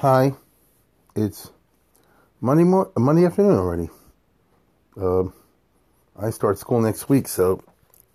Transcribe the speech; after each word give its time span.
Hi, 0.00 0.32
it's 1.16 1.50
Monday 2.40 2.62
mor- 2.62 2.92
Monday 2.96 3.24
afternoon 3.26 3.58
already. 3.58 3.90
Uh, 4.96 5.24
I 6.16 6.30
start 6.30 6.56
school 6.56 6.80
next 6.80 7.08
week, 7.08 7.26
so 7.26 7.64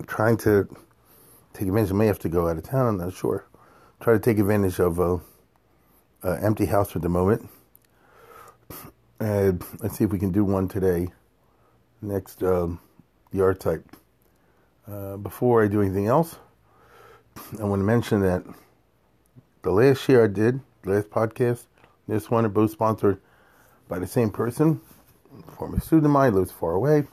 I'm 0.00 0.06
trying 0.06 0.38
to 0.38 0.66
take 1.52 1.68
advantage. 1.68 1.90
I 1.90 1.94
may 1.94 2.06
have 2.06 2.18
to 2.20 2.30
go 2.30 2.48
out 2.48 2.56
of 2.56 2.62
town. 2.62 2.86
I'm 2.86 2.96
not 2.96 3.12
sure. 3.12 3.44
Try 4.00 4.14
to 4.14 4.18
take 4.18 4.38
advantage 4.38 4.80
of 4.80 4.98
a, 4.98 5.20
a 6.22 6.42
empty 6.42 6.64
house 6.64 6.90
for 6.90 7.00
the 7.00 7.10
moment. 7.10 7.50
Let's 9.20 9.98
see 9.98 10.04
if 10.04 10.10
we 10.10 10.18
can 10.18 10.32
do 10.32 10.42
one 10.42 10.68
today. 10.68 11.08
Next 12.00 12.42
um, 12.42 12.80
yahrtzeit. 13.34 13.82
Uh, 14.90 15.18
before 15.18 15.62
I 15.62 15.68
do 15.68 15.82
anything 15.82 16.06
else, 16.06 16.36
I 17.60 17.64
want 17.64 17.80
to 17.80 17.84
mention 17.84 18.22
that 18.22 18.42
the 19.60 19.70
last 19.70 20.08
year 20.08 20.24
I 20.24 20.28
did, 20.28 20.60
the 20.82 20.92
last 20.92 21.10
podcast, 21.10 21.64
this 22.06 22.30
one 22.30 22.44
are 22.44 22.50
both 22.50 22.70
sponsored 22.70 23.20
by 23.88 23.98
the 23.98 24.06
same 24.06 24.30
person. 24.30 24.80
Former 25.56 25.80
student 25.80 26.06
of 26.06 26.12
mine 26.12 26.34
lives 26.34 26.52
far 26.52 26.72
away. 26.72 27.04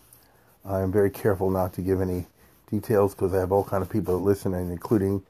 I 0.64 0.82
am 0.82 0.92
very 0.92 1.10
careful 1.10 1.50
not 1.50 1.74
to 1.74 1.82
give 1.82 2.02
any 2.02 2.28
details 2.70 3.16
because 3.16 3.34
I 3.34 3.40
have 3.40 3.52
all 3.52 3.64
kind 3.64 3.82
of 3.82 3.90
people 3.90 4.20
listening, 4.20 4.72
including 4.72 5.24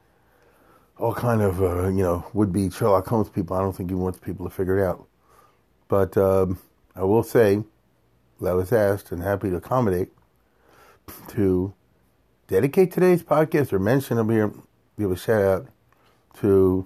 all 0.98 1.14
kind 1.14 1.42
of 1.42 1.62
uh, 1.62 1.88
you 1.88 2.04
know 2.04 2.26
would-be 2.34 2.70
Sherlock 2.70 3.08
Holmes 3.08 3.30
people. 3.30 3.56
I 3.56 3.62
don't 3.62 3.76
think 3.76 3.90
he 3.90 3.96
wants 3.96 4.20
people 4.20 4.48
to 4.48 4.54
figure 4.54 4.80
it 4.80 4.86
out. 4.86 5.08
But 5.88 6.18
um, 6.18 6.60
I 6.96 7.04
will 7.04 7.24
say 7.24 7.64
that 8.42 8.50
I 8.50 8.54
was 8.54 8.72
asked 8.72 9.12
and 9.12 9.22
happy 9.22 9.50
to 9.50 9.58
accommodate 9.58 10.10
to 11.30 11.74
dedicate 12.48 12.92
today's 12.92 13.24
podcast 13.24 13.74
or 13.74 13.80
mention 13.80 14.18
I'm 14.18 14.30
here 14.30 14.52
give 15.00 15.12
a 15.12 15.16
shout 15.16 15.42
out 15.42 15.68
to 16.40 16.86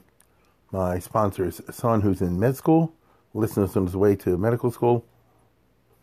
my 0.76 1.00
sponsor's 1.00 1.62
son 1.72 2.02
who's 2.02 2.22
in 2.22 2.38
med 2.38 2.56
school, 2.56 2.94
listens 3.34 3.78
on 3.78 3.86
his 3.86 3.96
way 3.96 4.14
to 4.14 4.38
medical 4.38 4.70
school. 4.72 5.06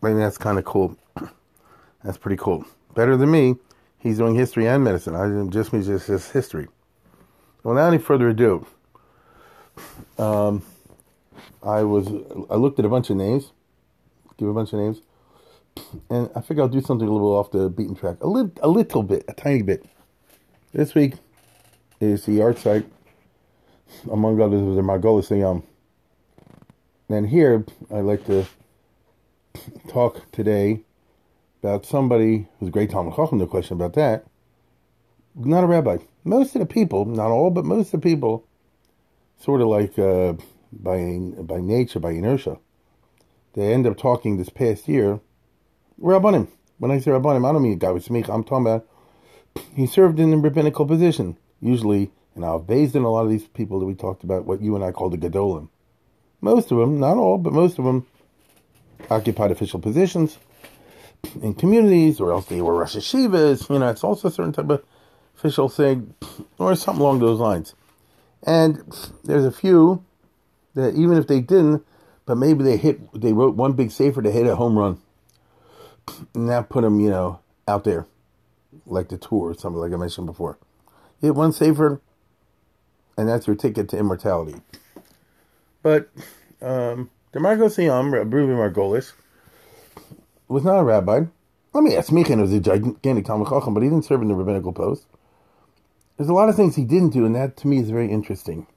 I 0.01 0.07
think 0.07 0.17
that's 0.19 0.37
kind 0.37 0.57
of 0.57 0.65
cool. 0.65 0.97
That's 2.03 2.17
pretty 2.17 2.35
cool. 2.35 2.65
Better 2.93 3.15
than 3.15 3.31
me. 3.31 3.55
He's 3.97 4.17
doing 4.17 4.35
history 4.35 4.67
and 4.67 4.83
medicine. 4.83 5.15
I 5.15 5.49
just 5.49 5.71
me 5.71 5.81
just, 5.81 6.07
just 6.07 6.33
history. 6.33 6.67
Without 7.63 7.87
any 7.87 7.97
further 7.97 8.27
ado, 8.27 8.67
um, 10.17 10.61
I 11.63 11.83
was 11.83 12.07
I 12.49 12.55
looked 12.55 12.79
at 12.79 12.83
a 12.83 12.89
bunch 12.89 13.09
of 13.09 13.15
names, 13.15 13.53
give 14.37 14.49
a 14.49 14.53
bunch 14.53 14.73
of 14.73 14.79
names, 14.79 15.01
and 16.09 16.29
I 16.35 16.41
figured 16.41 16.63
I'll 16.63 16.67
do 16.67 16.81
something 16.81 17.07
a 17.07 17.11
little 17.11 17.33
off 17.33 17.51
the 17.51 17.69
beaten 17.69 17.95
track, 17.95 18.17
a 18.19 18.27
little, 18.27 18.51
a 18.61 18.67
little 18.67 19.03
bit, 19.03 19.23
a 19.29 19.33
tiny 19.33 19.61
bit. 19.61 19.85
This 20.73 20.93
week 20.93 21.13
is 22.01 22.25
the 22.25 22.41
art 22.41 22.57
site, 22.57 22.85
among 24.11 24.41
others, 24.41 24.61
was 24.61 24.75
the 24.75 24.81
Margolis 24.81 25.27
Sayam. 25.27 25.63
And 27.09 27.27
here, 27.29 27.65
I'd 27.93 28.01
like 28.01 28.25
to 28.25 28.45
talk 29.87 30.31
today 30.31 30.81
about 31.61 31.85
somebody 31.85 32.47
who's 32.59 32.69
a 32.69 32.71
great 32.71 32.89
Talmud 32.89 33.15
Chacham, 33.15 33.37
no 33.37 33.47
question 33.47 33.77
about 33.77 33.93
that. 33.93 34.25
Not 35.35 35.63
a 35.63 35.67
rabbi. 35.67 35.97
Most 36.23 36.55
of 36.55 36.59
the 36.59 36.65
people, 36.65 37.05
not 37.05 37.31
all, 37.31 37.49
but 37.49 37.65
most 37.65 37.93
of 37.93 38.01
the 38.01 38.09
people, 38.09 38.45
sort 39.39 39.61
of 39.61 39.67
like 39.67 39.97
uh, 39.97 40.33
by 40.71 41.17
by 41.41 41.59
nature, 41.59 41.99
by 41.99 42.11
inertia, 42.11 42.57
they 43.53 43.73
end 43.73 43.87
up 43.87 43.97
talking 43.97 44.37
this 44.37 44.49
past 44.49 44.87
year. 44.87 45.19
Rabbanim. 46.01 46.47
When 46.77 46.91
I 46.91 46.99
say 46.99 47.11
Rabbanim, 47.11 47.47
I 47.47 47.53
don't 47.53 47.61
mean 47.61 47.73
a 47.73 47.77
guy 47.77 47.91
with 47.91 48.07
smicha. 48.07 48.29
I'm 48.29 48.43
talking 48.43 48.67
about 48.67 48.87
he 49.75 49.85
served 49.85 50.19
in 50.19 50.33
a 50.33 50.37
rabbinical 50.37 50.85
position, 50.85 51.37
usually, 51.61 52.11
and 52.35 52.45
I've 52.45 52.67
based 52.67 52.95
in 52.95 53.03
a 53.03 53.11
lot 53.11 53.23
of 53.23 53.29
these 53.29 53.47
people 53.47 53.79
that 53.79 53.85
we 53.85 53.93
talked 53.93 54.23
about, 54.23 54.45
what 54.45 54.61
you 54.61 54.75
and 54.75 54.83
I 54.83 54.91
call 54.91 55.09
the 55.09 55.17
Gedolim. 55.17 55.69
Most 56.41 56.71
of 56.71 56.77
them, 56.77 56.99
not 56.99 57.17
all, 57.17 57.37
but 57.37 57.53
most 57.53 57.79
of 57.79 57.85
them, 57.85 58.05
occupied 59.09 59.51
official 59.51 59.79
positions 59.79 60.37
in 61.41 61.53
communities, 61.53 62.19
or 62.19 62.31
else 62.31 62.45
they 62.45 62.61
were 62.61 62.75
Rosh 62.75 62.95
Yeshivas. 62.95 63.69
You 63.69 63.79
know, 63.79 63.89
it's 63.89 64.03
also 64.03 64.27
a 64.27 64.31
certain 64.31 64.51
type 64.51 64.69
of 64.69 64.83
official 65.37 65.69
thing, 65.69 66.13
or 66.57 66.75
something 66.75 67.01
along 67.01 67.19
those 67.19 67.39
lines. 67.39 67.75
And 68.45 68.81
there's 69.23 69.45
a 69.45 69.51
few 69.51 70.03
that 70.73 70.95
even 70.95 71.17
if 71.17 71.27
they 71.27 71.39
didn't, 71.39 71.85
but 72.25 72.37
maybe 72.37 72.63
they 72.63 72.77
hit, 72.77 72.99
they 73.19 73.33
wrote 73.33 73.55
one 73.55 73.73
big 73.73 73.91
sefer 73.91 74.21
to 74.21 74.31
hit 74.31 74.47
a 74.47 74.55
home 74.55 74.77
run, 74.77 74.99
and 76.33 76.49
that 76.49 76.69
put 76.69 76.81
them, 76.81 76.99
you 76.99 77.09
know, 77.09 77.39
out 77.67 77.83
there, 77.83 78.05
like 78.85 79.09
the 79.09 79.17
tour 79.17 79.51
or 79.51 79.53
something 79.53 79.79
like 79.79 79.93
I 79.93 79.97
mentioned 79.97 80.27
before. 80.27 80.57
Hit 81.21 81.35
one 81.35 81.53
sefer, 81.53 82.01
and 83.17 83.27
that's 83.27 83.47
your 83.47 83.55
ticket 83.55 83.89
to 83.89 83.97
immortality. 83.97 84.59
But 85.81 86.09
um, 86.61 87.09
Demarco 87.33 87.71
Siam, 87.71 88.13
Ruby 88.13 88.53
Margolis, 88.53 89.13
was 90.47 90.63
not 90.63 90.79
a 90.79 90.83
rabbi. 90.83 91.25
I 91.75 91.81
mean, 91.81 91.93
Asmichin 91.93 92.39
was 92.39 92.53
a 92.53 92.59
gigantic 92.59 93.25
Talmud 93.25 93.49
Chacham, 93.49 93.73
but 93.73 93.81
he 93.83 93.89
didn't 93.89 94.05
serve 94.05 94.21
in 94.21 94.27
the 94.27 94.35
rabbinical 94.35 94.73
post. 94.73 95.05
There's 96.17 96.29
a 96.29 96.33
lot 96.33 96.49
of 96.49 96.55
things 96.55 96.75
he 96.75 96.85
didn't 96.85 97.09
do, 97.09 97.25
and 97.25 97.35
that 97.35 97.57
to 97.57 97.67
me 97.67 97.79
is 97.79 97.89
very 97.89 98.09
interesting. 98.09 98.67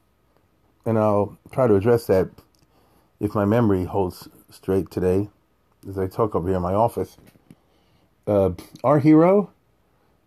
And 0.87 0.99
I'll 0.99 1.37
try 1.53 1.67
to 1.67 1.75
address 1.75 2.07
that 2.07 2.31
if 3.21 3.35
my 3.35 3.45
memory 3.45 3.85
holds 3.85 4.29
straight 4.51 4.91
today 4.91 5.29
as 5.89 5.99
I 5.99 6.07
talk 6.07 6.35
over 6.35 6.49
here 6.49 6.57
in 6.57 6.63
my 6.63 6.75
office. 6.75 7.17
Uh, 8.27 8.51
our 8.83 8.99
hero 8.99 9.51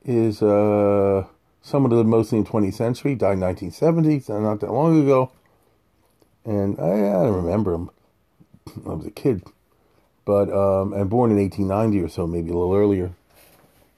is 0.05 0.41
uh, 0.41 1.25
someone 1.61 1.91
who 1.91 1.97
lived 1.97 2.09
mostly 2.09 2.37
in 2.37 2.43
the 2.43 2.49
20th 2.49 2.73
century, 2.73 3.15
died 3.15 3.33
in 3.33 3.41
1970, 3.41 4.19
so 4.21 4.39
not 4.39 4.59
that 4.59 4.71
long 4.71 5.01
ago. 5.01 5.31
And 6.45 6.79
I, 6.79 6.91
I 6.91 7.23
don't 7.23 7.43
remember 7.43 7.73
him. 7.73 7.89
I 8.85 8.93
was 8.93 9.05
a 9.05 9.11
kid 9.11 9.43
but 10.29 10.47
um, 10.53 10.93
and 10.93 11.09
born 11.09 11.31
in 11.31 11.37
1890 11.37 12.05
or 12.05 12.07
so, 12.07 12.27
maybe 12.27 12.51
a 12.51 12.53
little 12.53 12.75
earlier. 12.75 13.09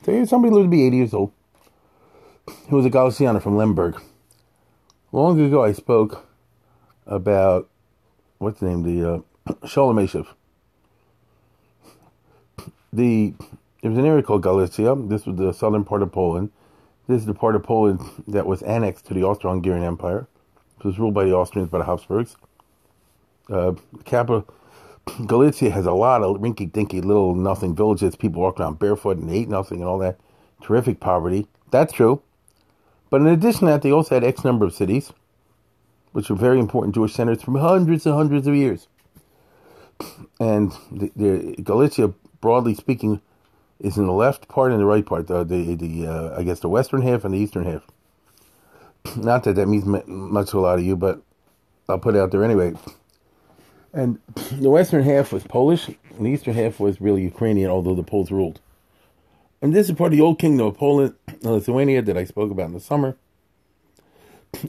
So 0.06 0.24
somebody 0.24 0.54
lived 0.54 0.68
to 0.68 0.70
be 0.70 0.88
80 0.88 0.96
years 0.96 1.14
old. 1.14 1.34
He 2.70 2.74
was 2.74 2.86
a 2.86 2.90
Galicianer 2.90 3.42
from 3.42 3.58
Lemberg. 3.58 4.02
Long 5.12 5.38
ago, 5.42 5.62
I 5.62 5.74
spoke 5.74 6.26
about 7.06 7.68
what's 8.38 8.62
the 8.62 8.68
name, 8.68 8.84
the 8.84 9.16
uh, 9.16 9.20
Shoel 9.68 9.94
U'Meishiv. 9.94 10.28
The 12.94 13.34
there 13.82 13.92
was 13.92 14.00
an 14.00 14.06
area 14.06 14.24
called 14.24 14.42
Galicia. 14.42 14.96
This 14.96 15.26
was 15.26 15.36
the 15.36 15.52
southern 15.52 15.84
part 15.84 16.02
of 16.02 16.14
Poland. 16.14 16.50
This 17.08 17.22
is 17.22 17.26
the 17.26 17.34
part 17.34 17.56
of 17.56 17.64
Poland 17.64 18.00
that 18.28 18.46
was 18.46 18.62
annexed 18.62 19.06
to 19.08 19.14
the 19.14 19.24
Austro-Hungarian 19.24 19.84
Empire. 19.84 20.28
It 20.80 20.86
was 20.86 21.00
ruled 21.00 21.14
by 21.14 21.26
the 21.26 21.34
Austrians, 21.34 21.70
by 21.70 21.80
the 21.80 21.86
Habsburgs. 21.86 22.36
Uh, 23.50 23.74
capital 24.06 24.48
Galicia 25.26 25.72
has 25.72 25.86
a 25.86 25.92
lot 25.92 26.22
of 26.24 26.38
rinky 26.38 26.72
dinky 26.72 27.02
little 27.02 27.36
nothing 27.36 27.76
villages. 27.76 28.16
People 28.16 28.42
walk 28.42 28.60
around 28.60 28.80
barefoot 28.80 29.18
and 29.18 29.32
eat 29.32 29.50
nothing 29.50 29.80
and 29.80 29.88
all 29.88 29.98
that. 30.00 30.20
Terrific 30.62 31.00
poverty. 31.00 31.48
That's 31.72 31.92
true. 31.92 32.22
But 33.10 33.22
in 33.22 33.28
addition 33.28 33.62
to 33.62 33.66
that, 33.68 33.82
they 33.82 33.92
also 33.92 34.16
had 34.16 34.24
X 34.24 34.44
number 34.44 34.66
of 34.66 34.74
cities, 34.74 35.12
which 36.14 36.30
were 36.30 36.36
very 36.36 36.60
important 36.60 36.96
Jewish 36.96 37.14
centers 37.14 37.42
for 37.42 37.58
hundreds 37.60 38.06
and 38.06 38.16
hundreds 38.16 38.48
of 38.48 38.56
years. 38.56 38.88
And 40.40 40.72
the, 40.92 41.12
the 41.16 41.62
Galicia, 41.62 42.14
broadly 42.42 42.74
speaking, 42.74 43.22
is 43.84 43.98
in 43.98 44.06
the 44.06 44.14
left 44.14 44.48
part 44.48 44.72
and 44.72 44.80
the 44.80 44.86
right 44.86 45.06
part. 45.06 45.28
The 45.28 45.44
the, 45.44 45.76
the 45.76 46.08
uh, 46.08 46.40
I 46.40 46.44
guess 46.44 46.60
the 46.60 46.70
western 46.70 47.02
half 47.02 47.26
and 47.26 47.34
the 47.34 47.40
eastern 47.40 47.66
half. 47.66 47.86
Not 49.18 49.44
that 49.44 49.56
that 49.56 49.68
means 49.68 49.86
much 49.86 50.52
to 50.52 50.60
a 50.60 50.62
lot 50.62 50.80
of 50.80 50.86
you, 50.86 50.96
but 50.96 51.22
I'll 51.90 52.00
put 52.00 52.16
it 52.16 52.20
out 52.20 52.32
there 52.32 52.44
anyway. 52.44 52.74
And 53.94 54.20
the 54.52 54.70
western 54.70 55.04
half 55.04 55.34
was 55.34 55.44
Polish, 55.44 55.88
and 55.88 56.26
the 56.26 56.30
eastern 56.30 56.54
half 56.54 56.80
was 56.80 57.02
really 57.02 57.24
Ukrainian, 57.24 57.70
although 57.70 57.96
the 57.96 58.04
Poles 58.04 58.32
ruled. 58.32 58.60
And 59.62 59.74
this 59.74 59.90
is 59.90 59.96
part 59.96 60.12
of 60.12 60.18
the 60.18 60.24
old 60.24 60.40
kingdom 60.40 60.68
of 60.68 60.78
Poland, 60.78 61.16
Lithuania, 61.42 62.02
that 62.02 62.18
I 62.18 62.24
spoke 62.24 62.52
about 62.52 62.68
in 62.68 62.74
the 62.74 62.80
summer. 62.80 63.18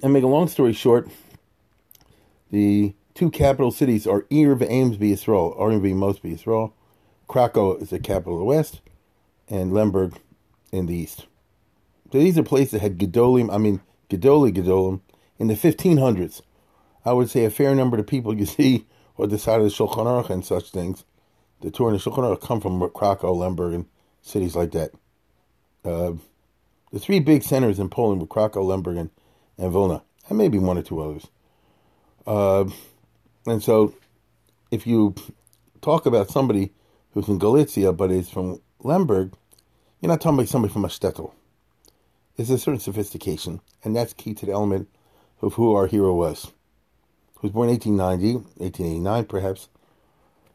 And 0.03 0.13
make 0.13 0.23
a 0.23 0.29
long 0.29 0.49
story 0.49 0.73
short, 0.73 1.09
the 2.51 2.95
two 3.15 3.31
capital 3.31 3.73
cities 3.73 4.07
are 4.07 4.27
Ir 4.31 4.55
Amesby 4.55 5.13
Yisrael, 5.13 5.59
Amesby 5.59 5.95
Mosby 5.95 6.35
Yisrael. 6.35 6.73
Krakow 7.27 7.77
is 7.77 7.91
the 7.91 7.99
capital 7.99 8.35
of 8.35 8.39
the 8.41 8.45
west, 8.45 8.81
and 9.53 9.73
Lemberg 9.73 10.15
in 10.73 10.87
the 10.87 10.95
east. 10.95 11.27
So 12.11 12.19
these 12.19 12.39
are 12.39 12.43
places 12.43 12.73
that 12.73 12.81
had 12.81 12.99
Gedolim, 12.99 13.53
I 13.53 13.59
mean, 13.59 13.83
Gedoli 14.09 14.51
Gedolim, 14.51 15.01
in 15.39 15.49
the 15.49 15.55
1500s. 15.55 16.41
I 17.05 17.13
would 17.13 17.29
say 17.29 17.45
a 17.45 17.51
fair 17.51 17.75
number 17.75 17.99
of 17.99 18.07
people 18.07 18.35
you 18.35 18.47
see 18.59 18.87
or 19.17 19.27
the 19.27 19.39
side 19.39 19.61
of 19.61 19.65
the 19.65 19.71
Shulchan 19.71 20.07
Aruch 20.07 20.31
and 20.31 20.45
such 20.45 20.71
things, 20.71 21.05
the 21.61 21.71
Torah 21.71 21.93
and 21.93 22.01
the 22.01 22.03
Shulchan 22.03 22.25
Aruch 22.25 22.41
come 22.41 22.61
from 22.61 22.81
Krakow, 22.91 23.33
Lemberg, 23.35 23.75
and 23.75 23.87
cities 24.23 24.57
like 24.57 24.73
that. 24.73 24.93
Uh, 25.85 26.13
the 26.91 26.99
three 26.99 27.21
big 27.21 27.43
centers 27.43 27.79
in 27.79 27.91
Poland 27.91 28.23
were 28.23 28.27
Krakow, 28.27 28.63
Lemberg, 28.63 28.97
and, 28.97 29.11
and 29.59 29.71
Vilna, 29.71 30.03
and 30.29 30.39
maybe 30.39 30.59
one 30.59 30.79
or 30.79 30.83
two 30.83 31.03
others. 31.03 31.27
Uh, 32.27 32.65
and 33.47 33.63
so, 33.63 33.95
if 34.71 34.87
you 34.87 35.15
talk 35.83 36.07
about 36.07 36.31
somebody 36.31 36.73
who's 37.13 37.29
in 37.29 37.39
Galicia 37.39 37.93
but 37.93 38.11
is 38.11 38.31
from 38.31 38.63
Lemberg, 38.81 39.35
you're 40.03 40.09
not 40.09 40.21
talking 40.21 40.37
about 40.37 40.49
somebody 40.49 40.73
from 40.73 40.85
a 40.85 40.89
shtetl. 40.89 41.31
There's 42.37 42.51
a 42.51 42.59
certain 42.59 42.81
sophistication, 42.81 43.61
and 43.85 43.95
that's 43.95 44.13
key 44.13 44.35
to 44.35 44.47
the 44.47 44.53
element 44.53 44.89
of 45.41 45.55
who 45.55 45.75
our 45.75 45.87
hero 45.87 46.13
was. 46.13 46.51
He 47.41 47.47
was 47.47 47.53
born 47.53 47.69
1890, 47.69 48.35
1889 48.59 49.25
perhaps, 49.27 49.69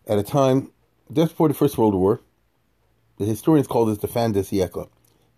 at 0.06 0.20
a 0.20 0.24
time 0.24 0.72
just 1.14 1.32
before 1.32 1.48
the 1.48 1.54
First 1.54 1.78
World 1.78 1.96
War. 1.96 2.20
The 3.20 3.26
historians 3.26 3.68
call 3.68 3.86
this 3.86 4.00
the 4.00 4.08
fin 4.08 4.34
de 4.34 4.42
siècle, 4.42 4.90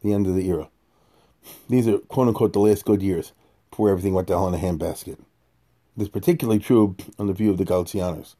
the 0.02 0.12
end 0.12 0.26
of 0.26 0.36
the 0.36 0.50
era. 0.50 0.70
These 1.70 1.88
are 1.88 2.00
quote 2.00 2.28
unquote 2.28 2.54
the 2.54 2.60
last 2.60 2.86
good 2.86 3.04
years 3.04 3.32
before 3.70 3.90
everything 3.90 4.16
went 4.16 4.28
to 4.30 4.34
hell 4.34 4.48
in 4.48 4.56
a 4.56 4.58
handbasket. 4.58 5.20
This 5.96 6.08
is 6.08 6.10
particularly 6.10 6.60
true 6.60 6.96
on 7.20 7.28
the 7.28 7.34
view 7.34 7.52
of 7.52 7.58
the 7.58 7.66
Galicianos. 7.66 8.36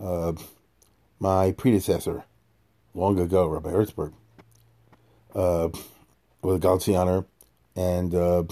Uh, 0.00 0.32
my 1.20 1.52
predecessor, 1.52 2.24
long 2.94 3.18
ago, 3.18 3.46
Rabbi 3.46 3.70
Herzberg, 3.70 4.12
uh, 5.36 5.68
a 6.42 6.58
Galicianer, 6.58 7.26
and 7.76 8.14
uh, 8.14 8.44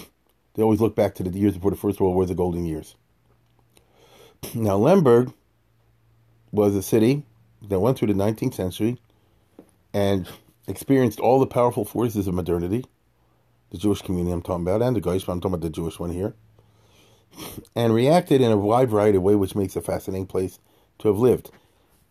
they 0.53 0.63
always 0.63 0.81
look 0.81 0.95
back 0.95 1.15
to 1.15 1.23
the 1.23 1.37
years 1.37 1.55
before 1.55 1.71
the 1.71 1.77
First 1.77 1.99
World 1.99 2.15
War, 2.15 2.25
the 2.25 2.35
golden 2.35 2.65
years. 2.65 2.95
Now, 4.53 4.77
Lemberg 4.77 5.33
was 6.51 6.75
a 6.75 6.83
city 6.83 7.23
that 7.67 7.79
went 7.79 7.97
through 7.97 8.09
the 8.09 8.13
19th 8.13 8.53
century 8.53 8.97
and 9.93 10.27
experienced 10.67 11.19
all 11.19 11.39
the 11.39 11.47
powerful 11.47 11.83
forces 11.83 12.27
of 12.27 12.35
modernity, 12.35 12.85
the 13.71 13.77
Jewish 13.77 14.01
community 14.01 14.31
I'm 14.31 14.41
talking 14.41 14.63
about, 14.63 14.81
and 14.81 14.95
the 14.95 15.01
Goyish, 15.01 15.25
but 15.25 15.33
I'm 15.33 15.41
talking 15.41 15.55
about 15.55 15.63
the 15.63 15.69
Jewish 15.69 15.99
one 15.99 16.11
here, 16.11 16.35
and 17.75 17.93
reacted 17.93 18.41
in 18.41 18.51
a 18.51 18.57
wide 18.57 18.89
variety 18.89 19.17
of 19.17 19.23
ways, 19.23 19.37
which 19.37 19.55
makes 19.55 19.75
a 19.75 19.81
fascinating 19.81 20.27
place 20.27 20.59
to 20.99 21.07
have 21.07 21.17
lived. 21.17 21.49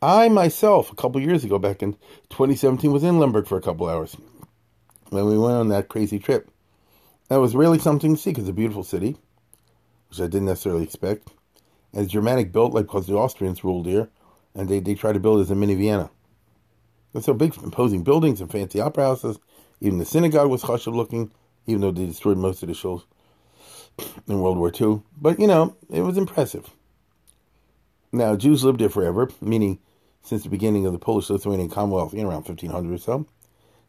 I 0.03 0.29
myself, 0.29 0.93
a 0.93 0.97
couple 0.97 1.21
years 1.21 1.45
ago, 1.45 1.59
back 1.59 1.83
in 1.83 1.93
2017, 2.31 2.91
was 2.93 3.05
in 3.05 3.19
Lemberg 3.19 3.47
for 3.47 3.57
a 3.57 3.63
couple 3.63 3.89
hours 3.89 4.17
when 5.15 5.27
we 5.27 5.39
went 5.39 5.57
on 5.57 5.69
that 5.69 5.89
crazy 5.89 6.19
trip. 6.19 6.51
That 7.29 7.41
was 7.41 7.55
really 7.55 7.79
something 7.79 8.17
to 8.17 8.21
see 8.21 8.31
because 8.31 8.45
it's 8.45 8.51
a 8.51 8.55
beautiful 8.55 8.85
city, 8.85 9.17
which 10.09 10.21
I 10.21 10.25
didn't 10.25 10.47
necessarily 10.47 10.83
expect. 10.83 11.29
And 11.93 12.03
it's 12.03 12.13
Germanic 12.13 12.53
built, 12.53 12.75
like 12.75 12.87
because 12.87 13.07
the 13.07 13.15
Austrians 13.15 13.65
ruled 13.65 13.87
here, 13.87 14.11
and 14.55 14.69
they, 14.69 14.81
they 14.81 14.95
tried 14.95 15.13
to 15.13 15.21
build 15.21 15.39
it 15.39 15.43
as 15.43 15.51
a 15.51 15.55
mini 15.55 15.75
Vienna. 15.75 16.11
It's 17.15 17.27
so 17.27 17.35
big, 17.35 17.57
imposing 17.63 18.03
buildings 18.03 18.41
and 18.41 18.51
fancy 18.51 18.81
opera 18.81 19.05
houses. 19.05 19.39
Even 19.81 19.99
the 19.99 20.05
synagogue 20.05 20.51
was 20.51 20.63
chashuv 20.63 20.95
looking, 20.95 21.31
even 21.67 21.81
though 21.81 21.93
they 21.93 22.07
destroyed 22.07 22.37
most 22.37 22.63
of 22.63 22.69
the 22.69 22.75
shows 22.75 23.05
in 24.29 24.41
World 24.41 24.59
War 24.59 24.73
II. 24.79 25.03
But, 25.17 25.39
you 25.39 25.47
know, 25.47 25.77
it 25.91 26.01
was 26.01 26.19
impressive. 26.19 26.71
Now, 28.13 28.37
Jews 28.37 28.65
lived 28.65 28.81
there 28.81 28.89
forever, 28.89 29.31
meaning 29.41 29.79
since 30.23 30.43
the 30.43 30.49
beginning 30.49 30.87
of 30.87 30.93
the 30.93 30.99
Polish 30.99 31.31
Lithuanian 31.31 31.71
Commonwealth, 31.71 32.15
know, 32.15 32.29
around 32.29 32.47
1500 32.47 32.95
or 32.95 32.99
so. 32.99 33.27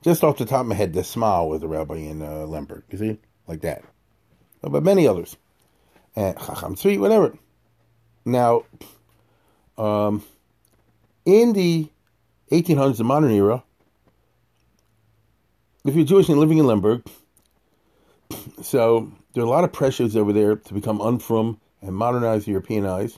Just 0.06 0.24
off 0.24 0.38
the 0.38 0.46
top 0.46 0.62
of 0.62 0.68
my 0.68 0.76
head, 0.76 0.94
the 0.94 1.04
Sma 1.04 1.44
was 1.44 1.64
a 1.64 1.68
rabbi 1.68 1.96
in 1.96 2.22
uh, 2.22 2.46
Lemberg. 2.46 2.84
You 2.92 2.98
see? 3.00 3.18
Like 3.48 3.62
that. 3.62 3.84
But 4.62 4.84
many 4.84 5.08
others. 5.08 5.36
And 6.16 6.38
Chacham 6.46 6.76
Tzvi, 6.76 7.00
whatever. 7.00 7.36
Now, 8.24 8.66
um, 9.80 10.24
in 11.26 11.54
the 11.54 11.90
1800s, 12.52 12.98
the 12.98 13.04
modern 13.04 13.32
era, 13.32 13.64
if 15.86 15.96
you're 15.96 16.06
Jewish 16.06 16.30
and 16.30 16.40
living 16.40 16.60
in 16.60 16.68
Lemberg, 16.68 17.04
so 18.62 19.12
there 19.34 19.42
are 19.42 19.48
a 19.48 19.50
lot 19.50 19.64
of 19.64 19.74
pressures 19.74 20.16
over 20.16 20.34
there 20.34 20.56
to 20.56 20.74
become 20.76 21.00
unfrum 21.00 21.58
and 21.82 21.96
modernize, 21.96 22.46
Europeanize. 22.46 23.18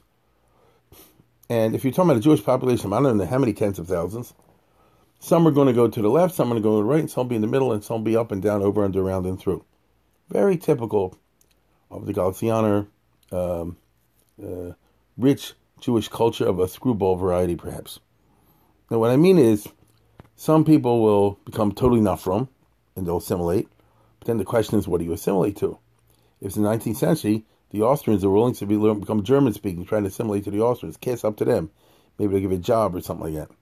And 1.50 1.76
if 1.76 1.84
you're 1.84 1.92
talking 1.92 2.12
about 2.12 2.20
a 2.20 2.24
Jewish 2.24 2.46
population, 2.46 2.94
I 2.94 3.02
don't 3.02 3.18
know 3.18 3.26
how 3.26 3.40
many 3.40 3.52
tens 3.52 3.78
of 3.78 3.88
thousands, 3.90 4.34
some 5.20 5.48
are 5.48 5.52
going 5.52 5.68
to 5.68 5.74
go 5.74 5.88
to 5.88 6.02
the 6.02 6.10
left, 6.10 6.36
some 6.36 6.48
are 6.48 6.52
going 6.52 6.64
to 6.64 6.68
go 6.68 6.78
to 6.78 6.84
the 6.84 6.90
right, 6.90 7.00
and 7.00 7.10
some 7.10 7.26
will 7.26 7.30
be 7.30 7.36
in 7.36 7.42
the 7.42 7.48
middle, 7.48 7.72
and 7.72 7.84
some 7.84 7.98
will 7.98 8.04
be 8.04 8.18
up 8.18 8.32
and 8.32 8.42
down, 8.42 8.62
over 8.62 8.86
and 8.86 8.96
around 8.96 9.26
and 9.26 9.40
through. 9.40 9.66
Very 10.30 10.58
typical 10.58 11.18
of 11.90 12.06
the 12.06 12.14
Galicianer, 12.14 12.88
um, 13.32 13.78
uh, 14.44 14.74
rich 15.18 15.54
Jewish 15.80 16.08
culture 16.08 16.46
of 16.46 16.60
a 16.60 16.68
screwball 16.68 17.16
variety, 17.16 17.56
perhaps. 17.56 18.00
Now, 18.90 19.00
what 19.00 19.12
I 19.12 19.18
mean 19.18 19.38
is, 19.38 19.68
some 20.36 20.64
people 20.64 21.02
will 21.02 21.40
become 21.46 21.72
totally 21.72 22.02
not 22.02 22.22
frum, 22.22 22.50
and 22.96 23.06
they'll 23.06 23.18
assimilate. 23.18 23.68
But 24.20 24.28
then 24.28 24.38
the 24.38 24.46
question 24.46 24.78
is, 24.78 24.88
what 24.88 25.00
do 25.00 25.06
you 25.06 25.14
assimilate 25.14 25.58
to? 25.58 25.80
If 26.42 26.48
it's 26.48 26.56
the 26.56 26.62
19th 26.62 26.98
century, 26.98 27.46
the 27.72 27.82
Austrians 27.82 28.24
are 28.24 28.30
willing 28.30 28.54
to 28.56 28.66
be, 28.66 28.78
become 28.78 29.24
German 29.24 29.54
speaking, 29.54 29.86
trying 29.86 30.04
to 30.04 30.10
assimilate 30.10 30.44
to 30.46 30.52
the 30.52 30.62
Austrians. 30.62 30.98
Kiss 30.98 31.24
up 31.24 31.38
to 31.38 31.46
them. 31.46 31.72
Maybe 32.18 32.34
they'll 32.34 32.42
give 32.42 32.52
a 32.52 32.58
job 32.58 32.96
or 32.96 33.02
something 33.02 33.34
like 33.34 33.50
that. 33.50 33.56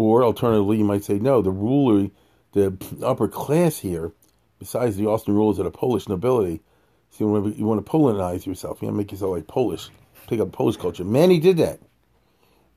Or 0.00 0.24
alternatively, 0.24 0.78
you 0.78 0.84
might 0.84 1.04
say, 1.04 1.18
no, 1.18 1.42
the 1.42 1.50
ruler, 1.50 2.08
the 2.52 2.74
upper 3.04 3.28
class 3.28 3.76
here, 3.76 4.12
besides 4.58 4.96
the 4.96 5.06
Austrian 5.06 5.36
rulers 5.36 5.60
are 5.60 5.64
the 5.64 5.70
Polish 5.70 6.08
nobility. 6.08 6.62
So 7.10 7.26
you 7.26 7.30
want, 7.30 7.44
to, 7.44 7.58
you 7.58 7.66
want 7.66 7.84
to 7.84 7.92
Polonize 7.92 8.46
yourself. 8.46 8.80
You 8.80 8.86
want 8.86 8.94
to 8.94 8.98
make 8.98 9.12
yourself 9.12 9.32
like 9.32 9.46
Polish. 9.46 9.90
Pick 10.26 10.40
up 10.40 10.52
Polish 10.52 10.78
culture. 10.78 11.04
Many 11.04 11.38
did 11.38 11.58
that. 11.58 11.80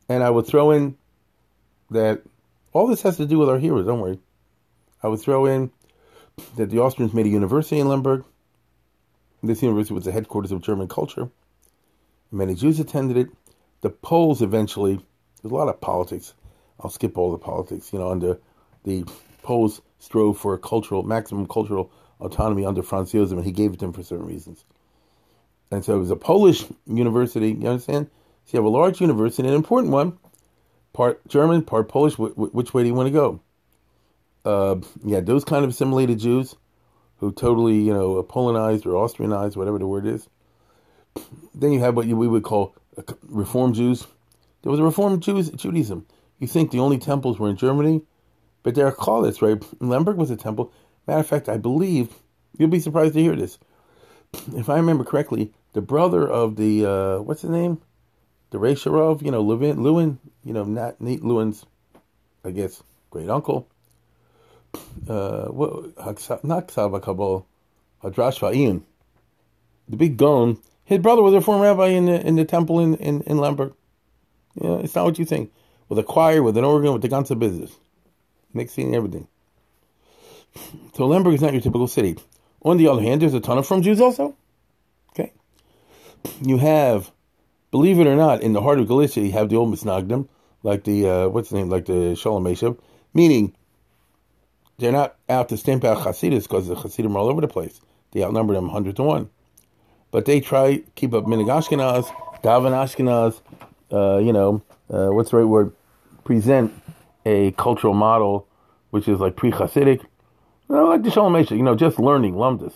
And 0.10 0.22
I 0.22 0.30
would 0.30 0.46
throw 0.46 0.72
in 0.72 0.98
that 1.92 2.24
all 2.74 2.88
this 2.88 3.04
has 3.04 3.16
to 3.16 3.26
do 3.26 3.40
with 3.40 3.48
our 3.48 3.58
heroes, 3.58 3.86
don't 3.86 4.02
worry. 4.02 4.20
I 5.02 5.08
would 5.08 5.22
throw 5.22 5.46
in 5.46 5.72
that 6.58 6.72
the 6.72 6.80
Austrians 6.80 7.14
made 7.14 7.26
a 7.26 7.30
university 7.30 7.80
in 7.80 7.88
Lemberg. 7.88 8.26
This 9.42 9.64
university 9.64 9.94
was 9.94 10.04
the 10.04 10.12
headquarters 10.12 10.52
of 10.52 10.62
German 10.62 10.90
culture. 10.90 11.30
Many 12.34 12.54
Jews 12.54 12.82
attended 12.82 13.16
it. 13.16 13.30
The 13.80 13.92
Poles 13.92 14.42
eventually, 14.42 14.96
there's 15.42 15.54
a 15.54 15.56
lot 15.56 15.70
of 15.70 15.80
politics 15.80 16.34
I'll 16.84 16.90
skip 16.90 17.18
all 17.18 17.32
the 17.32 17.38
politics. 17.38 17.92
You 17.94 18.00
know, 18.00 18.12
under 18.12 18.40
the 18.84 19.06
Poles 19.42 19.82
strove 20.00 20.38
for 20.38 20.54
a 20.54 20.60
cultural 20.60 21.04
maximum 21.04 21.48
cultural 21.48 21.92
autonomy 22.20 22.66
under 22.66 22.84
Franz 22.84 23.12
Josef, 23.12 23.38
and 23.38 23.46
he 23.46 23.52
gave 23.52 23.72
it 23.72 23.80
to 23.80 23.86
them 23.86 23.94
for 23.94 24.04
certain 24.04 24.26
reasons. 24.26 24.66
And 25.72 25.84
so 25.84 25.96
it 25.96 26.00
was 26.00 26.12
a 26.12 26.16
Polish 26.16 26.66
university. 26.86 27.52
You 27.52 27.68
understand? 27.68 28.10
So 28.46 28.58
you 28.58 28.64
have 28.64 28.66
a 28.66 28.70
large 28.70 29.02
university, 29.02 29.48
an 29.48 29.54
important 29.54 29.92
one, 29.92 30.18
part 30.92 31.26
German, 31.28 31.64
part 31.64 31.90
Polish. 31.90 32.18
which 32.18 32.74
way 32.74 32.84
do 32.84 32.88
you 32.88 32.94
want 32.94 33.08
to 33.08 33.12
go? 33.12 33.40
Uh, 34.46 34.76
yeah, 35.04 35.22
those 35.22 35.46
kind 35.46 35.64
of 35.64 35.72
assimilated 35.72 36.20
Jews 36.20 36.56
who 37.18 37.32
totally, 37.32 37.80
you 37.80 37.94
know, 37.94 38.22
Polonized 38.24 38.86
or 38.86 38.92
Austrianized, 38.92 39.56
whatever 39.56 39.80
the 39.80 39.88
word 39.88 40.06
is. 40.06 40.28
Then 41.56 41.72
you 41.72 41.80
have 41.80 41.96
what 41.96 42.06
we 42.06 42.28
would 42.28 42.44
call 42.44 42.76
Reform 43.24 43.74
Jews. 43.74 44.06
There 44.62 44.72
was 44.72 44.80
a 44.80 44.84
Reform 44.84 45.20
Jews, 45.22 45.50
Judaism. 45.52 46.06
You 46.44 46.48
think 46.48 46.72
the 46.72 46.80
only 46.80 46.98
temples 46.98 47.40
were 47.40 47.50
in 47.50 47.56
Germany? 47.56 48.02
But 48.64 48.76
there 48.76 48.86
are 48.86 48.92
callets, 48.92 49.42
right? 49.42 49.64
Lemberg 49.80 50.18
was 50.18 50.30
a 50.30 50.36
temple. 50.36 50.74
Matter 51.08 51.22
of 51.22 51.28
fact, 51.28 51.48
I 51.48 51.56
believe, 51.56 52.14
you'll 52.58 52.68
be 52.68 52.82
surprised 52.82 53.14
to 53.14 53.22
hear 53.22 53.34
this. 53.38 53.58
If 54.54 54.68
I 54.68 54.76
remember 54.76 55.06
correctly, 55.06 55.54
the 55.72 55.80
brother 55.82 56.28
of 56.28 56.58
the, 56.58 56.86
uh, 56.86 57.22
what's 57.22 57.44
his 57.44 57.50
name? 57.50 57.80
The 58.50 58.58
Reisher 58.58 58.92
Rov, 58.92 59.22
you 59.22 59.32
know, 59.32 59.40
Lewin, 59.40 59.84
Lewin, 59.84 60.20
you 60.44 60.52
know, 60.52 60.66
not 60.66 61.00
Nate 61.00 61.24
Lewin's, 61.24 61.66
I 62.44 62.52
guess, 62.52 62.84
great 63.10 63.30
uncle. 63.30 63.70
Uh, 65.08 65.46
what, 65.46 65.96
not 66.44 66.68
Ksava 66.68 67.02
Kabul, 67.02 67.46
Hadrash 68.04 68.54
Ian. 68.54 68.84
The 69.88 69.96
big 69.96 70.18
gun. 70.18 70.58
his 70.84 71.00
brother 71.00 71.22
was 71.22 71.34
a 71.36 71.42
former 71.42 71.64
rabbi 71.64 71.90
in 71.90 72.06
the, 72.06 72.20
in 72.28 72.36
the 72.36 72.44
temple 72.44 72.80
in, 72.82 72.96
in, 72.96 73.22
in 73.22 73.38
Lemberg. 73.38 73.74
Yeah, 74.56 74.80
it's 74.80 74.96
not 74.96 75.06
what 75.06 75.20
you 75.20 75.26
think 75.26 75.52
with 75.94 76.04
a 76.04 76.08
choir, 76.08 76.42
with 76.42 76.58
an 76.58 76.64
organ, 76.64 76.92
with 76.92 77.04
the 77.04 77.10
ganze 77.10 77.38
business. 77.38 77.72
Mixing 78.52 78.96
everything. 78.96 79.28
So 80.96 81.06
Lemberg 81.06 81.36
is 81.36 81.42
not 81.42 81.54
your 81.54 81.62
typical 81.62 81.88
city. 81.88 82.18
On 82.64 82.78
the 82.78 82.88
other 82.88 83.02
hand, 83.02 83.22
there's 83.22 83.34
a 83.34 83.40
ton 83.40 83.60
of 83.60 83.68
frum 83.68 83.84
Jews 83.84 84.02
also. 84.02 84.36
Okay. 85.12 85.34
You 86.42 86.58
have, 86.58 87.12
believe 87.70 88.00
it 88.00 88.08
or 88.08 88.16
not, 88.16 88.42
in 88.42 88.54
the 88.54 88.62
heart 88.62 88.80
of 88.80 88.88
Galicia, 88.88 89.22
you 89.22 89.32
have 89.34 89.50
the 89.50 89.56
old 89.56 89.74
Misnagdim, 89.74 90.28
like 90.64 90.84
the, 90.84 91.08
uh, 91.08 91.28
what's 91.28 91.50
the 91.50 91.58
name, 91.58 91.70
like 91.70 91.86
the 91.86 92.16
Shoel 92.16 92.42
U'Meishiv, 92.42 92.80
meaning 93.14 93.54
they're 94.80 94.92
not 94.92 95.16
out 95.30 95.50
to 95.50 95.58
stamp 95.58 95.84
out 95.84 96.00
Hasidus 96.00 96.44
because 96.44 96.68
the 96.68 96.76
Hasidim 96.76 97.16
are 97.16 97.20
all 97.20 97.30
over 97.30 97.42
the 97.42 97.48
place. 97.48 97.82
They 98.12 98.24
outnumber 98.24 98.54
them 98.54 98.66
100 98.66 98.96
to 98.96 99.04
1. 99.04 99.30
But 100.10 100.26
they 100.26 100.40
try 100.40 100.84
keep 100.96 101.14
up 101.14 101.26
Minig 101.26 101.48
Ashkenaz, 101.48 102.06
Daven 102.42 102.72
Ashkenaz, 102.72 103.42
uh, 103.92 104.18
you 104.20 104.34
know, 104.34 104.64
uh, 104.90 105.10
what's 105.10 105.32
the 105.32 105.38
right 105.38 105.44
word? 105.44 105.74
Present 106.24 106.74
a 107.26 107.52
cultural 107.52 107.94
model 107.94 108.48
which 108.94 109.08
is 109.08 109.20
like 109.20 109.36
pre 109.36 109.52
Hasidic. 109.52 110.02
You 110.70 110.76
know, 110.76 110.86
like 110.88 111.02
the 111.04 111.10
Shalom 111.10 111.36
you 111.50 111.64
know, 111.64 111.76
just 111.76 111.98
learning, 112.00 112.36
lumdus. 112.36 112.74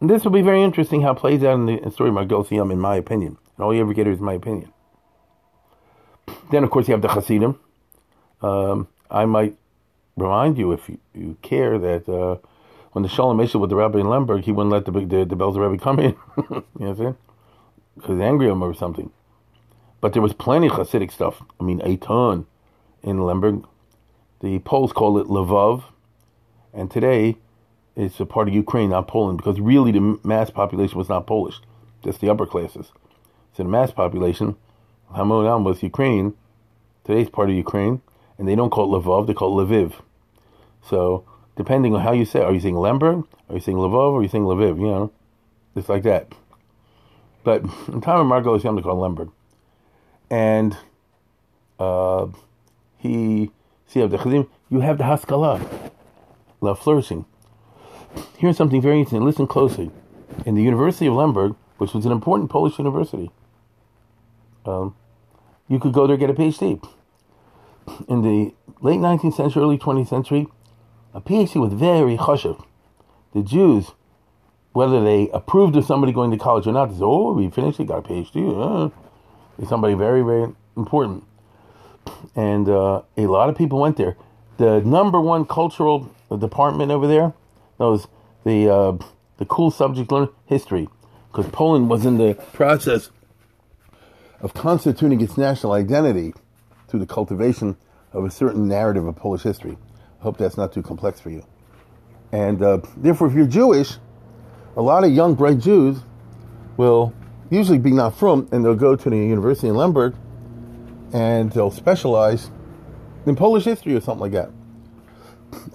This 0.00 0.24
will 0.24 0.30
be 0.30 0.42
very 0.42 0.62
interesting 0.62 1.00
how 1.00 1.12
it 1.12 1.18
plays 1.18 1.42
out 1.42 1.54
in 1.54 1.66
the 1.66 1.90
story 1.90 2.10
of 2.10 2.16
Margol 2.16 2.48
Yom, 2.50 2.70
in 2.70 2.78
my 2.78 2.94
opinion. 2.96 3.38
And 3.56 3.64
all 3.64 3.74
you 3.74 3.80
ever 3.80 3.94
get 3.94 4.06
is 4.06 4.20
my 4.20 4.34
opinion. 4.34 4.72
Then, 6.50 6.64
of 6.64 6.70
course, 6.70 6.86
you 6.86 6.92
have 6.92 7.02
the 7.02 7.08
Hasidim. 7.08 7.58
Um, 8.42 8.88
I 9.10 9.24
might 9.24 9.56
remind 10.16 10.58
you, 10.58 10.72
if 10.72 10.88
you, 10.88 10.98
you 11.14 11.36
care, 11.42 11.78
that 11.78 12.08
uh, 12.08 12.36
when 12.92 13.02
the 13.02 13.08
Shalom 13.08 13.40
issue 13.40 13.58
with 13.58 13.70
the 13.70 13.76
rabbi 13.76 14.00
in 14.00 14.06
Lemberg, 14.06 14.44
he 14.44 14.52
wouldn't 14.52 14.72
let 14.72 14.84
the 14.84 14.92
the, 14.92 15.24
the 15.24 15.36
Belzer 15.36 15.80
come 15.80 15.98
in. 15.98 16.14
you 16.36 16.44
know 16.50 16.64
what 16.72 16.88
I'm 16.88 16.96
saying? 16.96 17.16
Because 17.96 18.20
angry 18.20 18.48
him 18.48 18.62
or 18.62 18.74
something. 18.74 19.10
But 20.00 20.12
there 20.12 20.22
was 20.22 20.32
plenty 20.32 20.68
of 20.68 20.74
Hasidic 20.74 21.10
stuff. 21.10 21.42
I 21.58 21.64
mean, 21.64 21.80
a 21.84 21.96
ton 21.96 22.46
in 23.02 23.18
Lemberg. 23.18 23.64
The 24.40 24.60
Poles 24.60 24.92
call 24.92 25.18
it 25.18 25.26
Lvov, 25.26 25.84
and 26.72 26.90
today 26.90 27.36
it's 27.96 28.20
a 28.20 28.26
part 28.26 28.46
of 28.46 28.54
Ukraine, 28.54 28.90
not 28.90 29.08
Poland, 29.08 29.38
because 29.38 29.58
really 29.58 29.90
the 29.90 30.18
mass 30.22 30.50
population 30.50 30.96
was 30.96 31.08
not 31.08 31.26
Polish, 31.26 31.60
just 32.04 32.20
the 32.20 32.30
upper 32.30 32.46
classes. 32.46 32.92
So 33.54 33.64
the 33.64 33.68
mass 33.68 33.90
population, 33.90 34.56
Hamonam 35.12 35.64
was 35.64 35.82
Ukrainian. 35.82 36.34
Today's 37.02 37.28
part 37.28 37.50
of 37.50 37.56
Ukraine, 37.56 38.00
and 38.38 38.46
they 38.46 38.54
don't 38.54 38.70
call 38.70 38.94
it 38.94 39.02
Lvov, 39.02 39.26
they 39.26 39.34
call 39.34 39.58
it 39.60 39.64
Lviv. 39.66 39.94
So 40.82 41.24
depending 41.56 41.94
on 41.96 42.02
how 42.02 42.12
you 42.12 42.24
say, 42.24 42.40
are 42.40 42.52
you 42.52 42.60
saying 42.60 42.76
Lemberg, 42.76 43.24
are 43.48 43.56
you 43.56 43.60
saying 43.60 43.78
Lvov, 43.78 44.18
are 44.18 44.22
you 44.22 44.28
saying 44.28 44.44
Lviv? 44.44 44.78
You 44.78 44.86
know, 44.86 45.12
it's 45.74 45.88
like 45.88 46.04
that. 46.04 46.32
But 47.42 47.62
in 47.88 48.00
time 48.00 48.20
of 48.20 48.26
Margot, 48.26 48.54
it's 48.54 48.62
to 48.62 48.82
call 48.82 48.98
Lemberg, 48.98 49.30
and 50.30 50.76
uh, 51.78 52.26
he 52.98 53.50
see 53.86 54.06
the 54.06 54.18
Chadim, 54.18 54.48
you 54.68 54.80
have 54.80 54.98
the 54.98 55.04
Haskalah, 55.04 55.90
love 56.60 56.78
flourishing. 56.78 57.24
Here's 58.36 58.56
something 58.56 58.80
very 58.80 58.98
interesting. 58.98 59.24
Listen 59.24 59.46
closely. 59.46 59.90
In 60.46 60.54
the 60.54 60.62
University 60.62 61.06
of 61.06 61.14
Lemberg, 61.14 61.56
which 61.78 61.94
was 61.94 62.06
an 62.06 62.12
important 62.12 62.50
Polish 62.50 62.78
university, 62.78 63.30
um, 64.64 64.94
you 65.68 65.78
could 65.78 65.92
go 65.92 66.06
there 66.06 66.14
and 66.14 66.20
get 66.20 66.30
a 66.30 66.34
PhD. 66.34 66.82
In 68.08 68.22
the 68.22 68.54
late 68.80 69.00
19th 69.00 69.34
century, 69.34 69.62
early 69.62 69.78
20th 69.78 70.08
century, 70.08 70.46
a 71.14 71.20
PhD 71.20 71.56
was 71.56 71.72
very 71.72 72.16
chashuv. 72.16 72.64
The 73.34 73.42
Jews, 73.42 73.92
whether 74.72 75.02
they 75.02 75.30
approved 75.30 75.76
of 75.76 75.84
somebody 75.84 76.12
going 76.12 76.30
to 76.30 76.38
college 76.38 76.66
or 76.66 76.72
not, 76.72 76.86
they 76.86 76.94
said, 76.94 77.04
oh, 77.04 77.32
we 77.32 77.50
finished, 77.50 77.78
he 77.78 77.84
got 77.84 77.98
a 77.98 78.08
PhD. 78.08 78.36
Uh, 78.86 78.90
somebody 79.66 79.94
very, 79.94 80.22
very 80.22 80.52
important. 80.76 81.24
And 82.36 82.68
uh, 82.68 83.02
a 83.16 83.26
lot 83.26 83.48
of 83.48 83.56
people 83.56 83.80
went 83.80 83.96
there. 83.96 84.16
The 84.58 84.80
number 84.80 85.20
one 85.20 85.44
cultural 85.44 86.10
department 86.36 86.90
over 86.90 87.06
there 87.06 87.32
was 87.78 88.08
the 88.44 88.68
uh, 88.68 88.98
the 89.38 89.44
cool 89.44 89.70
subject 89.70 90.10
learn 90.10 90.28
history, 90.46 90.88
because 91.30 91.46
Poland 91.52 91.88
was 91.88 92.04
in 92.04 92.18
the 92.18 92.34
process 92.52 93.10
of 94.40 94.52
constituting 94.54 95.20
its 95.20 95.36
national 95.36 95.72
identity 95.72 96.34
through 96.88 97.00
the 97.00 97.06
cultivation 97.06 97.76
of 98.12 98.24
a 98.24 98.30
certain 98.30 98.66
narrative 98.66 99.06
of 99.06 99.14
Polish 99.16 99.42
history. 99.42 99.76
I 100.20 100.22
hope 100.22 100.38
that's 100.38 100.56
not 100.56 100.72
too 100.72 100.82
complex 100.82 101.20
for 101.20 101.30
you. 101.30 101.44
And 102.32 102.62
uh, 102.62 102.80
therefore, 102.96 103.28
if 103.28 103.34
you're 103.34 103.46
Jewish, 103.46 103.96
a 104.76 104.82
lot 104.82 105.04
of 105.04 105.12
young, 105.12 105.34
bright 105.34 105.58
Jews 105.58 106.00
will 106.76 107.12
usually 107.50 107.78
be 107.78 107.92
not 107.92 108.16
frum, 108.16 108.48
and 108.52 108.64
they'll 108.64 108.74
go 108.74 108.96
to 108.96 109.10
the 109.10 109.16
university 109.16 109.68
in 109.68 109.74
Lemberg, 109.74 110.14
and 111.12 111.50
they'll 111.52 111.70
specialize 111.70 112.50
in 113.26 113.36
Polish 113.36 113.64
history 113.64 113.94
or 113.94 114.00
something 114.00 114.20
like 114.20 114.32
that. 114.32 114.50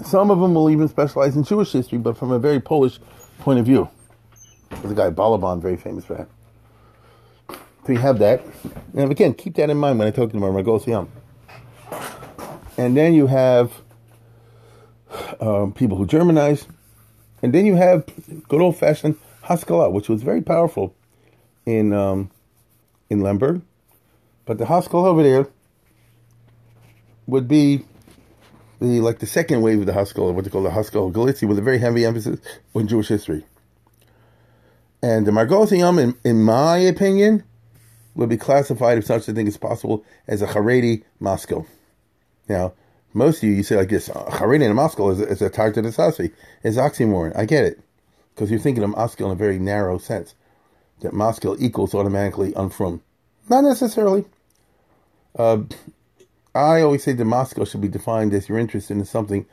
Some 0.04 0.30
of 0.30 0.40
them 0.40 0.54
will 0.54 0.70
even 0.70 0.88
specialize 0.88 1.36
in 1.36 1.44
Jewish 1.44 1.72
history, 1.72 1.98
but 1.98 2.18
from 2.18 2.32
a 2.32 2.40
very 2.40 2.60
Polish 2.60 3.00
point 3.40 3.60
of 3.60 3.66
view. 3.66 3.90
There's 4.70 4.92
a 4.92 4.96
guy, 4.96 5.10
Balaban, 5.10 5.62
very 5.62 5.78
famous 5.78 6.06
for 6.06 6.16
that. 6.16 6.30
So 7.86 7.92
you 7.92 8.00
have 8.00 8.20
that. 8.20 8.44
And 8.96 9.12
again, 9.12 9.34
keep 9.34 9.56
that 9.56 9.70
in 9.70 9.78
mind 9.78 10.00
when 10.00 10.08
I 10.08 10.12
talk 10.12 10.30
to 10.32 10.40
them 10.40 10.44
about 10.44 10.64
Magosiam. 10.64 11.08
And 12.78 12.96
then 12.96 13.14
you 13.14 13.28
have 13.28 13.74
um, 15.40 15.74
people 15.74 15.98
who 15.98 16.08
Germanize. 16.08 16.66
And 17.42 17.54
then 17.54 17.66
you 17.66 17.76
have 17.76 18.06
good 18.48 18.62
old 18.62 18.78
fashioned 18.78 19.18
Haskalah, 19.42 19.90
which 19.90 20.08
was 20.08 20.24
very 20.24 20.42
powerful 20.42 20.96
in 21.66 21.94
um, 21.94 22.32
in 23.10 23.22
Lemberg. 23.22 23.62
But 24.46 24.58
the 24.58 24.66
Haskalah 24.66 25.10
over 25.10 25.24
there 25.24 25.48
would 27.28 27.48
be 27.48 27.86
the 28.80 29.00
like 29.02 29.20
the 29.20 29.28
second 29.28 29.62
wave 29.62 29.80
of 29.80 29.86
the 29.86 29.94
Haskalah, 29.94 30.34
what 30.34 30.44
they 30.44 30.50
call 30.50 30.64
the 30.64 30.72
Haskalah 30.72 31.12
Galicia, 31.12 31.48
with 31.48 31.58
a 31.58 31.62
very 31.62 31.80
heavy 31.80 32.06
emphasis 32.06 32.40
on 32.76 32.88
Jewish 32.88 33.08
history. 33.08 33.46
And 35.02 35.28
the 35.28 35.32
Margot 35.32 35.66
in, 35.68 36.16
in 36.24 36.44
my 36.44 36.78
opinion, 36.78 37.44
would 38.16 38.30
be 38.30 38.38
classified, 38.38 38.98
if 38.98 39.06
such 39.06 39.28
a 39.28 39.34
thing 39.34 39.48
is 39.48 39.58
possible, 39.58 40.06
as 40.28 40.42
a 40.42 40.48
Haredi 40.48 41.04
maskil. 41.20 41.68
Now, 42.48 42.74
most 43.14 43.38
of 43.38 43.44
you, 43.44 43.56
you 43.56 43.64
say 43.64 43.76
like 43.76 43.90
this, 43.90 44.08
Haredi 44.10 44.66
and 44.66 44.76
maskil 44.76 45.10
is, 45.12 45.20
is 45.20 45.42
a 45.42 45.50
target 45.50 45.76
to 45.76 45.82
the 45.82 45.90
Sasi. 45.90 46.32
It's 46.64 46.78
oxymoron. 46.78 47.38
I 47.38 47.46
get 47.46 47.66
it. 47.66 47.82
Because 48.34 48.50
you're 48.50 48.60
thinking 48.60 48.84
of 48.84 48.92
maskil 48.92 49.28
in 49.28 49.34
a 49.34 49.36
very 49.36 49.60
narrow 49.60 49.98
sense. 49.98 50.36
That 51.04 51.14
maskil 51.14 51.58
equals 51.60 51.94
automatically 51.94 52.54
unfrum. 52.54 53.02
Not 53.50 53.66
necessarily. 53.66 54.24
Uh, 55.38 55.64
I 56.56 56.82
always 56.82 57.04
say 57.04 57.12
that 57.12 57.26
maskil 57.26 57.66
should 57.66 57.82
be 57.82 57.90
defined 57.90 58.34
as 58.34 58.48
you're 58.48 58.58
interested 58.58 58.96
in 58.96 59.04
something 59.06 59.46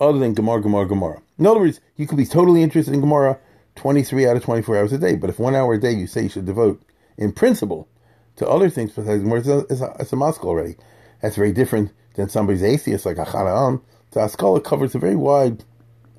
other 0.00 0.18
than 0.18 0.34
Gemara, 0.34 0.60
Gemara, 0.60 0.86
Gemara. 0.86 1.22
In 1.38 1.46
other 1.46 1.60
words, 1.60 1.80
you 1.96 2.06
could 2.06 2.18
be 2.18 2.26
totally 2.26 2.62
interested 2.62 2.92
in 2.92 3.00
Gemara 3.00 3.38
23 3.76 4.26
out 4.26 4.36
of 4.36 4.42
24 4.42 4.76
hours 4.76 4.92
a 4.92 4.98
day, 4.98 5.14
but 5.14 5.30
if 5.30 5.38
one 5.38 5.54
hour 5.54 5.74
a 5.74 5.80
day 5.80 5.92
you 5.92 6.08
say 6.08 6.24
you 6.24 6.28
should 6.28 6.44
devote, 6.44 6.82
in 7.16 7.32
principle, 7.32 7.88
to 8.36 8.48
other 8.48 8.68
things 8.68 8.92
besides 8.92 9.22
Gemara, 9.22 9.38
it's 9.40 9.80
a, 9.80 9.96
it's 10.00 10.12
a, 10.12 10.16
Moscow 10.16 10.48
already. 10.48 10.76
That's 11.22 11.36
very 11.36 11.52
different 11.52 11.92
than 12.14 12.28
somebody's 12.28 12.62
atheist 12.62 13.06
like 13.06 13.16
Achana 13.16 13.80
So 14.12 14.20
Haskalah 14.20 14.60
covers 14.60 14.94
a 14.94 14.98
very 14.98 15.16
wide 15.16 15.62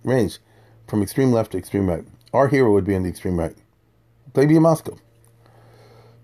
range, 0.04 0.40
from 0.88 1.02
extreme 1.02 1.32
left 1.34 1.52
to 1.52 1.58
extreme 1.58 1.90
right. 1.90 2.06
Our 2.34 2.48
hero 2.48 2.72
would 2.72 2.86
be 2.86 2.96
on 2.96 3.04
the 3.04 3.10
extreme 3.10 3.38
right. 3.38 3.56
In 4.38 4.62
Moscow. 4.62 4.98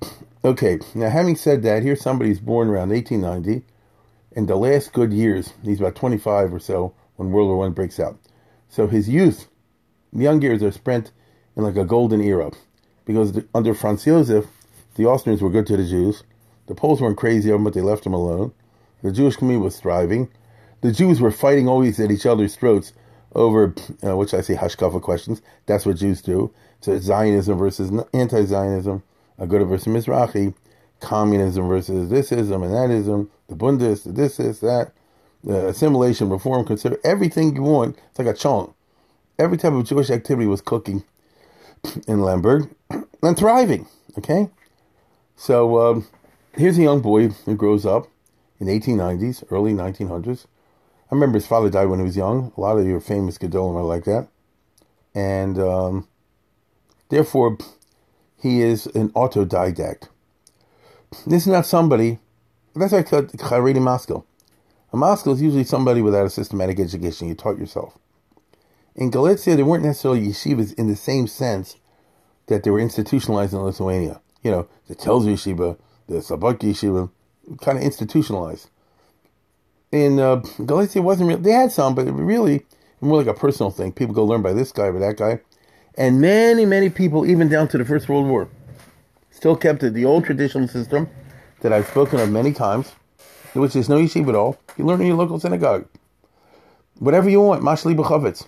Okay, 0.45 0.79
now 0.93 1.09
having 1.09 1.37
said 1.37 1.63
that, 1.63 1.83
here's 1.83 2.01
somebody 2.01 2.29
who's 2.29 2.41
born 2.41 2.67
around 2.67 2.89
1890 2.89 3.65
in 4.35 4.45
the 4.45 4.55
last 4.55 4.93
good 4.93 5.13
years, 5.13 5.53
he's 5.63 5.79
about 5.79 5.95
25 5.95 6.53
or 6.53 6.59
so 6.59 6.93
when 7.15 7.31
World 7.31 7.47
War 7.47 7.57
One 7.59 7.71
breaks 7.71 7.99
out. 7.99 8.19
So 8.69 8.87
his 8.87 9.07
youth, 9.07 9.47
young 10.11 10.41
years 10.41 10.61
are 10.61 10.71
spent 10.71 11.11
in 11.55 11.63
like 11.63 11.77
a 11.77 11.85
golden 11.85 12.21
era, 12.21 12.51
because 13.05 13.31
the, 13.31 13.47
under 13.55 13.73
Franz 13.73 14.05
Josef, 14.05 14.45
the 14.95 15.05
Austrians 15.05 15.41
were 15.41 15.49
good 15.49 15.67
to 15.67 15.77
the 15.77 15.85
Jews. 15.85 16.23
The 16.67 16.75
Poles 16.75 17.01
weren't 17.01 17.17
crazy 17.17 17.49
of 17.49 17.53
them, 17.55 17.63
but 17.63 17.73
they 17.73 17.81
left 17.81 18.03
them 18.03 18.13
alone. 18.13 18.51
The 19.01 19.11
Jewish 19.11 19.35
community 19.35 19.63
was 19.63 19.79
thriving. 19.79 20.29
The 20.81 20.91
Jews 20.91 21.21
were 21.21 21.31
fighting 21.31 21.67
always 21.67 21.99
at 21.99 22.11
each 22.11 22.25
other's 22.25 22.55
throats 22.55 22.93
over, 23.35 23.73
uh, 24.05 24.15
which 24.17 24.33
I 24.33 24.41
say, 24.41 24.55
hashkafa 24.55 25.01
questions. 25.01 25.41
That's 25.65 25.85
what 25.85 25.97
Jews 25.97 26.21
do. 26.21 26.53
So 26.83 26.99
Zionism 26.99 27.57
versus 27.57 27.93
anti-Zionism, 28.13 29.03
Agudah 29.39 29.69
versus 29.69 29.87
Mizrahi, 29.87 30.53
communism 30.99 31.69
versus 31.69 32.11
thisism 32.11 32.61
and 32.61 32.73
thatism, 32.73 33.29
the 33.47 33.55
Bundes, 33.55 34.03
this 34.03 34.37
is 34.37 34.59
that, 34.59 34.91
the 35.45 35.69
assimilation, 35.69 36.29
reform, 36.29 36.65
consider 36.65 36.99
everything 37.05 37.55
you 37.55 37.63
want. 37.63 37.97
It's 38.09 38.19
like 38.19 38.27
a 38.27 38.33
chong. 38.33 38.73
Every 39.39 39.55
type 39.55 39.71
of 39.71 39.85
Jewish 39.85 40.09
activity 40.09 40.45
was 40.45 40.59
cooking 40.59 41.05
in 42.05 42.19
Lemberg 42.19 42.69
and 42.89 43.37
thriving. 43.37 43.87
Okay, 44.17 44.49
so 45.37 45.79
um, 45.89 46.07
here's 46.53 46.77
a 46.77 46.83
young 46.83 46.99
boy 46.99 47.29
who 47.29 47.55
grows 47.55 47.85
up 47.85 48.07
in 48.59 48.67
the 48.67 48.77
1890s, 48.77 49.45
early 49.51 49.71
1900s. 49.71 50.47
I 51.09 51.15
remember 51.15 51.37
his 51.37 51.47
father 51.47 51.69
died 51.69 51.85
when 51.85 51.99
he 51.99 52.05
was 52.05 52.17
young. 52.17 52.51
A 52.57 52.59
lot 52.59 52.77
of 52.77 52.85
your 52.85 52.99
famous 52.99 53.37
Gedolim 53.37 53.77
are 53.77 53.83
like 53.83 54.03
that, 54.03 54.27
and 55.15 55.57
um, 55.57 56.07
therefore 57.13 57.57
he 58.41 58.61
is 58.61 58.87
an 58.87 59.09
autodidact. 59.09 60.09
This 61.25 61.43
is 61.43 61.47
not 61.47 61.65
somebody, 61.65 62.19
that's 62.75 62.91
call 63.09 63.23
Haredi 63.23 63.81
maskil. 63.81 64.25
A 64.91 64.97
maskil 64.97 65.33
is 65.33 65.41
usually 65.41 65.63
somebody 65.63 66.01
without 66.01 66.25
a 66.25 66.29
systematic 66.29 66.79
education. 66.79 67.27
You 67.27 67.35
taught 67.35 67.57
yourself. 67.57 67.97
In 68.95 69.09
Galicia, 69.09 69.55
there 69.55 69.65
weren't 69.65 69.83
necessarily 69.83 70.21
yeshivas 70.27 70.73
in 70.77 70.87
the 70.87 70.95
same 70.95 71.27
sense 71.27 71.77
that 72.47 72.63
they 72.63 72.69
were 72.69 72.79
institutionalized 72.79 73.53
in 73.53 73.59
Lithuania. 73.59 74.21
You 74.43 74.51
know, 74.51 74.67
the 74.87 74.95
Telz 74.95 75.25
yeshiva, 75.25 75.77
the 76.07 76.15
Sabak 76.15 76.59
yeshiva, 76.59 77.09
kind 77.61 77.77
of 77.77 77.83
institutionalized. 77.83 78.69
In 79.91 80.19
uh, 80.19 80.37
Galicia, 80.65 80.99
it 80.99 81.03
wasn't 81.03 81.29
really, 81.29 81.41
they 81.41 81.51
had 81.51 81.71
some, 81.71 81.95
but 81.95 82.07
it 82.07 82.11
really 82.11 82.65
more 83.01 83.17
like 83.17 83.27
a 83.27 83.33
personal 83.33 83.69
thing. 83.69 83.91
People 83.91 84.15
go 84.15 84.25
learn 84.25 84.41
by 84.41 84.53
this 84.53 84.71
guy, 84.71 84.91
by 84.91 84.99
that 84.99 85.17
guy. 85.17 85.39
And 85.95 86.19
many, 86.19 86.65
many 86.65 86.89
people, 86.89 87.25
even 87.25 87.49
down 87.49 87.67
to 87.69 87.77
the 87.77 87.85
First 87.85 88.09
World 88.09 88.27
War, 88.27 88.49
still 89.31 89.55
kept 89.55 89.81
the 89.81 90.05
old 90.05 90.25
traditional 90.25 90.67
system 90.67 91.09
that 91.61 91.71
I've 91.71 91.87
spoken 91.87 92.19
of 92.19 92.31
many 92.31 92.53
times, 92.53 92.91
which 93.53 93.75
is 93.75 93.89
no 93.89 93.97
yeshiva 93.97 94.29
at 94.29 94.35
all. 94.35 94.57
You 94.77 94.85
learn 94.85 95.01
in 95.01 95.07
your 95.07 95.17
local 95.17 95.39
synagogue. 95.39 95.87
Whatever 96.99 97.29
you 97.29 97.41
want, 97.41 97.61
mashli 97.63 97.95
b'chavetz. 97.95 98.47